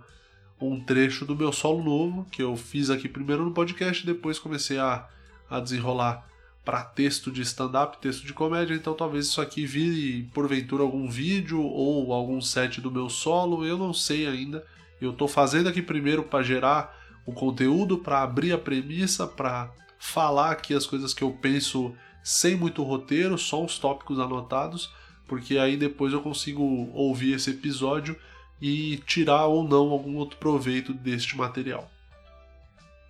um 0.62 0.80
trecho 0.80 1.26
do 1.26 1.36
meu 1.36 1.52
solo 1.52 1.84
novo, 1.84 2.28
que 2.32 2.42
eu 2.42 2.56
fiz 2.56 2.92
aqui 2.92 3.10
primeiro 3.10 3.44
no 3.44 3.52
podcast, 3.52 4.06
depois 4.06 4.38
comecei 4.38 4.78
a, 4.78 5.08
a 5.50 5.60
desenrolar 5.60 6.28
para 6.64 6.84
texto 6.84 7.32
de 7.32 7.42
stand-up, 7.42 7.98
texto 8.00 8.26
de 8.26 8.34
comédia, 8.34 8.76
então 8.76 8.94
talvez 8.94 9.28
isso 9.28 9.42
aqui 9.42 9.66
vire 9.66 10.30
porventura 10.34 10.84
algum 10.84 11.10
vídeo 11.10 11.62
ou 11.62 12.14
algum 12.14 12.40
set 12.40 12.80
do 12.80 12.92
meu 12.92 13.10
solo, 13.10 13.66
eu 13.66 13.78
não 13.78 13.94
sei 13.94 14.28
ainda. 14.28 14.64
Eu 15.02 15.14
tô 15.14 15.28
fazendo 15.28 15.68
aqui 15.68 15.82
primeiro 15.82 16.24
para 16.24 16.44
gerar 16.44 16.96
o 17.26 17.34
conteúdo, 17.34 17.98
para 17.98 18.22
abrir 18.22 18.54
a 18.54 18.58
premissa, 18.58 19.26
para 19.26 19.72
falar 19.98 20.52
aqui 20.52 20.74
as 20.74 20.86
coisas 20.86 21.14
que 21.14 21.24
eu 21.24 21.32
penso 21.32 21.96
sem 22.24 22.56
muito 22.56 22.84
roteiro, 22.84 23.38
só 23.38 23.64
os 23.64 23.80
tópicos 23.80 24.20
anotados 24.20 24.92
porque 25.32 25.58
aí 25.58 25.78
depois 25.78 26.12
eu 26.12 26.20
consigo 26.20 26.62
ouvir 26.94 27.36
esse 27.36 27.52
episódio 27.52 28.18
e 28.62 28.98
tirar 29.08 29.46
ou 29.46 29.64
não 29.64 29.90
algum 29.90 30.18
outro 30.18 30.38
proveito 30.38 30.94
deste 30.94 31.38
material. 31.38 31.90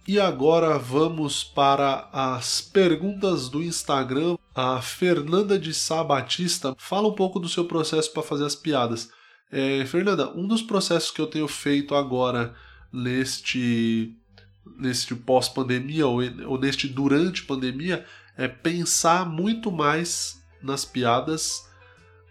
E 0.08 0.20
agora 0.20 0.80
vamos 0.80 1.44
para 1.44 2.10
as 2.12 2.60
perguntas 2.60 3.50
do 3.50 3.62
Instagram. 3.62 4.36
A 4.54 4.82
Fernanda 4.82 5.60
de 5.60 5.74
Sá 5.74 6.04
Batista 6.04 6.76
fala 6.78 7.08
um 7.08 7.14
pouco 7.14 7.40
do 7.40 7.48
seu 7.48 7.66
processo 7.66 8.12
para 8.12 8.24
fazer 8.24 8.46
as 8.46 8.56
piadas. 8.56 9.10
É, 9.52 9.86
Fernanda, 9.86 10.32
um 10.36 10.48
dos 10.48 10.62
processos 10.62 11.12
que 11.12 11.22
eu 11.22 11.28
tenho 11.28 11.48
feito 11.48 11.94
agora 11.94 12.56
neste 12.92 14.16
neste 14.78 15.14
pós-pandemia 15.14 16.08
ou, 16.08 16.20
ou 16.48 16.60
neste 16.60 16.88
durante 16.88 17.44
pandemia 17.44 18.06
é 18.38 18.48
pensar 18.48 19.26
muito 19.26 19.72
mais 19.72 20.42
nas 20.62 20.86
piadas 20.86 21.68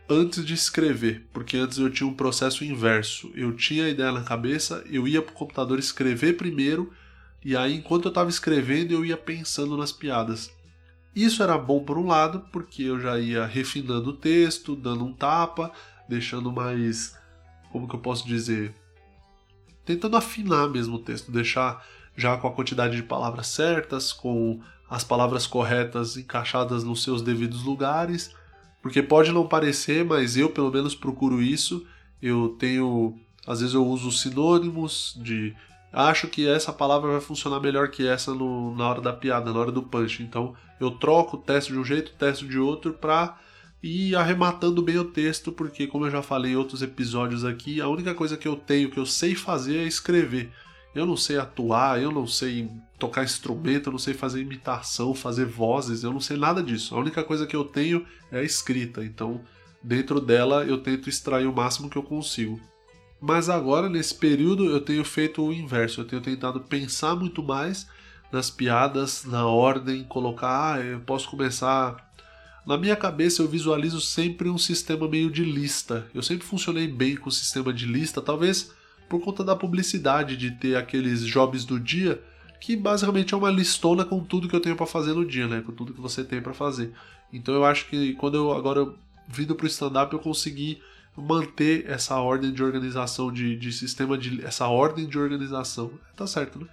antes 0.08 0.44
de 0.44 0.54
escrever, 0.54 1.28
porque 1.32 1.56
antes 1.56 1.78
eu 1.78 1.88
tinha 1.88 2.08
um 2.08 2.14
processo 2.14 2.64
inverso. 2.64 3.30
Eu 3.34 3.54
tinha 3.54 3.84
a 3.84 3.88
ideia 3.88 4.10
na 4.10 4.22
cabeça, 4.22 4.82
eu 4.90 5.06
ia 5.06 5.22
pro 5.22 5.34
computador 5.34 5.78
escrever 5.78 6.36
primeiro, 6.36 6.92
e 7.44 7.56
aí 7.56 7.74
enquanto 7.74 8.06
eu 8.06 8.10
estava 8.10 8.30
escrevendo 8.30 8.92
eu 8.92 9.04
ia 9.04 9.16
pensando 9.16 9.76
nas 9.76 9.92
piadas. 9.92 10.50
Isso 11.14 11.42
era 11.42 11.58
bom 11.58 11.82
por 11.82 11.98
um 11.98 12.06
lado, 12.06 12.44
porque 12.52 12.84
eu 12.84 13.00
já 13.00 13.18
ia 13.18 13.44
refinando 13.44 14.10
o 14.10 14.16
texto, 14.16 14.76
dando 14.76 15.04
um 15.04 15.12
tapa, 15.12 15.72
deixando 16.08 16.52
mais. 16.52 17.18
Como 17.72 17.88
que 17.88 17.94
eu 17.94 18.00
posso 18.00 18.26
dizer? 18.26 18.74
Tentando 19.84 20.16
afinar 20.16 20.68
mesmo 20.68 20.96
o 20.96 21.00
texto, 21.00 21.32
deixar 21.32 21.84
já 22.16 22.36
com 22.36 22.46
a 22.46 22.52
quantidade 22.52 22.94
de 22.94 23.02
palavras 23.02 23.48
certas, 23.48 24.12
com 24.12 24.60
as 24.88 25.02
palavras 25.02 25.46
corretas 25.46 26.16
encaixadas 26.16 26.84
nos 26.84 27.02
seus 27.02 27.22
devidos 27.22 27.64
lugares 27.64 28.32
porque 28.82 29.02
pode 29.02 29.32
não 29.32 29.46
parecer, 29.46 30.04
mas 30.04 30.36
eu 30.36 30.50
pelo 30.50 30.70
menos 30.70 30.94
procuro 30.94 31.42
isso. 31.42 31.86
Eu 32.20 32.56
tenho. 32.58 33.18
Às 33.46 33.60
vezes 33.60 33.74
eu 33.74 33.86
uso 33.86 34.10
sinônimos 34.10 35.18
de. 35.22 35.54
Acho 35.92 36.28
que 36.28 36.48
essa 36.48 36.72
palavra 36.72 37.10
vai 37.10 37.20
funcionar 37.20 37.60
melhor 37.60 37.88
que 37.88 38.06
essa 38.06 38.32
no, 38.32 38.74
na 38.76 38.88
hora 38.88 39.00
da 39.00 39.12
piada, 39.12 39.52
na 39.52 39.58
hora 39.58 39.72
do 39.72 39.82
punch. 39.82 40.22
Então 40.22 40.54
eu 40.78 40.92
troco, 40.92 41.36
testo 41.36 41.72
de 41.72 41.78
um 41.78 41.84
jeito, 41.84 42.12
testo 42.12 42.46
de 42.46 42.58
outro 42.58 42.92
pra 42.92 43.38
ir 43.82 44.14
arrematando 44.14 44.82
bem 44.82 44.98
o 44.98 45.04
texto, 45.04 45.50
porque 45.50 45.86
como 45.86 46.06
eu 46.06 46.10
já 46.10 46.22
falei 46.22 46.52
em 46.52 46.56
outros 46.56 46.82
episódios 46.82 47.44
aqui, 47.44 47.80
a 47.80 47.88
única 47.88 48.14
coisa 48.14 48.36
que 48.36 48.46
eu 48.46 48.56
tenho, 48.56 48.90
que 48.90 48.98
eu 48.98 49.06
sei 49.06 49.34
fazer 49.34 49.78
é 49.78 49.84
escrever. 49.84 50.50
Eu 50.94 51.06
não 51.06 51.16
sei 51.16 51.38
atuar, 51.38 52.00
eu 52.00 52.10
não 52.10 52.26
sei 52.26 52.68
tocar 52.98 53.24
instrumento, 53.24 53.88
eu 53.88 53.92
não 53.92 53.98
sei 53.98 54.12
fazer 54.12 54.40
imitação, 54.40 55.14
fazer 55.14 55.46
vozes, 55.46 56.02
eu 56.02 56.12
não 56.12 56.20
sei 56.20 56.36
nada 56.36 56.62
disso. 56.62 56.94
A 56.94 56.98
única 56.98 57.22
coisa 57.24 57.46
que 57.46 57.56
eu 57.56 57.64
tenho 57.64 58.04
é 58.30 58.40
a 58.40 58.42
escrita, 58.42 59.04
então 59.04 59.40
dentro 59.82 60.20
dela 60.20 60.64
eu 60.64 60.78
tento 60.78 61.08
extrair 61.08 61.46
o 61.46 61.54
máximo 61.54 61.88
que 61.88 61.96
eu 61.96 62.02
consigo. 62.02 62.60
Mas 63.20 63.50
agora, 63.50 63.88
nesse 63.88 64.14
período, 64.14 64.64
eu 64.64 64.80
tenho 64.80 65.04
feito 65.04 65.44
o 65.44 65.52
inverso, 65.52 66.00
eu 66.00 66.06
tenho 66.06 66.22
tentado 66.22 66.60
pensar 66.60 67.14
muito 67.14 67.42
mais 67.42 67.86
nas 68.32 68.48
piadas, 68.48 69.24
na 69.24 69.46
ordem, 69.46 70.04
colocar, 70.04 70.76
ah, 70.76 70.80
eu 70.80 71.00
posso 71.00 71.28
começar. 71.28 72.08
Na 72.66 72.78
minha 72.78 72.96
cabeça 72.96 73.42
eu 73.42 73.48
visualizo 73.48 74.00
sempre 74.00 74.48
um 74.48 74.56
sistema 74.56 75.08
meio 75.08 75.30
de 75.30 75.44
lista. 75.44 76.06
Eu 76.14 76.22
sempre 76.22 76.46
funcionei 76.46 76.86
bem 76.86 77.16
com 77.16 77.28
o 77.28 77.32
sistema 77.32 77.72
de 77.72 77.86
lista, 77.86 78.22
talvez 78.22 78.72
por 79.08 79.20
conta 79.20 79.42
da 79.42 79.56
publicidade 79.56 80.36
de 80.36 80.52
ter 80.52 80.76
aqueles 80.76 81.26
jobs 81.26 81.64
do 81.64 81.80
dia, 81.80 82.22
que 82.60 82.76
basicamente 82.76 83.34
é 83.34 83.36
uma 83.36 83.50
listona 83.50 84.04
com 84.04 84.22
tudo 84.22 84.48
que 84.48 84.54
eu 84.54 84.60
tenho 84.60 84.76
para 84.76 84.86
fazer 84.86 85.12
no 85.14 85.26
dia, 85.26 85.48
né? 85.48 85.62
Com 85.66 85.72
tudo 85.72 85.92
que 85.92 86.00
você 86.00 86.22
tem 86.22 86.40
para 86.40 86.54
fazer. 86.54 86.92
Então 87.32 87.52
eu 87.52 87.64
acho 87.64 87.86
que 87.86 88.14
quando 88.14 88.36
eu 88.36 88.52
agora 88.52 88.86
vindo 89.26 89.54
pro 89.54 89.66
stand-up 89.66 90.12
eu 90.12 90.20
consegui 90.20 90.80
manter 91.16 91.84
essa 91.88 92.16
ordem 92.16 92.52
de 92.52 92.62
organização 92.62 93.32
de, 93.32 93.56
de 93.56 93.72
sistema 93.72 94.16
de 94.16 94.44
essa 94.44 94.66
ordem 94.68 95.06
de 95.06 95.18
organização, 95.18 95.90
tá 96.16 96.26
certo, 96.26 96.58
né? 96.58 96.66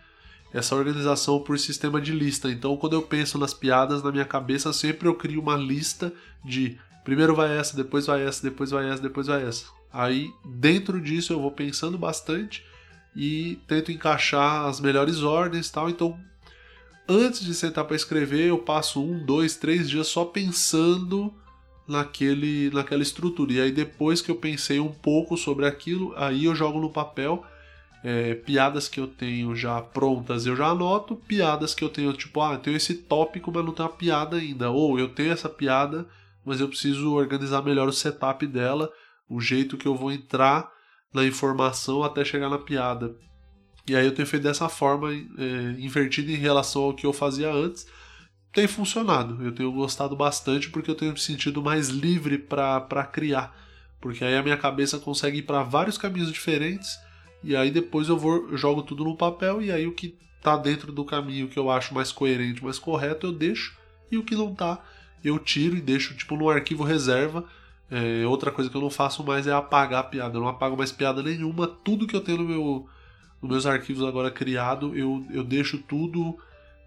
Essa 0.54 0.76
organização 0.76 1.42
por 1.42 1.60
sistema 1.60 2.00
de 2.00 2.14
lista. 2.14 2.50
Então, 2.50 2.78
quando 2.78 2.94
eu 2.94 3.02
penso 3.02 3.38
nas 3.38 3.54
piadas 3.54 4.02
na 4.02 4.12
minha 4.12 4.26
cabeça, 4.26 4.72
sempre 4.72 5.08
eu 5.08 5.14
crio 5.14 5.42
uma 5.42 5.58
lista 5.58 6.14
de 6.44 6.78
primeiro 7.04 7.36
vai 7.36 7.58
essa, 7.58 7.76
depois 7.76 8.06
vai 8.06 8.24
essa, 8.26 8.42
depois 8.42 8.72
vai 8.72 8.90
essa, 8.90 9.02
depois 9.02 9.28
vai 9.28 9.46
essa. 9.46 9.66
Aí, 9.92 10.32
dentro 10.46 11.02
disso, 11.02 11.34
eu 11.34 11.42
vou 11.42 11.52
pensando 11.52 11.98
bastante 11.98 12.64
e 13.16 13.60
tento 13.68 13.92
encaixar 13.92 14.66
as 14.66 14.80
melhores 14.80 15.22
ordens 15.22 15.70
tal. 15.70 15.90
Então, 15.90 16.18
antes 17.08 17.44
de 17.44 17.54
sentar 17.54 17.86
para 17.86 17.96
escrever, 17.96 18.48
eu 18.48 18.60
passo 18.60 19.04
um, 19.04 19.24
dois, 19.26 19.56
três 19.56 19.90
dias 19.90 20.08
só 20.08 20.24
pensando 20.24 21.34
naquele, 21.88 22.70
naquela 22.72 23.02
estrutura. 23.02 23.54
E 23.54 23.62
aí, 23.62 23.72
depois 23.72 24.22
que 24.22 24.30
eu 24.30 24.36
pensei 24.36 24.80
um 24.80 24.92
pouco 24.92 25.38
sobre 25.38 25.66
aquilo, 25.66 26.14
aí 26.16 26.46
eu 26.46 26.56
jogo 26.56 26.80
no 26.80 26.90
papel. 26.90 27.44
É, 28.04 28.36
piadas 28.36 28.88
que 28.88 29.00
eu 29.00 29.08
tenho 29.08 29.56
já 29.56 29.82
prontas 29.82 30.46
eu 30.46 30.56
já 30.56 30.68
anoto, 30.68 31.16
piadas 31.16 31.74
que 31.74 31.84
eu 31.84 31.90
tenho, 31.90 32.14
tipo, 32.14 32.40
ah, 32.42 32.54
eu 32.54 32.60
tenho 32.60 32.78
esse 32.78 32.94
tópico, 32.94 33.52
mas 33.52 33.66
não 33.66 33.74
tenho 33.74 33.90
a 33.90 33.92
piada 33.92 34.38
ainda. 34.38 34.70
Ou 34.70 35.00
eu 35.00 35.10
tenho 35.10 35.32
essa 35.32 35.50
piada, 35.50 36.08
mas 36.46 36.62
eu 36.62 36.68
preciso 36.68 37.14
organizar 37.14 37.64
melhor 37.64 37.88
o 37.88 37.94
setup 37.94 38.46
dela 38.46 38.92
o 39.30 39.42
jeito 39.42 39.78
que 39.78 39.88
eu 39.88 39.96
vou 39.96 40.12
entrar 40.12 40.72
na 41.14 41.26
informação 41.26 42.04
até 42.04 42.24
chegar 42.24 42.50
na 42.50 42.58
piada. 42.58 43.16
E 43.88 43.96
aí 43.96 44.06
eu 44.06 44.14
tenho 44.14 44.28
feito 44.28 44.44
dessa 44.44 44.68
forma, 44.68 45.14
é, 45.14 45.76
invertida 45.80 46.32
em 46.32 46.36
relação 46.36 46.84
ao 46.84 46.94
que 46.94 47.06
eu 47.06 47.14
fazia 47.14 47.52
antes. 47.52 47.88
Tem 48.58 48.66
funcionado, 48.66 49.38
eu 49.46 49.52
tenho 49.52 49.72
gostado 49.72 50.16
bastante 50.16 50.72
porque 50.72 50.90
eu 50.90 50.96
tenho 50.96 51.12
me 51.12 51.20
sentido 51.20 51.62
mais 51.62 51.90
livre 51.90 52.40
para 52.40 53.06
criar. 53.06 53.56
Porque 54.02 54.26
aí 54.26 54.36
a 54.36 54.42
minha 54.42 54.58
cabeça 54.58 54.98
consegue 54.98 55.38
ir 55.38 55.42
para 55.44 55.62
vários 55.62 55.96
caminhos 55.96 56.32
diferentes 56.32 56.98
e 57.44 57.56
aí 57.56 57.70
depois 57.70 58.10
eu 58.10 58.18
vou 58.18 58.58
jogo 58.58 58.82
tudo 58.82 59.04
no 59.04 59.16
papel 59.16 59.62
e 59.62 59.72
aí 59.72 59.86
o 59.86 59.92
que 59.92 60.18
tá 60.42 60.58
dentro 60.58 60.92
do 60.92 61.06
caminho 61.06 61.48
que 61.48 61.60
eu 61.60 61.70
acho 61.70 61.94
mais 61.94 62.12
coerente, 62.12 62.64
mais 62.64 62.80
correto, 62.80 63.28
eu 63.28 63.32
deixo 63.32 63.78
e 64.12 64.18
o 64.18 64.24
que 64.24 64.34
não 64.34 64.56
tá, 64.56 64.84
eu 65.24 65.38
tiro 65.38 65.78
e 65.78 65.80
deixo 65.80 66.16
tipo 66.16 66.36
no 66.36 66.50
arquivo 66.50 66.84
reserva 66.84 67.46
é, 67.92 68.26
outra 68.26 68.50
coisa 68.50 68.72
que 68.72 68.76
eu 68.76 68.82
não 68.82 68.90
faço 68.90 69.24
mais 69.24 69.46
é 69.46 69.54
apagar 69.54 70.10
piada. 70.10 70.36
Eu 70.36 70.42
não 70.42 70.48
apago 70.48 70.76
mais 70.76 70.92
piada 70.92 71.22
nenhuma. 71.22 71.68
Tudo 71.68 72.08
que 72.08 72.16
eu 72.16 72.22
tenho 72.22 72.40
no 72.40 72.46
meu, 72.46 72.90
nos 73.40 73.52
meus 73.52 73.66
arquivos 73.68 74.04
agora 74.04 74.32
criado, 74.32 74.98
eu, 74.98 75.24
eu 75.30 75.44
deixo 75.44 75.78
tudo. 75.78 76.40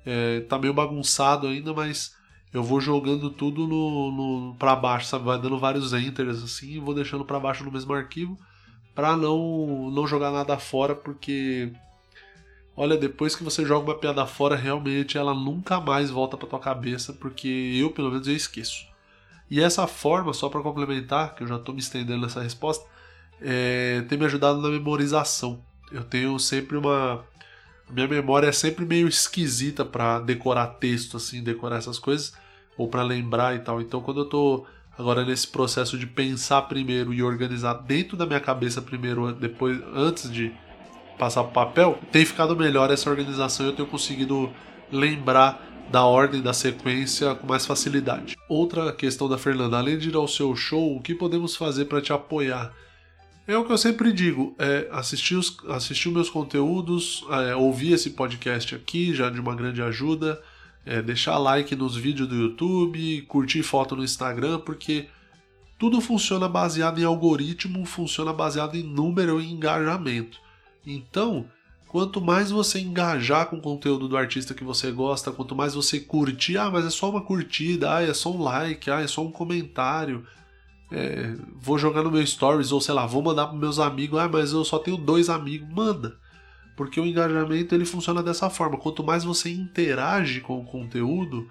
É, 0.04 0.40
tá 0.40 0.58
meio 0.58 0.72
bagunçado 0.72 1.46
ainda, 1.46 1.72
mas 1.74 2.16
eu 2.52 2.62
vou 2.62 2.80
jogando 2.80 3.30
tudo 3.30 3.66
no, 3.66 4.10
no 4.10 4.54
para 4.56 4.74
baixo, 4.74 5.06
sabe? 5.06 5.24
Vai 5.24 5.40
dando 5.40 5.58
vários 5.58 5.92
enters 5.92 6.42
assim, 6.42 6.72
e 6.72 6.78
vou 6.78 6.94
deixando 6.94 7.24
para 7.24 7.40
baixo 7.40 7.64
no 7.64 7.70
mesmo 7.70 7.92
arquivo 7.92 8.38
para 8.94 9.16
não 9.16 9.90
não 9.90 10.06
jogar 10.06 10.30
nada 10.30 10.58
fora, 10.58 10.94
porque 10.94 11.72
olha, 12.76 12.96
depois 12.96 13.34
que 13.36 13.44
você 13.44 13.64
joga 13.64 13.90
uma 13.90 13.98
piada 13.98 14.26
fora, 14.26 14.56
realmente 14.56 15.16
ela 15.18 15.34
nunca 15.34 15.80
mais 15.80 16.10
volta 16.10 16.36
para 16.36 16.48
tua 16.48 16.58
cabeça, 16.58 17.12
porque 17.12 17.48
eu, 17.80 17.90
pelo 17.90 18.10
menos, 18.10 18.26
eu 18.28 18.36
esqueço. 18.36 18.86
E 19.50 19.60
essa 19.60 19.86
forma, 19.86 20.32
só 20.32 20.48
para 20.48 20.62
complementar, 20.62 21.34
que 21.34 21.42
eu 21.42 21.46
já 21.46 21.56
estou 21.56 21.74
me 21.74 21.80
estendendo 21.80 22.20
nessa 22.22 22.42
resposta, 22.42 22.86
é, 23.40 24.02
tem 24.08 24.18
me 24.18 24.24
ajudado 24.24 24.60
na 24.60 24.68
memorização. 24.68 25.62
Eu 25.90 26.04
tenho 26.04 26.38
sempre 26.38 26.76
uma 26.76 27.24
minha 27.92 28.08
memória 28.08 28.48
é 28.48 28.52
sempre 28.52 28.84
meio 28.84 29.08
esquisita 29.08 29.84
para 29.84 30.20
decorar 30.20 30.66
texto, 30.66 31.16
assim, 31.16 31.42
decorar 31.42 31.76
essas 31.76 31.98
coisas, 31.98 32.32
ou 32.76 32.88
para 32.88 33.02
lembrar 33.02 33.54
e 33.54 33.60
tal. 33.60 33.80
Então, 33.80 34.00
quando 34.00 34.20
eu 34.20 34.24
tô 34.26 34.66
agora 34.98 35.24
nesse 35.24 35.48
processo 35.48 35.98
de 35.98 36.06
pensar 36.06 36.62
primeiro 36.62 37.12
e 37.12 37.22
organizar 37.22 37.74
dentro 37.74 38.16
da 38.16 38.26
minha 38.26 38.40
cabeça 38.40 38.82
primeiro, 38.82 39.32
depois, 39.32 39.80
antes 39.94 40.30
de 40.30 40.52
passar 41.18 41.44
para 41.44 41.66
papel, 41.66 41.98
tem 42.10 42.24
ficado 42.24 42.56
melhor 42.56 42.90
essa 42.90 43.10
organização 43.10 43.66
e 43.66 43.68
eu 43.68 43.76
tenho 43.76 43.88
conseguido 43.88 44.50
lembrar 44.90 45.66
da 45.90 46.04
ordem 46.04 46.40
da 46.40 46.52
sequência 46.52 47.34
com 47.34 47.46
mais 47.46 47.66
facilidade. 47.66 48.36
Outra 48.48 48.92
questão 48.92 49.28
da 49.28 49.36
Fernanda, 49.36 49.76
além 49.76 49.98
de 49.98 50.08
ir 50.08 50.14
ao 50.14 50.28
seu 50.28 50.54
show, 50.54 50.96
o 50.96 51.02
que 51.02 51.14
podemos 51.14 51.56
fazer 51.56 51.86
para 51.86 52.00
te 52.00 52.12
apoiar? 52.12 52.72
É 53.50 53.58
o 53.58 53.64
que 53.64 53.72
eu 53.72 53.78
sempre 53.78 54.12
digo, 54.12 54.54
é 54.60 54.88
assistir, 54.92 55.34
os, 55.34 55.58
assistir 55.70 56.08
meus 56.08 56.30
conteúdos, 56.30 57.24
é, 57.28 57.56
ouvir 57.56 57.94
esse 57.94 58.10
podcast 58.10 58.76
aqui, 58.76 59.12
já 59.12 59.28
de 59.28 59.40
uma 59.40 59.56
grande 59.56 59.82
ajuda, 59.82 60.40
é, 60.86 61.02
deixar 61.02 61.36
like 61.36 61.74
nos 61.74 61.96
vídeos 61.96 62.28
do 62.28 62.36
YouTube, 62.36 63.22
curtir 63.22 63.64
foto 63.64 63.96
no 63.96 64.04
Instagram, 64.04 64.60
porque 64.60 65.08
tudo 65.76 66.00
funciona 66.00 66.48
baseado 66.48 67.00
em 67.00 67.04
algoritmo, 67.04 67.84
funciona 67.84 68.32
baseado 68.32 68.76
em 68.76 68.84
número 68.84 69.40
e 69.40 69.50
engajamento. 69.50 70.38
Então, 70.86 71.44
quanto 71.88 72.20
mais 72.20 72.52
você 72.52 72.78
engajar 72.78 73.46
com 73.46 73.56
o 73.56 73.60
conteúdo 73.60 74.06
do 74.06 74.16
artista 74.16 74.54
que 74.54 74.62
você 74.62 74.92
gosta, 74.92 75.32
quanto 75.32 75.56
mais 75.56 75.74
você 75.74 75.98
curtir, 75.98 76.56
ah, 76.56 76.70
mas 76.70 76.86
é 76.86 76.90
só 76.90 77.10
uma 77.10 77.20
curtida, 77.20 77.96
ah, 77.96 78.00
é 78.00 78.14
só 78.14 78.30
um 78.30 78.40
like, 78.40 78.88
ah, 78.92 79.00
é 79.00 79.08
só 79.08 79.26
um 79.26 79.32
comentário, 79.32 80.24
é, 80.90 81.34
vou 81.60 81.78
jogar 81.78 82.02
no 82.02 82.10
meu 82.10 82.26
stories, 82.26 82.72
ou 82.72 82.80
sei 82.80 82.94
lá, 82.94 83.06
vou 83.06 83.22
mandar 83.22 83.46
para 83.46 83.56
meus 83.56 83.78
amigos, 83.78 84.18
ah, 84.18 84.28
mas 84.28 84.52
eu 84.52 84.64
só 84.64 84.78
tenho 84.78 84.96
dois 84.96 85.28
amigos, 85.28 85.68
manda. 85.72 86.16
Porque 86.76 87.00
o 87.00 87.06
engajamento 87.06 87.74
ele 87.74 87.84
funciona 87.84 88.22
dessa 88.22 88.48
forma. 88.48 88.78
Quanto 88.78 89.04
mais 89.04 89.22
você 89.22 89.50
interage 89.50 90.40
com 90.40 90.58
o 90.58 90.64
conteúdo, 90.64 91.48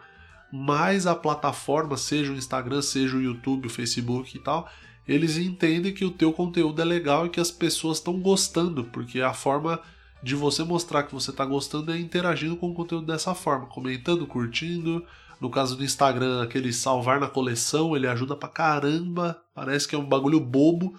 mais 0.52 1.06
a 1.06 1.16
plataforma, 1.16 1.96
seja 1.96 2.32
o 2.32 2.36
Instagram, 2.36 2.82
seja 2.82 3.16
o 3.16 3.22
YouTube, 3.22 3.68
o 3.68 3.70
Facebook 3.70 4.36
e 4.36 4.40
tal, 4.40 4.70
eles 5.08 5.38
entendem 5.38 5.94
que 5.94 6.06
o 6.06 6.12
teu 6.12 6.34
conteúdo 6.34 6.82
é 6.82 6.86
legal 6.86 7.26
e 7.26 7.30
que 7.30 7.40
as 7.40 7.52
pessoas 7.52 7.98
estão 7.98 8.20
gostando, 8.20 8.84
porque 8.86 9.22
a 9.22 9.34
forma 9.34 9.80
de 10.22 10.36
você 10.36 10.64
mostrar 10.64 11.04
que 11.04 11.14
você 11.14 11.32
está 11.32 11.46
gostando 11.46 11.92
é 11.92 11.98
interagindo 11.98 12.58
com 12.58 12.70
o 12.70 12.74
conteúdo 12.74 13.08
dessa 13.08 13.34
forma, 13.34 13.68
comentando, 13.68 14.28
curtindo, 14.28 15.06
no 15.40 15.50
caso 15.50 15.76
do 15.76 15.84
Instagram, 15.84 16.44
aquele 16.44 16.74
salvar 16.74 17.20
na 17.20 17.28
coleção, 17.28 17.96
ele 17.96 18.08
ajuda 18.08 18.36
pra 18.36 18.50
caramba. 18.50 19.42
Parece 19.56 19.88
que 19.88 19.96
é 19.96 19.98
um 19.98 20.08
bagulho 20.08 20.40
bobo, 20.40 20.94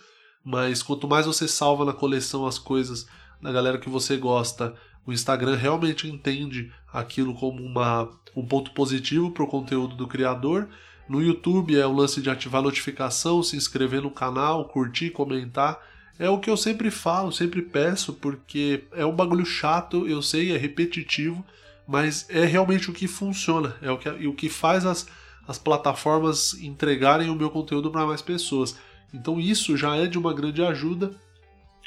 mas 0.44 0.82
quanto 0.82 1.06
mais 1.06 1.26
você 1.26 1.46
salva 1.46 1.84
na 1.84 1.92
coleção 1.92 2.46
as 2.46 2.58
coisas 2.58 3.06
da 3.40 3.52
galera 3.52 3.78
que 3.78 3.88
você 3.88 4.16
gosta, 4.16 4.74
o 5.06 5.12
Instagram 5.12 5.56
realmente 5.56 6.08
entende 6.08 6.72
aquilo 6.92 7.34
como 7.34 7.62
uma, 7.62 8.08
um 8.36 8.44
ponto 8.46 8.72
positivo 8.72 9.30
para 9.30 9.44
o 9.44 9.48
conteúdo 9.48 9.94
do 9.94 10.06
criador. 10.06 10.68
No 11.08 11.22
YouTube 11.22 11.78
é 11.78 11.86
o 11.86 11.92
lance 11.92 12.22
de 12.22 12.30
ativar 12.30 12.62
notificação, 12.62 13.42
se 13.42 13.56
inscrever 13.56 14.02
no 14.02 14.10
canal, 14.10 14.66
curtir, 14.66 15.10
comentar. 15.10 15.78
É 16.18 16.28
o 16.28 16.38
que 16.38 16.50
eu 16.50 16.56
sempre 16.56 16.90
falo, 16.90 17.32
sempre 17.32 17.62
peço, 17.62 18.12
porque 18.12 18.84
é 18.92 19.04
um 19.04 19.14
bagulho 19.14 19.44
chato, 19.44 20.06
eu 20.06 20.22
sei, 20.22 20.52
é 20.52 20.56
repetitivo, 20.56 21.44
mas 21.90 22.24
é 22.28 22.44
realmente 22.44 22.88
o 22.88 22.92
que 22.92 23.08
funciona, 23.08 23.74
é 23.82 23.90
o 23.90 23.98
que, 23.98 24.08
o 24.08 24.32
que 24.32 24.48
faz 24.48 24.86
as, 24.86 25.08
as 25.46 25.58
plataformas 25.58 26.54
entregarem 26.62 27.28
o 27.28 27.34
meu 27.34 27.50
conteúdo 27.50 27.90
para 27.90 28.06
mais 28.06 28.22
pessoas. 28.22 28.76
Então 29.12 29.40
isso 29.40 29.76
já 29.76 29.96
é 29.96 30.06
de 30.06 30.16
uma 30.16 30.32
grande 30.32 30.62
ajuda. 30.62 31.12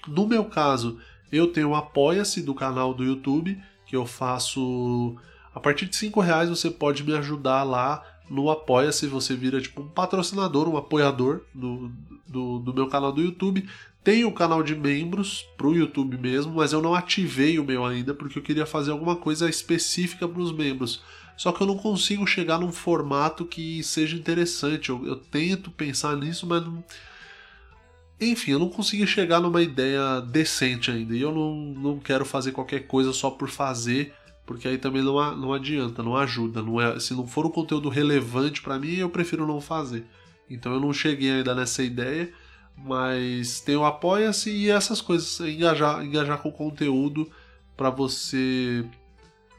No 0.05 0.27
meu 0.27 0.43
caso, 0.43 0.99
eu 1.31 1.47
tenho 1.47 1.69
o 1.69 1.75
Apoia-se 1.75 2.41
do 2.41 2.53
canal 2.53 2.93
do 2.93 3.05
YouTube, 3.05 3.57
que 3.85 3.95
eu 3.95 4.05
faço. 4.05 5.15
A 5.55 5.59
partir 5.61 5.85
de 5.85 5.95
5 5.95 6.19
reais 6.19 6.49
você 6.49 6.69
pode 6.69 7.01
me 7.01 7.15
ajudar 7.15 7.63
lá 7.63 8.03
no 8.29 8.51
Apoia-se, 8.51 9.07
você 9.07 9.37
vira 9.37 9.61
tipo 9.61 9.81
um 9.81 9.87
patrocinador, 9.87 10.67
um 10.67 10.75
apoiador 10.75 11.43
do, 11.55 11.89
do, 12.27 12.59
do 12.59 12.73
meu 12.73 12.89
canal 12.89 13.13
do 13.13 13.21
YouTube. 13.21 13.69
Tem 14.03 14.25
o 14.25 14.33
canal 14.33 14.61
de 14.61 14.75
membros 14.75 15.47
pro 15.57 15.73
YouTube 15.73 16.17
mesmo, 16.17 16.55
mas 16.55 16.73
eu 16.73 16.81
não 16.81 16.93
ativei 16.93 17.57
o 17.57 17.63
meu 17.63 17.85
ainda 17.85 18.13
porque 18.13 18.37
eu 18.37 18.43
queria 18.43 18.65
fazer 18.65 18.91
alguma 18.91 19.15
coisa 19.15 19.49
específica 19.49 20.27
para 20.27 20.41
os 20.41 20.51
membros. 20.51 21.01
Só 21.37 21.51
que 21.51 21.61
eu 21.61 21.67
não 21.67 21.77
consigo 21.77 22.27
chegar 22.27 22.59
num 22.59 22.71
formato 22.71 23.45
que 23.45 23.81
seja 23.81 24.17
interessante. 24.17 24.89
Eu, 24.89 25.05
eu 25.05 25.15
tento 25.15 25.71
pensar 25.71 26.17
nisso, 26.17 26.45
mas 26.45 26.63
não... 26.63 26.83
Enfim, 28.19 28.51
eu 28.51 28.59
não 28.59 28.69
consegui 28.69 29.07
chegar 29.07 29.39
numa 29.39 29.61
ideia 29.61 30.19
decente 30.21 30.91
ainda. 30.91 31.15
E 31.15 31.21
eu 31.21 31.33
não, 31.33 31.55
não 31.55 31.99
quero 31.99 32.25
fazer 32.25 32.51
qualquer 32.51 32.85
coisa 32.87 33.11
só 33.11 33.29
por 33.29 33.49
fazer, 33.49 34.13
porque 34.45 34.67
aí 34.67 34.77
também 34.77 35.01
não, 35.01 35.35
não 35.35 35.53
adianta, 35.53 36.03
não 36.03 36.15
ajuda. 36.15 36.61
Não 36.61 36.79
é, 36.79 36.99
se 36.99 37.13
não 37.13 37.25
for 37.25 37.45
um 37.45 37.49
conteúdo 37.49 37.89
relevante 37.89 38.61
para 38.61 38.77
mim, 38.77 38.95
eu 38.95 39.09
prefiro 39.09 39.47
não 39.47 39.59
fazer. 39.59 40.05
Então 40.49 40.73
eu 40.73 40.79
não 40.79 40.93
cheguei 40.93 41.31
ainda 41.31 41.55
nessa 41.55 41.81
ideia. 41.83 42.31
Mas 42.77 43.61
tem 43.61 43.75
o 43.75 43.85
Apoia-se 43.85 44.49
e 44.49 44.69
essas 44.69 45.01
coisas, 45.01 45.39
engajar, 45.39 46.03
engajar 46.03 46.37
com 46.39 46.51
conteúdo 46.51 47.29
para 47.77 47.89
você 47.89 48.85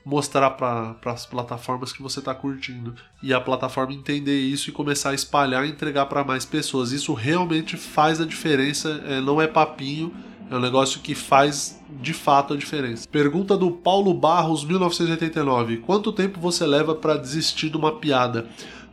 mostrar 0.05 0.51
para 0.51 0.97
as 1.07 1.25
plataformas 1.25 1.93
que 1.93 2.03
você 2.03 2.19
está 2.19 2.35
curtindo 2.35 2.95
e 3.23 3.33
a 3.33 3.41
plataforma 3.41 3.95
entender 3.95 4.39
isso 4.39 4.69
e 4.69 4.73
começar 4.73 5.11
a 5.11 5.15
espalhar 5.15 5.65
e 5.65 5.71
entregar 5.71 6.07
para 6.07 6.23
mais 6.23 6.45
pessoas. 6.45 6.93
Isso 6.93 7.15
realmente 7.15 7.77
faz 7.77 8.21
a 8.21 8.27
diferença, 8.27 9.03
é, 9.07 9.21
não 9.21 9.41
é 9.41 9.47
papinho, 9.47 10.13
é 10.51 10.57
um 10.57 10.61
negócio 10.61 11.01
que 11.01 11.15
faz 11.15 11.81
de 12.03 12.13
fato 12.13 12.53
a 12.53 12.57
diferença. 12.57 13.09
Pergunta 13.09 13.57
do 13.57 13.71
Paulo 13.71 14.13
Barros, 14.13 14.63
1989: 14.65 15.79
Quanto 15.79 16.13
tempo 16.13 16.39
você 16.39 16.67
leva 16.67 16.95
para 16.95 17.17
desistir 17.17 17.71
de 17.71 17.77
uma 17.79 17.93
piada? 17.93 18.47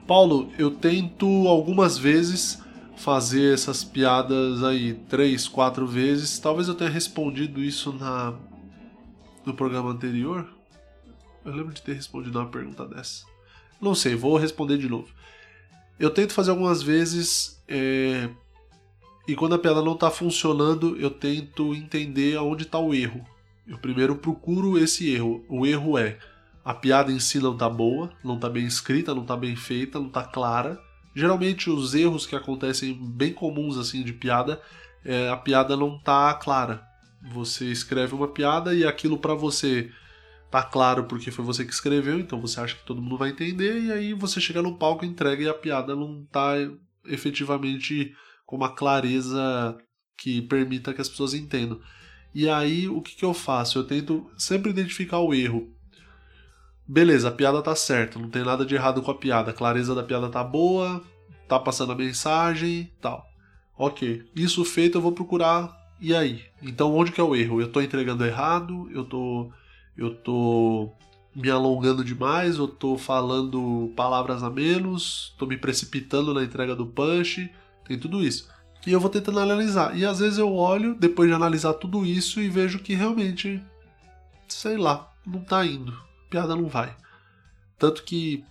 Paulo, 0.08 0.50
eu 0.58 0.72
tento 0.72 1.26
algumas 1.48 1.98
vezes 1.98 2.62
fazer 3.02 3.54
essas 3.54 3.84
piadas 3.84 4.64
aí 4.64 4.94
três, 5.10 5.48
quatro 5.48 5.88
vezes. 5.88 6.38
Talvez 6.38 6.68
eu 6.68 6.76
tenha 6.76 6.90
respondido 6.90 7.60
isso 7.60 7.92
na 7.92 8.34
no 9.44 9.56
programa 9.56 9.90
anterior. 9.90 10.48
Eu 11.44 11.52
lembro 11.52 11.74
de 11.74 11.82
ter 11.82 11.94
respondido 11.94 12.38
uma 12.38 12.48
pergunta 12.48 12.86
dessa. 12.86 13.26
Não 13.82 13.96
sei, 13.96 14.16
vou 14.16 14.38
responder 14.38 14.78
de 14.78 14.88
novo. 14.88 15.08
Eu 16.00 16.12
tento 16.12 16.34
fazer 16.34 16.52
algumas 16.52 16.84
vezes 16.84 17.60
é... 17.68 18.30
e 19.28 19.36
quando 19.36 19.56
a 19.56 19.60
piada 19.60 19.82
não 19.82 19.94
está 19.94 20.12
funcionando, 20.12 20.96
eu 20.98 21.10
tento 21.10 21.74
entender 21.74 22.38
aonde 22.38 22.64
está 22.64 22.78
o 22.78 22.94
erro. 22.94 23.26
Eu 23.68 23.80
primeiro 23.80 24.16
procuro 24.16 24.78
esse 24.78 25.10
erro. 25.10 25.44
O 25.50 25.66
erro 25.66 25.98
é 25.98 26.20
a 26.64 26.76
piada 26.76 27.12
em 27.12 27.20
si 27.20 27.40
não 27.40 27.54
está 27.54 27.68
boa, 27.68 28.12
não 28.24 28.36
está 28.36 28.48
bem 28.48 28.68
escrita, 28.68 29.16
não 29.16 29.24
está 29.24 29.36
bem 29.36 29.56
feita, 29.56 29.98
não 29.98 30.08
está 30.08 30.24
clara 30.24 30.80
Geralmente 31.16 31.70
os 31.70 31.94
erros 31.94 32.26
que 32.26 32.36
acontecem 32.36 32.94
bem 32.94 33.34
comuns 33.34 33.78
assim 33.78 34.04
de 34.04 34.14
piada, 34.14 34.62
é, 35.04 35.30
a 35.30 35.38
piada 35.38 35.76
não 35.76 36.00
tá 36.00 36.34
clara. 36.34 36.84
Você 37.34 37.66
escreve 37.66 38.16
uma 38.16 38.28
piada 38.28 38.74
e 38.74 38.86
aquilo 38.86 39.18
para 39.18 39.34
você 39.34 39.92
tá 40.50 40.64
claro 40.64 41.06
porque 41.06 41.32
foi 41.32 41.46
você 41.46 41.64
que 41.64 41.74
escreveu, 41.74 42.20
então 42.20 42.40
você 42.40 42.60
acha 42.60 42.76
que 42.76 42.86
todo 42.86 43.02
mundo 43.02 43.18
vai 43.18 43.30
entender 43.30 43.80
e 43.82 43.92
aí 43.92 44.14
você 44.14 44.42
chega 44.42 44.62
no 44.62 44.78
palco, 44.78 45.06
entrega 45.06 45.44
e 45.44 45.50
a 45.50 45.54
piada 45.54 45.96
não 45.96 46.26
tá 46.26 46.54
efetivamente 47.06 48.14
com 48.46 48.56
uma 48.56 48.74
clareza 48.74 49.78
que 50.18 50.42
permita 50.42 50.94
que 50.94 51.02
as 51.02 51.10
pessoas 51.10 51.34
entendam. 51.34 51.80
E 52.34 52.50
aí 52.50 52.88
o 52.88 53.02
que, 53.02 53.16
que 53.16 53.26
eu 53.26 53.34
faço? 53.34 53.80
Eu 53.80 53.84
tento 53.84 54.30
sempre 54.38 54.70
identificar 54.70 55.20
o 55.20 55.34
erro 55.34 55.74
beleza, 56.92 57.30
a 57.30 57.32
piada 57.32 57.62
tá 57.62 57.74
certa, 57.74 58.20
não 58.20 58.30
tem 58.30 58.44
nada 58.44 58.66
de 58.66 58.76
errado 58.76 59.02
com 59.02 59.12
a 59.12 59.16
piada, 59.16 59.52
a 59.52 59.54
clareza 59.54 59.96
da 59.96 60.04
piada 60.04 60.28
tá 60.28 60.44
boa, 60.44 61.02
tá 61.48 61.58
passando 61.58 61.94
a 61.94 61.96
mensagem, 61.96 62.92
tal. 63.00 63.26
Ok, 63.78 64.26
isso 64.36 64.66
feito 64.66 64.98
eu 64.98 65.02
vou 65.02 65.14
procurar 65.14 65.74
e 66.02 66.14
aí? 66.14 66.44
Então 66.62 66.94
onde 66.94 67.14
que 67.14 67.22
é 67.22 67.24
o 67.24 67.34
erro? 67.34 67.62
Eu 67.62 67.72
tô 67.72 67.80
entregando 67.80 68.26
errado, 68.26 68.90
eu 68.94 69.06
tô 69.06 69.50
eu 69.98 70.14
tô 70.16 70.92
me 71.34 71.50
alongando 71.50 72.04
demais, 72.04 72.58
eu 72.58 72.68
tô 72.68 72.98
falando 72.98 73.94
palavras 73.96 74.44
a 74.44 74.50
menos, 74.50 75.34
tô 75.38 75.46
me 75.46 75.58
precipitando 75.58 76.34
na 76.34 76.44
entrega 76.44 76.76
do 76.76 76.86
punch, 76.86 77.50
tem 77.88 77.98
tudo 77.98 78.22
isso. 78.22 78.50
E 78.86 78.92
eu 78.92 79.00
vou 79.00 79.10
tentando 79.10 79.40
analisar. 79.40 79.98
E 79.98 80.06
às 80.06 80.20
vezes 80.20 80.40
eu 80.40 80.54
olho, 80.54 80.96
depois 80.96 81.30
de 81.30 81.36
analisar 81.36 81.74
tudo 81.76 82.06
isso, 82.06 82.42
e 82.42 82.50
vejo 82.50 82.80
que 82.80 82.96
realmente, 82.96 83.64
sei 84.48 84.76
lá, 84.76 85.10
não 85.26 85.42
tá 85.42 85.66
indo 85.66 86.11
piada 86.32 86.56
não 86.56 86.68
vai. 86.68 86.96
Tanto 87.78 88.04
que 88.04 88.44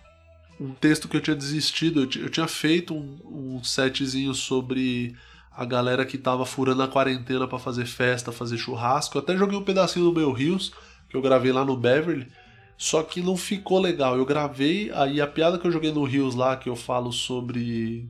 um 0.60 0.74
texto 0.74 1.08
que 1.08 1.16
eu 1.16 1.20
tinha 1.20 1.34
desistido. 1.34 2.02
Eu, 2.02 2.28
tinha 2.28 2.46
feito 2.46 2.94
um, 2.94 3.56
um 3.56 3.64
setzinho 3.64 4.34
sobre 4.34 5.16
a 5.50 5.64
galera 5.64 6.04
que 6.04 6.18
tava 6.18 6.44
furando 6.44 6.82
a 6.82 6.88
quarentena 6.88 7.48
para 7.48 7.58
fazer 7.58 7.86
festa, 7.86 8.30
fazer 8.30 8.58
churrasco. 8.58 9.16
Eu 9.16 9.22
até 9.22 9.36
joguei 9.36 9.58
um 9.58 9.64
pedacinho 9.64 10.04
do 10.04 10.12
meu 10.12 10.30
Rios, 10.32 10.72
que 11.08 11.16
eu 11.16 11.22
gravei 11.22 11.50
lá 11.50 11.64
no 11.64 11.76
Beverly. 11.76 12.28
Só 12.76 13.02
que 13.02 13.22
não 13.22 13.36
ficou 13.36 13.80
legal. 13.80 14.16
Eu 14.16 14.26
gravei, 14.26 14.90
aí 14.92 15.20
a 15.20 15.26
piada 15.26 15.58
que 15.58 15.66
eu 15.66 15.72
joguei 15.72 15.92
no 15.92 16.04
Rios 16.04 16.34
lá, 16.34 16.56
que 16.56 16.68
eu 16.68 16.76
falo 16.76 17.12
sobre 17.12 18.08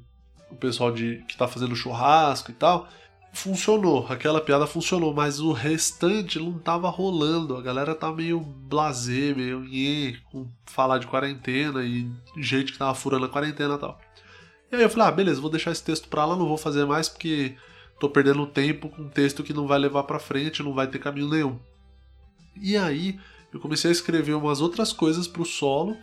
o 0.50 0.56
pessoal 0.56 0.92
de, 0.92 1.24
que 1.28 1.36
tá 1.36 1.46
fazendo 1.46 1.76
churrasco 1.76 2.50
e 2.50 2.54
tal, 2.54 2.88
funcionou. 3.32 4.06
Aquela 4.08 4.40
piada 4.40 4.66
funcionou, 4.66 5.14
mas 5.14 5.40
o 5.40 5.52
restante 5.52 6.38
não 6.38 6.58
tava 6.58 6.88
rolando. 6.88 7.56
A 7.56 7.62
galera 7.62 7.94
tá 7.94 8.12
meio 8.12 8.40
blasé, 8.40 9.34
meio 9.34 9.60
nhê, 9.60 10.16
com 10.30 10.48
falar 10.66 10.98
de 10.98 11.06
quarentena 11.06 11.82
e 11.82 12.10
gente 12.36 12.72
que 12.72 12.78
tava 12.78 12.94
furando 12.94 13.26
a 13.26 13.28
quarentena 13.28 13.74
e 13.74 13.78
tal. 13.78 14.00
E 14.72 14.76
aí 14.76 14.82
eu 14.82 14.90
falei, 14.90 15.08
ah, 15.08 15.12
beleza, 15.12 15.40
vou 15.40 15.50
deixar 15.50 15.72
esse 15.72 15.82
texto 15.82 16.08
pra 16.08 16.24
lá, 16.24 16.36
não 16.36 16.46
vou 16.46 16.56
fazer 16.56 16.84
mais 16.84 17.08
porque 17.08 17.56
tô 17.98 18.08
perdendo 18.08 18.46
tempo 18.46 18.88
com 18.88 19.02
um 19.02 19.08
texto 19.08 19.42
que 19.42 19.52
não 19.52 19.66
vai 19.66 19.78
levar 19.78 20.04
pra 20.04 20.18
frente, 20.18 20.62
não 20.62 20.74
vai 20.74 20.86
ter 20.86 20.98
caminho 20.98 21.28
nenhum. 21.28 21.58
E 22.60 22.76
aí 22.76 23.18
eu 23.52 23.58
comecei 23.58 23.90
a 23.90 23.92
escrever 23.92 24.34
umas 24.34 24.60
outras 24.60 24.92
coisas 24.92 25.26
pro 25.26 25.44
solo, 25.44 25.96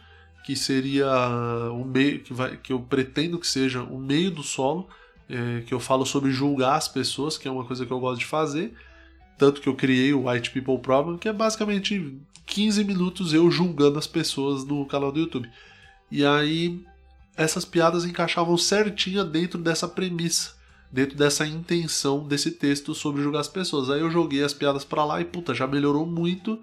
que 0.45 0.55
seria 0.55 1.07
o 1.71 1.83
meio, 1.85 2.21
que, 2.21 2.33
vai, 2.33 2.57
que 2.57 2.73
eu 2.73 2.79
pretendo 2.79 3.39
que 3.39 3.47
seja 3.47 3.83
o 3.83 3.97
meio 3.97 4.31
do 4.31 4.43
solo, 4.43 4.87
é, 5.29 5.61
que 5.61 5.73
eu 5.73 5.79
falo 5.79 6.05
sobre 6.05 6.31
julgar 6.31 6.75
as 6.75 6.87
pessoas, 6.87 7.37
que 7.37 7.47
é 7.47 7.51
uma 7.51 7.65
coisa 7.65 7.85
que 7.85 7.91
eu 7.91 7.99
gosto 7.99 8.19
de 8.19 8.25
fazer. 8.25 8.73
Tanto 9.37 9.61
que 9.61 9.69
eu 9.69 9.75
criei 9.75 10.13
o 10.13 10.27
White 10.27 10.51
People 10.51 10.79
Problem, 10.79 11.17
que 11.17 11.29
é 11.29 11.33
basicamente 11.33 12.17
15 12.45 12.83
minutos 12.83 13.33
eu 13.33 13.51
julgando 13.51 13.99
as 13.99 14.07
pessoas 14.07 14.65
no 14.65 14.85
canal 14.85 15.11
do 15.11 15.19
YouTube. 15.19 15.49
E 16.09 16.25
aí 16.25 16.83
essas 17.35 17.63
piadas 17.63 18.03
encaixavam 18.03 18.57
certinha 18.57 19.23
dentro 19.23 19.61
dessa 19.61 19.87
premissa, 19.87 20.55
dentro 20.91 21.15
dessa 21.15 21.45
intenção 21.45 22.27
desse 22.27 22.51
texto 22.51 22.95
sobre 22.95 23.21
julgar 23.21 23.41
as 23.41 23.47
pessoas. 23.47 23.91
Aí 23.91 23.99
eu 23.99 24.09
joguei 24.09 24.43
as 24.43 24.53
piadas 24.53 24.83
para 24.83 25.05
lá 25.05 25.21
e 25.21 25.25
puta, 25.25 25.53
já 25.53 25.67
melhorou 25.67 26.05
muito, 26.05 26.59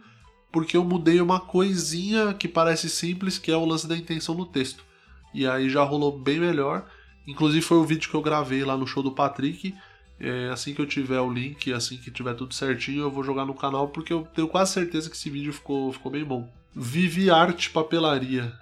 porque 0.50 0.76
eu 0.76 0.84
mudei 0.84 1.20
uma 1.20 1.38
coisinha 1.38 2.34
que 2.34 2.48
parece 2.48 2.90
simples, 2.90 3.38
que 3.38 3.52
é 3.52 3.56
o 3.56 3.64
lance 3.64 3.86
da 3.86 3.96
intenção 3.96 4.34
no 4.34 4.46
texto. 4.46 4.84
E 5.32 5.46
aí 5.46 5.68
já 5.68 5.84
rolou 5.84 6.18
bem 6.18 6.40
melhor. 6.40 6.88
Inclusive 7.26 7.62
foi 7.62 7.78
o 7.78 7.84
vídeo 7.84 8.10
que 8.10 8.14
eu 8.14 8.22
gravei 8.22 8.64
lá 8.64 8.76
no 8.76 8.86
show 8.86 9.02
do 9.02 9.12
Patrick. 9.12 9.74
É, 10.20 10.48
assim 10.50 10.74
que 10.74 10.80
eu 10.80 10.86
tiver 10.86 11.20
o 11.20 11.32
link, 11.32 11.72
assim 11.72 11.96
que 11.96 12.10
tiver 12.10 12.34
tudo 12.34 12.54
certinho, 12.54 13.02
eu 13.02 13.10
vou 13.10 13.24
jogar 13.24 13.44
no 13.44 13.54
canal, 13.54 13.88
porque 13.88 14.12
eu 14.12 14.26
tenho 14.34 14.46
quase 14.46 14.72
certeza 14.72 15.10
que 15.10 15.16
esse 15.16 15.28
vídeo 15.28 15.52
ficou, 15.52 15.92
ficou 15.92 16.12
bem 16.12 16.24
bom. 16.24 16.48
Vivi 16.74 17.30
Arte 17.30 17.70
Papelaria. 17.70 18.52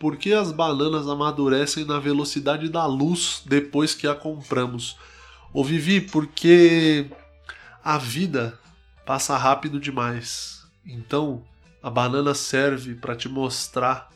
Por 0.00 0.16
que 0.16 0.32
as 0.32 0.50
bananas 0.52 1.08
amadurecem 1.08 1.84
na 1.84 1.98
velocidade 1.98 2.68
da 2.68 2.86
luz 2.86 3.42
depois 3.46 3.94
que 3.94 4.06
a 4.06 4.14
compramos? 4.14 4.96
Ô 5.52 5.62
Vivi, 5.62 6.00
porque 6.00 7.06
a 7.82 7.96
vida 7.96 8.58
passa 9.06 9.36
rápido 9.36 9.78
demais. 9.78 10.66
Então, 10.84 11.42
a 11.82 11.88
banana 11.88 12.34
serve 12.34 12.94
para 12.94 13.14
te 13.14 13.28
mostrar 13.28 14.10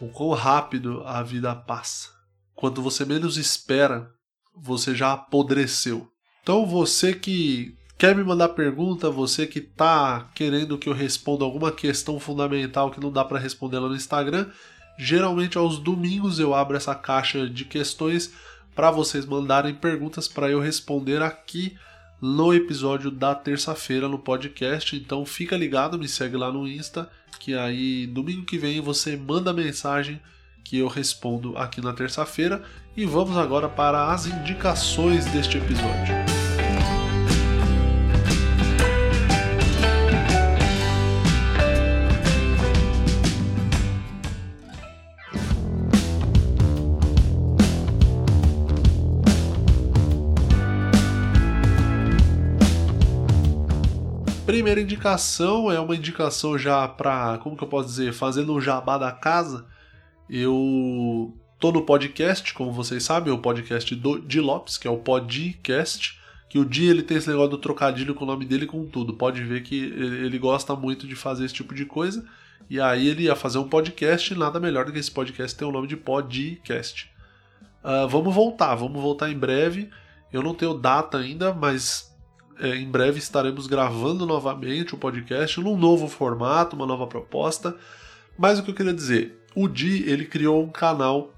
o 0.00 0.08
quão 0.08 0.30
rápido 0.30 1.02
a 1.06 1.22
vida 1.22 1.54
passa. 1.54 2.19
Quando 2.60 2.82
você 2.82 3.04
menos 3.04 3.36
espera, 3.36 4.10
você 4.54 4.94
já 4.94 5.12
apodreceu. 5.12 6.06
Então, 6.42 6.66
você 6.66 7.12
que 7.12 7.74
quer 7.98 8.14
me 8.14 8.22
mandar 8.22 8.50
pergunta, 8.50 9.10
você 9.10 9.46
que 9.46 9.60
tá 9.60 10.30
querendo 10.34 10.78
que 10.78 10.88
eu 10.88 10.92
responda 10.92 11.44
alguma 11.44 11.72
questão 11.72 12.20
fundamental 12.20 12.90
que 12.90 13.00
não 13.00 13.10
dá 13.10 13.24
para 13.24 13.38
responder 13.38 13.78
lá 13.78 13.88
no 13.88 13.96
Instagram, 13.96 14.46
Geralmente 15.02 15.56
aos 15.56 15.78
domingos 15.78 16.38
eu 16.38 16.54
abro 16.54 16.76
essa 16.76 16.94
caixa 16.94 17.48
de 17.48 17.64
questões 17.64 18.34
para 18.74 18.90
vocês 18.90 19.24
mandarem 19.24 19.74
perguntas 19.74 20.28
para 20.28 20.50
eu 20.50 20.60
responder 20.60 21.22
aqui 21.22 21.74
no 22.20 22.52
episódio 22.52 23.10
da 23.10 23.34
terça-feira 23.34 24.06
no 24.06 24.18
podcast. 24.18 24.94
Então 24.94 25.24
fica 25.24 25.56
ligado, 25.56 25.98
me 25.98 26.06
segue 26.06 26.36
lá 26.36 26.52
no 26.52 26.68
Insta, 26.68 27.10
que 27.38 27.54
aí 27.54 28.06
domingo 28.08 28.44
que 28.44 28.58
vem 28.58 28.78
você 28.82 29.16
manda 29.16 29.54
mensagem 29.54 30.20
que 30.64 30.78
eu 30.78 30.88
respondo 30.88 31.56
aqui 31.56 31.80
na 31.80 31.92
terça-feira. 31.92 32.62
E 32.96 33.04
vamos 33.04 33.36
agora 33.36 33.68
para 33.68 34.12
as 34.12 34.26
indicações 34.26 35.24
deste 35.26 35.58
episódio. 35.58 36.14
primeira 54.60 54.82
indicação 54.82 55.70
é 55.70 55.80
uma 55.80 55.96
indicação 55.96 56.58
já 56.58 56.86
para, 56.86 57.38
como 57.38 57.56
que 57.56 57.64
eu 57.64 57.68
posso 57.68 57.88
dizer, 57.88 58.12
fazendo 58.12 58.52
um 58.52 58.60
jabá 58.60 58.98
da 58.98 59.10
casa. 59.10 59.64
Eu 60.32 61.36
tô 61.58 61.72
no 61.72 61.82
podcast, 61.82 62.54
como 62.54 62.70
vocês 62.70 63.02
sabem, 63.02 63.32
o 63.32 63.38
podcast 63.38 63.92
do 63.96 64.20
Di 64.20 64.40
Lopes, 64.40 64.78
que 64.78 64.86
é 64.86 64.90
o 64.90 64.98
podcast, 64.98 66.20
que 66.48 66.56
o 66.56 66.64
Di 66.64 66.86
ele 66.86 67.02
tem 67.02 67.16
esse 67.16 67.28
negócio 67.28 67.50
do 67.50 67.58
trocadilho 67.58 68.14
com 68.14 68.22
o 68.22 68.26
nome 68.28 68.44
dele 68.44 68.64
com 68.64 68.86
tudo. 68.86 69.14
Pode 69.14 69.42
ver 69.42 69.64
que 69.64 69.76
ele 69.76 70.38
gosta 70.38 70.76
muito 70.76 71.08
de 71.08 71.16
fazer 71.16 71.46
esse 71.46 71.54
tipo 71.54 71.74
de 71.74 71.84
coisa. 71.84 72.24
E 72.68 72.80
aí 72.80 73.08
ele 73.08 73.24
ia 73.24 73.34
fazer 73.34 73.58
um 73.58 73.68
podcast, 73.68 74.32
nada 74.36 74.60
melhor 74.60 74.84
do 74.84 74.92
que 74.92 75.00
esse 75.00 75.10
podcast 75.10 75.58
ter 75.58 75.64
o 75.64 75.72
nome 75.72 75.88
de 75.88 75.96
podcast. 75.96 77.10
Uh, 77.82 78.06
vamos 78.06 78.32
voltar, 78.32 78.76
vamos 78.76 79.02
voltar 79.02 79.32
em 79.32 79.36
breve. 79.36 79.90
Eu 80.32 80.44
não 80.44 80.54
tenho 80.54 80.74
data 80.74 81.18
ainda, 81.18 81.52
mas 81.52 82.14
é, 82.60 82.76
em 82.76 82.88
breve 82.88 83.18
estaremos 83.18 83.66
gravando 83.66 84.24
novamente 84.24 84.94
o 84.94 84.98
podcast 84.98 85.60
num 85.60 85.76
novo 85.76 86.06
formato, 86.06 86.76
uma 86.76 86.86
nova 86.86 87.08
proposta. 87.08 87.76
Mas 88.38 88.60
o 88.60 88.62
que 88.62 88.70
eu 88.70 88.74
queria 88.74 88.94
dizer, 88.94 89.39
o 89.54 89.68
Di 89.68 90.04
ele 90.08 90.24
criou 90.24 90.62
um 90.62 90.68
canal, 90.68 91.32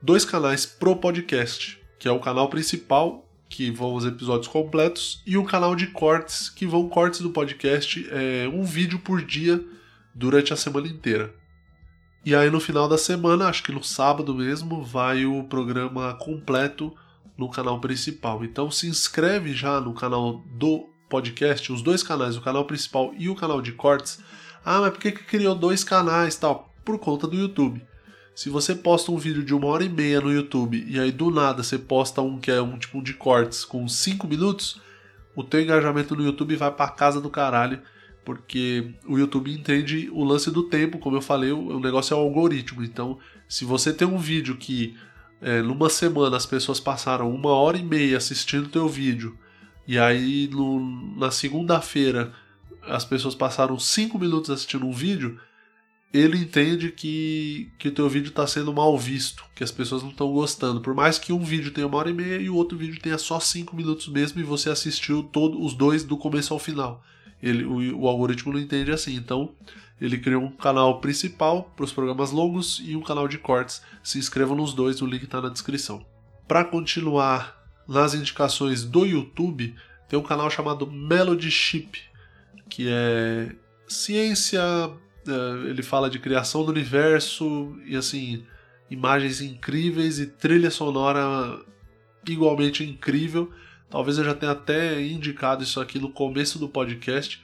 dois 0.00 0.24
canais 0.24 0.66
pro 0.66 0.96
podcast, 0.96 1.80
que 1.98 2.08
é 2.08 2.12
o 2.12 2.20
canal 2.20 2.48
principal 2.48 3.24
que 3.48 3.70
vão 3.70 3.94
os 3.94 4.04
episódios 4.04 4.48
completos 4.48 5.22
e 5.26 5.36
o 5.38 5.44
canal 5.44 5.74
de 5.74 5.86
cortes 5.86 6.50
que 6.50 6.66
vão 6.66 6.88
cortes 6.88 7.20
do 7.20 7.30
podcast, 7.30 8.06
é, 8.10 8.46
um 8.48 8.62
vídeo 8.62 8.98
por 8.98 9.22
dia 9.22 9.64
durante 10.14 10.52
a 10.52 10.56
semana 10.56 10.86
inteira. 10.86 11.34
E 12.24 12.34
aí 12.34 12.50
no 12.50 12.60
final 12.60 12.88
da 12.88 12.98
semana, 12.98 13.48
acho 13.48 13.62
que 13.62 13.72
no 13.72 13.82
sábado 13.82 14.34
mesmo, 14.34 14.84
vai 14.84 15.24
o 15.24 15.44
programa 15.44 16.14
completo 16.14 16.94
no 17.38 17.48
canal 17.48 17.80
principal. 17.80 18.44
Então 18.44 18.70
se 18.70 18.86
inscreve 18.86 19.54
já 19.54 19.80
no 19.80 19.94
canal 19.94 20.42
do 20.52 20.86
podcast, 21.08 21.72
os 21.72 21.80
dois 21.80 22.02
canais, 22.02 22.36
o 22.36 22.42
canal 22.42 22.64
principal 22.66 23.14
e 23.16 23.28
o 23.30 23.34
canal 23.34 23.62
de 23.62 23.72
cortes. 23.72 24.18
Ah, 24.64 24.80
mas 24.80 24.90
por 24.90 25.00
que, 25.00 25.12
que 25.12 25.24
criou 25.24 25.54
dois 25.54 25.82
canais 25.82 26.36
tal? 26.36 26.67
Por 26.88 26.98
conta 26.98 27.26
do 27.26 27.36
YouTube. 27.36 27.82
Se 28.34 28.48
você 28.48 28.74
posta 28.74 29.12
um 29.12 29.18
vídeo 29.18 29.44
de 29.44 29.52
uma 29.54 29.66
hora 29.66 29.84
e 29.84 29.90
meia 29.90 30.22
no 30.22 30.32
YouTube 30.32 30.86
e 30.88 30.98
aí 30.98 31.12
do 31.12 31.30
nada 31.30 31.62
você 31.62 31.76
posta 31.76 32.22
um 32.22 32.38
que 32.38 32.50
é 32.50 32.62
um 32.62 32.78
tipo 32.78 33.02
de 33.02 33.12
cortes 33.12 33.62
com 33.62 33.86
5 33.86 34.26
minutos, 34.26 34.80
o 35.36 35.44
teu 35.44 35.60
engajamento 35.60 36.16
no 36.16 36.24
YouTube 36.24 36.56
vai 36.56 36.70
para 36.70 36.90
casa 36.90 37.20
do 37.20 37.28
caralho, 37.28 37.82
porque 38.24 38.94
o 39.06 39.18
YouTube 39.18 39.52
entende 39.52 40.08
o 40.14 40.24
lance 40.24 40.50
do 40.50 40.62
tempo, 40.62 40.98
como 40.98 41.14
eu 41.14 41.20
falei, 41.20 41.52
o 41.52 41.78
negócio 41.78 42.14
é 42.14 42.16
o 42.16 42.20
algoritmo. 42.20 42.82
Então, 42.82 43.18
se 43.46 43.66
você 43.66 43.92
tem 43.92 44.08
um 44.08 44.16
vídeo 44.16 44.56
que 44.56 44.96
é, 45.42 45.60
numa 45.60 45.90
semana 45.90 46.38
as 46.38 46.46
pessoas 46.46 46.80
passaram 46.80 47.30
uma 47.30 47.50
hora 47.50 47.76
e 47.76 47.84
meia 47.84 48.16
assistindo 48.16 48.70
teu 48.70 48.88
vídeo, 48.88 49.36
e 49.86 49.98
aí 49.98 50.48
no, 50.50 50.80
na 51.18 51.30
segunda-feira 51.30 52.32
as 52.82 53.04
pessoas 53.04 53.34
passaram 53.34 53.78
cinco 53.78 54.18
minutos 54.18 54.48
assistindo 54.48 54.86
um 54.86 54.92
vídeo, 54.92 55.38
ele 56.12 56.38
entende 56.38 56.90
que, 56.90 57.70
que 57.78 57.88
o 57.88 57.92
teu 57.92 58.08
vídeo 58.08 58.30
está 58.30 58.46
sendo 58.46 58.72
mal 58.72 58.96
visto, 58.96 59.44
que 59.54 59.62
as 59.62 59.70
pessoas 59.70 60.02
não 60.02 60.10
estão 60.10 60.32
gostando. 60.32 60.80
Por 60.80 60.94
mais 60.94 61.18
que 61.18 61.32
um 61.32 61.44
vídeo 61.44 61.70
tenha 61.70 61.86
uma 61.86 61.98
hora 61.98 62.10
e 62.10 62.14
meia 62.14 62.38
e 62.38 62.48
o 62.48 62.54
outro 62.54 62.78
vídeo 62.78 63.00
tenha 63.00 63.18
só 63.18 63.38
cinco 63.38 63.76
minutos 63.76 64.08
mesmo 64.08 64.40
e 64.40 64.44
você 64.44 64.70
assistiu 64.70 65.22
todo, 65.22 65.62
os 65.62 65.74
dois 65.74 66.04
do 66.04 66.16
começo 66.16 66.54
ao 66.54 66.58
final. 66.58 67.02
Ele, 67.42 67.64
o, 67.64 68.00
o 68.00 68.08
algoritmo 68.08 68.52
não 68.52 68.60
entende 68.60 68.90
assim. 68.90 69.14
Então, 69.16 69.54
ele 70.00 70.16
criou 70.16 70.42
um 70.42 70.50
canal 70.50 71.00
principal 71.00 71.70
para 71.76 71.84
os 71.84 71.92
programas 71.92 72.30
longos 72.30 72.80
e 72.82 72.96
um 72.96 73.02
canal 73.02 73.28
de 73.28 73.36
cortes. 73.36 73.82
Se 74.02 74.18
inscrevam 74.18 74.56
nos 74.56 74.72
dois, 74.72 75.02
o 75.02 75.06
link 75.06 75.24
está 75.24 75.42
na 75.42 75.50
descrição. 75.50 76.04
Para 76.46 76.64
continuar 76.64 77.62
nas 77.86 78.14
indicações 78.14 78.82
do 78.82 79.04
YouTube, 79.04 79.74
tem 80.08 80.18
um 80.18 80.22
canal 80.22 80.50
chamado 80.50 80.90
Melody 80.90 81.50
Ship, 81.50 81.98
que 82.68 82.86
é 82.88 83.54
ciência, 83.86 84.62
ele 85.68 85.82
fala 85.82 86.10
de 86.10 86.18
criação 86.18 86.64
do 86.64 86.70
universo 86.70 87.76
e 87.84 87.96
assim, 87.96 88.44
imagens 88.90 89.40
incríveis 89.40 90.18
e 90.18 90.26
trilha 90.26 90.70
sonora 90.70 91.60
igualmente 92.26 92.84
incrível. 92.84 93.52
Talvez 93.90 94.18
eu 94.18 94.24
já 94.24 94.34
tenha 94.34 94.52
até 94.52 95.00
indicado 95.02 95.62
isso 95.62 95.80
aqui 95.80 95.98
no 95.98 96.10
começo 96.10 96.58
do 96.58 96.68
podcast, 96.68 97.42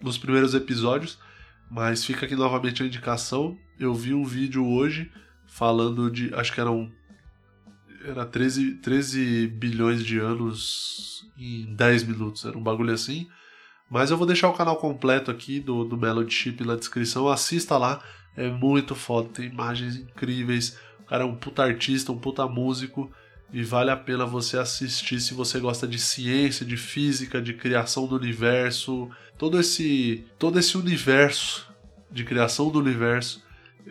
nos 0.00 0.18
primeiros 0.18 0.54
episódios, 0.54 1.18
mas 1.70 2.04
fica 2.04 2.26
aqui 2.26 2.36
novamente 2.36 2.82
a 2.82 2.86
indicação. 2.86 3.56
Eu 3.78 3.94
vi 3.94 4.12
um 4.12 4.24
vídeo 4.24 4.66
hoje 4.66 5.10
falando 5.46 6.10
de. 6.10 6.34
Acho 6.34 6.52
que 6.52 6.60
eram. 6.60 6.90
Era 8.04 8.24
13, 8.24 8.74
13 8.74 9.48
bilhões 9.48 10.04
de 10.04 10.18
anos 10.18 11.26
em 11.36 11.74
10 11.74 12.04
minutos, 12.04 12.44
era 12.44 12.56
um 12.56 12.62
bagulho 12.62 12.92
assim. 12.92 13.26
Mas 13.88 14.10
eu 14.10 14.16
vou 14.16 14.26
deixar 14.26 14.48
o 14.48 14.54
canal 14.54 14.76
completo 14.76 15.30
aqui 15.30 15.60
do, 15.60 15.84
do 15.84 15.96
Melody 15.96 16.34
Chip 16.34 16.64
na 16.64 16.74
descrição. 16.74 17.28
Assista 17.28 17.76
lá, 17.76 18.02
é 18.36 18.48
muito 18.48 18.94
foda, 18.94 19.28
tem 19.28 19.46
imagens 19.46 19.96
incríveis. 19.96 20.76
O 21.00 21.04
cara 21.04 21.22
é 21.22 21.26
um 21.26 21.36
puta 21.36 21.62
artista, 21.62 22.12
um 22.12 22.18
puta 22.18 22.46
músico. 22.46 23.10
E 23.52 23.62
vale 23.62 23.92
a 23.92 23.96
pena 23.96 24.26
você 24.26 24.58
assistir 24.58 25.20
se 25.20 25.32
você 25.32 25.60
gosta 25.60 25.86
de 25.86 26.00
ciência, 26.00 26.66
de 26.66 26.76
física, 26.76 27.40
de 27.40 27.54
criação 27.54 28.06
do 28.06 28.16
universo. 28.16 29.08
Todo 29.38 29.60
esse, 29.60 30.26
todo 30.36 30.58
esse 30.58 30.76
universo 30.76 31.72
de 32.10 32.24
criação 32.24 32.70
do 32.70 32.80
universo 32.80 33.42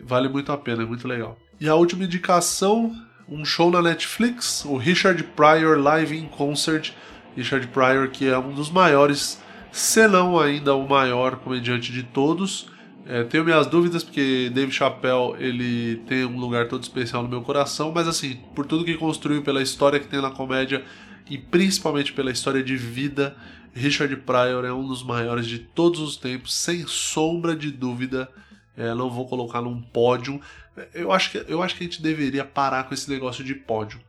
vale 0.02 0.28
muito 0.28 0.52
a 0.52 0.58
pena, 0.58 0.82
é 0.82 0.86
muito 0.86 1.08
legal. 1.08 1.38
E 1.58 1.68
a 1.68 1.74
última 1.74 2.04
indicação, 2.04 2.94
um 3.26 3.46
show 3.46 3.70
na 3.70 3.80
Netflix, 3.80 4.62
o 4.66 4.76
Richard 4.76 5.22
Pryor 5.22 5.78
Live 5.78 6.16
in 6.16 6.26
Concert. 6.26 6.92
Richard 7.34 7.66
Pryor, 7.68 8.10
que 8.10 8.26
é 8.26 8.38
um 8.38 8.54
dos 8.54 8.70
maiores 8.70 9.40
se 9.76 10.08
não 10.08 10.40
ainda 10.40 10.74
o 10.74 10.88
maior 10.88 11.36
comediante 11.36 11.92
de 11.92 12.02
todos. 12.02 12.66
É, 13.04 13.22
tenho 13.24 13.44
minhas 13.44 13.66
dúvidas 13.66 14.02
porque 14.02 14.50
Dave 14.54 14.72
Chappelle 14.72 15.34
ele 15.38 15.96
tem 16.06 16.24
um 16.24 16.38
lugar 16.40 16.66
todo 16.66 16.82
especial 16.82 17.22
no 17.22 17.28
meu 17.28 17.42
coração, 17.42 17.92
mas 17.94 18.08
assim, 18.08 18.40
por 18.54 18.64
tudo 18.64 18.86
que 18.86 18.94
construiu, 18.96 19.42
pela 19.42 19.60
história 19.60 20.00
que 20.00 20.08
tem 20.08 20.22
na 20.22 20.30
comédia 20.30 20.82
e 21.28 21.36
principalmente 21.36 22.14
pela 22.14 22.30
história 22.30 22.64
de 22.64 22.74
vida, 22.74 23.36
Richard 23.74 24.16
Pryor 24.16 24.64
é 24.64 24.72
um 24.72 24.88
dos 24.88 25.02
maiores 25.02 25.46
de 25.46 25.58
todos 25.58 26.00
os 26.00 26.16
tempos, 26.16 26.54
sem 26.54 26.86
sombra 26.86 27.54
de 27.54 27.70
dúvida. 27.70 28.30
É, 28.74 28.94
não 28.94 29.10
vou 29.10 29.28
colocar 29.28 29.60
num 29.60 29.82
pódio. 29.82 30.40
Eu 30.94 31.12
acho, 31.12 31.32
que, 31.32 31.44
eu 31.48 31.62
acho 31.62 31.76
que 31.76 31.84
a 31.84 31.86
gente 31.86 32.00
deveria 32.00 32.46
parar 32.46 32.84
com 32.84 32.94
esse 32.94 33.10
negócio 33.10 33.44
de 33.44 33.54
pódio. 33.54 34.00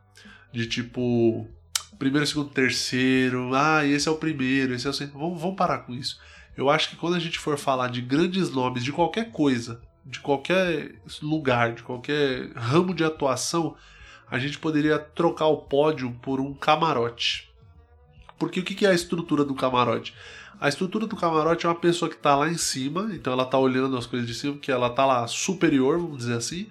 De 0.49 0.65
tipo, 0.65 1.45
primeiro, 1.97 2.25
segundo, 2.25 2.49
terceiro, 2.49 3.53
ah, 3.53 3.85
esse 3.85 4.07
é 4.07 4.11
o 4.11 4.15
primeiro, 4.15 4.73
esse 4.73 4.87
é 4.87 4.89
o 4.89 4.93
segundo. 4.93 5.19
Vamos, 5.19 5.41
vamos 5.41 5.55
parar 5.55 5.79
com 5.79 5.93
isso. 5.93 6.19
Eu 6.55 6.69
acho 6.69 6.89
que 6.89 6.95
quando 6.95 7.15
a 7.15 7.19
gente 7.19 7.37
for 7.37 7.57
falar 7.57 7.89
de 7.89 8.01
grandes 8.01 8.49
nomes 8.49 8.83
de 8.83 8.91
qualquer 8.91 9.31
coisa, 9.31 9.81
de 10.05 10.19
qualquer 10.19 10.95
lugar, 11.21 11.73
de 11.73 11.83
qualquer 11.83 12.51
ramo 12.55 12.93
de 12.93 13.03
atuação, 13.03 13.75
a 14.29 14.39
gente 14.39 14.57
poderia 14.57 14.97
trocar 14.97 15.47
o 15.47 15.57
pódio 15.57 16.11
por 16.21 16.39
um 16.39 16.53
camarote. 16.53 17.53
Porque 18.37 18.59
o 18.59 18.63
que 18.63 18.85
é 18.85 18.89
a 18.89 18.93
estrutura 18.93 19.43
do 19.43 19.55
camarote? 19.55 20.13
A 20.59 20.67
estrutura 20.67 21.05
do 21.05 21.15
camarote 21.15 21.65
é 21.65 21.69
uma 21.69 21.75
pessoa 21.75 22.09
que 22.09 22.15
está 22.15 22.35
lá 22.35 22.49
em 22.49 22.57
cima, 22.57 23.09
então 23.13 23.31
ela 23.31 23.43
está 23.43 23.59
olhando 23.59 23.95
as 23.95 24.07
coisas 24.07 24.27
de 24.27 24.33
cima, 24.33 24.53
porque 24.53 24.71
ela 24.71 24.87
está 24.87 25.05
lá 25.05 25.27
superior, 25.27 25.99
vamos 25.99 26.17
dizer 26.17 26.35
assim, 26.35 26.67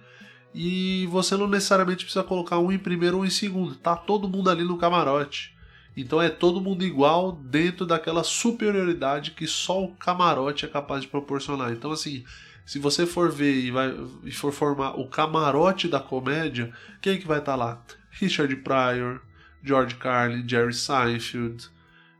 e 0.59 1.07
você 1.09 1.37
não 1.37 1.47
necessariamente 1.47 2.03
precisa 2.03 2.25
colocar 2.25 2.59
um 2.59 2.73
em 2.73 2.79
primeiro 2.79 3.19
ou 3.19 3.23
um 3.23 3.27
em 3.27 3.31
segundo. 3.31 3.75
Tá 3.75 3.95
todo 3.95 4.27
mundo 4.27 4.49
ali 4.49 4.65
no 4.65 4.79
camarote. 4.79 5.55
Então 5.95 6.21
é 6.21 6.31
todo 6.31 6.63
mundo 6.63 6.83
igual 6.83 7.33
dentro 7.33 7.85
daquela 7.85 8.25
superioridade 8.25 9.33
que 9.33 9.47
só 9.47 9.85
o 9.85 9.95
camarote 9.95 10.65
é 10.65 10.69
capaz 10.69 11.03
de 11.03 11.09
proporcionar. 11.09 11.73
Então 11.73 11.93
assim, 11.93 12.25
se 12.65 12.79
você 12.79 13.05
for 13.05 13.31
ver 13.31 13.53
e, 13.53 13.71
vai, 13.71 13.95
e 14.25 14.33
for 14.33 14.51
formar 14.51 14.99
o 14.99 15.07
camarote 15.07 15.89
da 15.89 16.01
comédia, 16.01 16.73
quem 17.03 17.13
é 17.13 17.19
que 17.19 17.27
vai 17.27 17.41
estar 17.41 17.53
tá 17.53 17.57
lá? 17.57 17.85
Richard 18.13 18.57
Pryor, 18.57 19.21
George 19.63 19.97
Carlin, 19.97 20.49
Jerry 20.49 20.73
Seinfeld, 20.73 21.69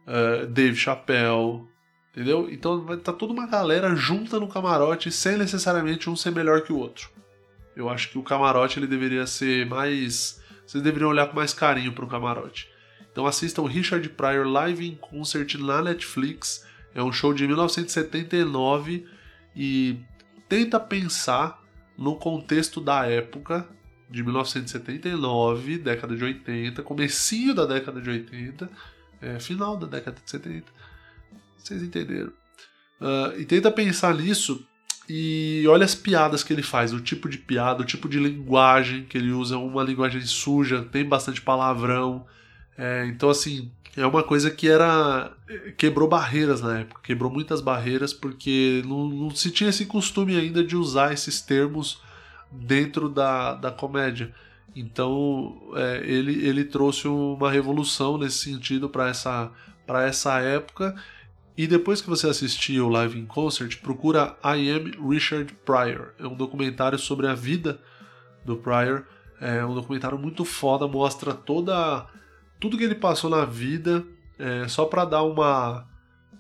uh, 0.07 0.47
Dave 0.47 0.77
Chappelle, 0.77 1.63
entendeu? 2.13 2.51
Então 2.51 2.85
vai 2.85 2.99
tá 2.99 3.15
toda 3.15 3.33
uma 3.33 3.47
galera 3.47 3.97
junta 3.97 4.39
no 4.39 4.47
camarote 4.47 5.11
sem 5.11 5.39
necessariamente 5.39 6.11
um 6.11 6.17
ser 6.17 6.33
melhor 6.33 6.61
que 6.61 6.73
o 6.73 6.77
outro. 6.79 7.16
Eu 7.77 7.91
acho 7.91 8.09
que 8.09 8.19
o 8.19 8.23
camarote 8.23 8.79
ele 8.79 8.87
deveria 8.87 9.27
ser 9.27 9.67
mais. 9.67 10.41
Vocês 10.67 10.83
deveriam 10.83 11.11
olhar 11.11 11.27
com 11.27 11.37
mais 11.37 11.53
carinho 11.53 11.93
para 11.93 12.05
o 12.05 12.09
camarote. 12.09 12.69
Então 13.13 13.27
assistam 13.27 13.67
Richard 13.67 14.09
Pryor 14.11 14.47
Live 14.47 14.89
in 14.89 14.97
Concert 14.97 15.55
na 15.57 15.83
Netflix. 15.83 16.67
É 16.95 17.03
um 17.03 17.13
show 17.13 17.35
de 17.35 17.47
1979 17.47 19.07
e 19.55 19.99
tenta 20.49 20.81
pensar 20.81 21.63
no 21.97 22.17
contexto 22.17 22.81
da 22.81 23.07
época 23.07 23.69
de 24.09 24.23
1979, 24.23 25.79
década 25.79 26.17
de 26.17 26.25
80, 26.25 26.83
comecinho 26.83 27.55
da 27.55 27.67
década 27.67 28.01
de 28.01 28.09
80, 28.09 28.71
é, 29.21 29.41
final 29.41 29.77
da 29.77 29.87
década 29.87 30.19
de 30.23 30.31
70. 30.31 30.65
Vocês 31.59 31.83
entenderam? 31.83 32.33
Uh, 33.01 33.39
e 33.39 33.45
tenta 33.45 33.71
pensar 33.71 34.15
nisso 34.15 34.67
e 35.09 35.65
olha 35.69 35.85
as 35.85 35.95
piadas 35.95 36.43
que 36.43 36.53
ele 36.53 36.63
faz, 36.63 36.93
o 36.93 37.01
tipo 37.01 37.29
de 37.29 37.39
piada, 37.39 37.83
o 37.83 37.87
tipo 37.87 38.09
de 38.09 38.19
linguagem 38.19 39.05
que 39.05 39.17
ele 39.17 39.31
usa, 39.31 39.57
uma 39.57 39.83
linguagem 39.83 40.21
suja, 40.23 40.83
tem 40.83 41.05
bastante 41.05 41.41
palavrão. 41.41 42.27
É, 42.77 43.07
então, 43.07 43.31
assim, 43.31 43.71
é 43.97 44.07
uma 44.07 44.23
coisa 44.23 44.51
que 44.51 44.69
era. 44.69 45.33
quebrou 45.77 46.09
barreiras 46.09 46.61
na 46.61 46.81
época, 46.81 47.01
quebrou 47.05 47.31
muitas 47.31 47.61
barreiras, 47.61 48.13
porque 48.13 48.83
não, 48.85 49.09
não 49.09 49.31
se 49.31 49.51
tinha 49.51 49.71
esse 49.71 49.87
costume 49.87 50.37
ainda 50.37 50.63
de 50.65 50.77
usar 50.77 51.13
esses 51.13 51.41
termos 51.41 52.01
dentro 52.51 53.09
da, 53.09 53.55
da 53.55 53.71
comédia. 53.71 54.35
Então, 54.75 55.57
é, 55.75 56.03
ele, 56.05 56.47
ele 56.47 56.65
trouxe 56.65 57.09
uma 57.09 57.51
revolução 57.51 58.19
nesse 58.19 58.39
sentido 58.39 58.89
para 58.91 59.09
essa, 59.09 59.51
essa 59.89 60.39
época 60.41 60.95
e 61.57 61.67
depois 61.67 62.03
que 62.03 62.09
você 62.09 62.29
assistir 62.29 62.81
o 62.81 62.89
Live 62.89 63.19
in 63.19 63.25
Concert, 63.25 63.81
procura 63.81 64.37
I 64.45 64.71
Am 64.71 65.09
Richard 65.11 65.53
Pryor. 65.65 66.13
É 66.19 66.27
um 66.27 66.37
documentário 66.37 66.99
sobre 66.99 67.27
a 67.27 67.35
vida 67.35 67.81
do 68.45 68.57
Pryor. 68.57 69.05
É 69.41 69.65
um 69.65 69.75
documentário 69.75 70.19
muito 70.19 70.45
foda, 70.45 70.87
mostra 70.87 71.33
toda 71.33 72.07
tudo 72.61 72.77
que 72.77 72.85
ele 72.85 72.95
passou 72.95 73.31
na 73.31 73.45
vida. 73.45 74.05
É, 74.39 74.69
só 74.69 74.85
para 74.85 75.07
dar 75.07 75.23
uma 75.23 75.87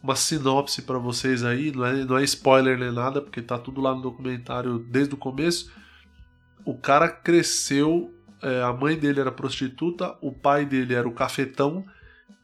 uma 0.02 0.14
sinopse 0.14 0.82
para 0.82 0.98
vocês 0.98 1.42
aí, 1.42 1.72
não 1.72 1.84
é, 1.84 2.04
não 2.04 2.18
é 2.18 2.22
spoiler 2.22 2.78
nem 2.78 2.92
nada, 2.92 3.20
porque 3.20 3.42
tá 3.42 3.58
tudo 3.58 3.80
lá 3.80 3.92
no 3.92 4.02
documentário 4.02 4.78
desde 4.78 5.14
o 5.14 5.16
começo. 5.16 5.72
O 6.64 6.76
cara 6.76 7.08
cresceu, 7.08 8.14
é, 8.40 8.62
a 8.62 8.72
mãe 8.72 8.96
dele 8.96 9.18
era 9.18 9.32
prostituta, 9.32 10.14
o 10.20 10.30
pai 10.30 10.64
dele 10.64 10.94
era 10.94 11.08
o 11.08 11.12
cafetão 11.12 11.84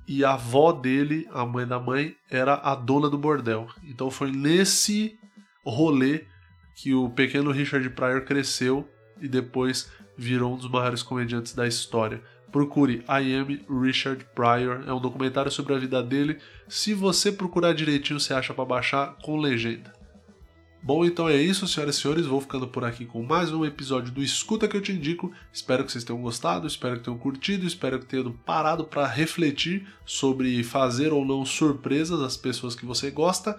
e 0.06 0.24
a 0.24 0.32
avó 0.32 0.72
dele, 0.72 1.28
a 1.32 1.44
mãe 1.46 1.66
da 1.66 1.78
mãe, 1.78 2.16
era 2.30 2.54
a 2.54 2.74
dona 2.74 3.08
do 3.08 3.18
bordel. 3.18 3.68
Então 3.84 4.10
foi 4.10 4.30
nesse 4.32 5.18
rolê 5.64 6.24
que 6.74 6.94
o 6.94 7.08
pequeno 7.10 7.52
Richard 7.52 7.88
Pryor 7.90 8.24
cresceu 8.24 8.88
e 9.20 9.28
depois 9.28 9.90
virou 10.16 10.54
um 10.54 10.56
dos 10.56 10.68
maiores 10.68 11.02
comediantes 11.02 11.54
da 11.54 11.66
história. 11.66 12.22
Procure 12.50 13.04
I 13.08 13.34
Am 13.34 13.80
Richard 13.82 14.26
Pryor, 14.34 14.84
é 14.86 14.92
um 14.92 15.00
documentário 15.00 15.50
sobre 15.50 15.74
a 15.74 15.78
vida 15.78 16.02
dele. 16.02 16.38
Se 16.68 16.92
você 16.92 17.32
procurar 17.32 17.72
direitinho, 17.72 18.20
você 18.20 18.34
acha 18.34 18.52
para 18.52 18.64
baixar 18.64 19.16
com 19.22 19.38
legenda. 19.38 19.92
Bom, 20.84 21.04
então 21.04 21.28
é 21.28 21.36
isso, 21.36 21.68
senhoras 21.68 21.96
e 21.96 22.00
senhores. 22.00 22.26
Vou 22.26 22.40
ficando 22.40 22.66
por 22.66 22.84
aqui 22.84 23.04
com 23.04 23.22
mais 23.22 23.52
um 23.52 23.64
episódio 23.64 24.10
do 24.10 24.20
Escuta 24.20 24.66
que 24.66 24.76
eu 24.76 24.80
te 24.80 24.90
indico. 24.90 25.32
Espero 25.52 25.84
que 25.84 25.92
vocês 25.92 26.02
tenham 26.02 26.20
gostado, 26.20 26.66
espero 26.66 26.96
que 26.96 27.04
tenham 27.04 27.16
curtido, 27.16 27.64
espero 27.64 28.00
que 28.00 28.06
tenham 28.06 28.32
parado 28.32 28.82
para 28.82 29.06
refletir 29.06 29.86
sobre 30.04 30.64
fazer 30.64 31.12
ou 31.12 31.24
não 31.24 31.44
surpresas 31.44 32.20
às 32.20 32.36
pessoas 32.36 32.74
que 32.74 32.84
você 32.84 33.12
gosta. 33.12 33.56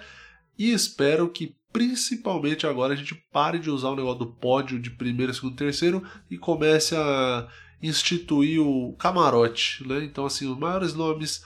E 0.59 0.73
espero 0.73 1.29
que 1.29 1.55
principalmente 1.71 2.67
agora 2.67 2.91
a 2.91 2.97
gente 2.97 3.15
pare 3.31 3.57
de 3.57 3.69
usar 3.69 3.91
o 3.91 3.95
negócio 3.95 4.19
do 4.19 4.27
pódio 4.27 4.77
de 4.77 4.89
primeiro, 4.89 5.33
segundo, 5.33 5.55
terceiro 5.55 6.03
e 6.29 6.37
comece 6.37 6.93
a 6.93 7.47
instituir 7.81 8.59
o 8.59 8.97
camarote, 8.97 9.87
né? 9.87 10.03
Então 10.03 10.25
assim, 10.25 10.45
os 10.45 10.59
maiores 10.59 10.93
nomes 10.93 11.41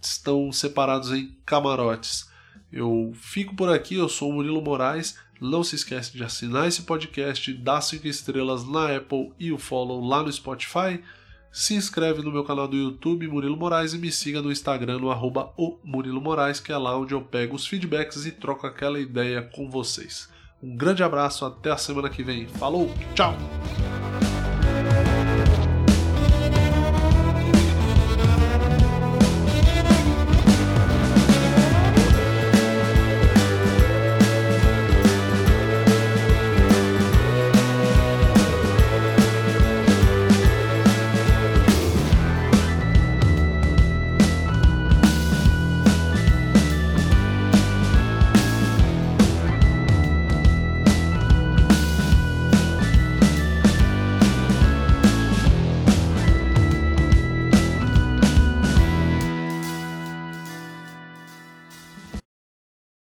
estão 0.00 0.50
separados 0.50 1.12
em 1.12 1.36
camarotes. 1.44 2.27
Eu 2.72 3.12
fico 3.14 3.54
por 3.54 3.70
aqui, 3.70 3.94
eu 3.94 4.08
sou 4.08 4.30
o 4.30 4.32
Murilo 4.32 4.62
Moraes. 4.62 5.16
Não 5.40 5.62
se 5.62 5.76
esquece 5.76 6.16
de 6.16 6.24
assinar 6.24 6.66
esse 6.66 6.82
podcast, 6.82 7.52
dar 7.54 7.80
5 7.80 8.06
estrelas 8.06 8.68
na 8.68 8.96
Apple 8.96 9.32
e 9.38 9.52
o 9.52 9.58
follow 9.58 10.04
lá 10.04 10.22
no 10.22 10.32
Spotify. 10.32 11.00
Se 11.50 11.74
inscreve 11.74 12.22
no 12.22 12.30
meu 12.30 12.44
canal 12.44 12.68
do 12.68 12.76
YouTube, 12.76 13.26
Murilo 13.26 13.56
Moraes, 13.56 13.94
e 13.94 13.98
me 13.98 14.12
siga 14.12 14.42
no 14.42 14.52
Instagram, 14.52 14.98
no 14.98 15.10
arroba 15.10 15.52
Murilo 15.82 16.20
Moraes, 16.20 16.60
que 16.60 16.70
é 16.70 16.76
lá 16.76 16.96
onde 16.96 17.14
eu 17.14 17.22
pego 17.22 17.56
os 17.56 17.66
feedbacks 17.66 18.26
e 18.26 18.32
troco 18.32 18.66
aquela 18.66 19.00
ideia 19.00 19.42
com 19.42 19.70
vocês. 19.70 20.28
Um 20.62 20.76
grande 20.76 21.02
abraço, 21.02 21.44
até 21.44 21.70
a 21.70 21.76
semana 21.76 22.10
que 22.10 22.22
vem. 22.22 22.46
Falou, 22.46 22.92
tchau! 23.14 23.34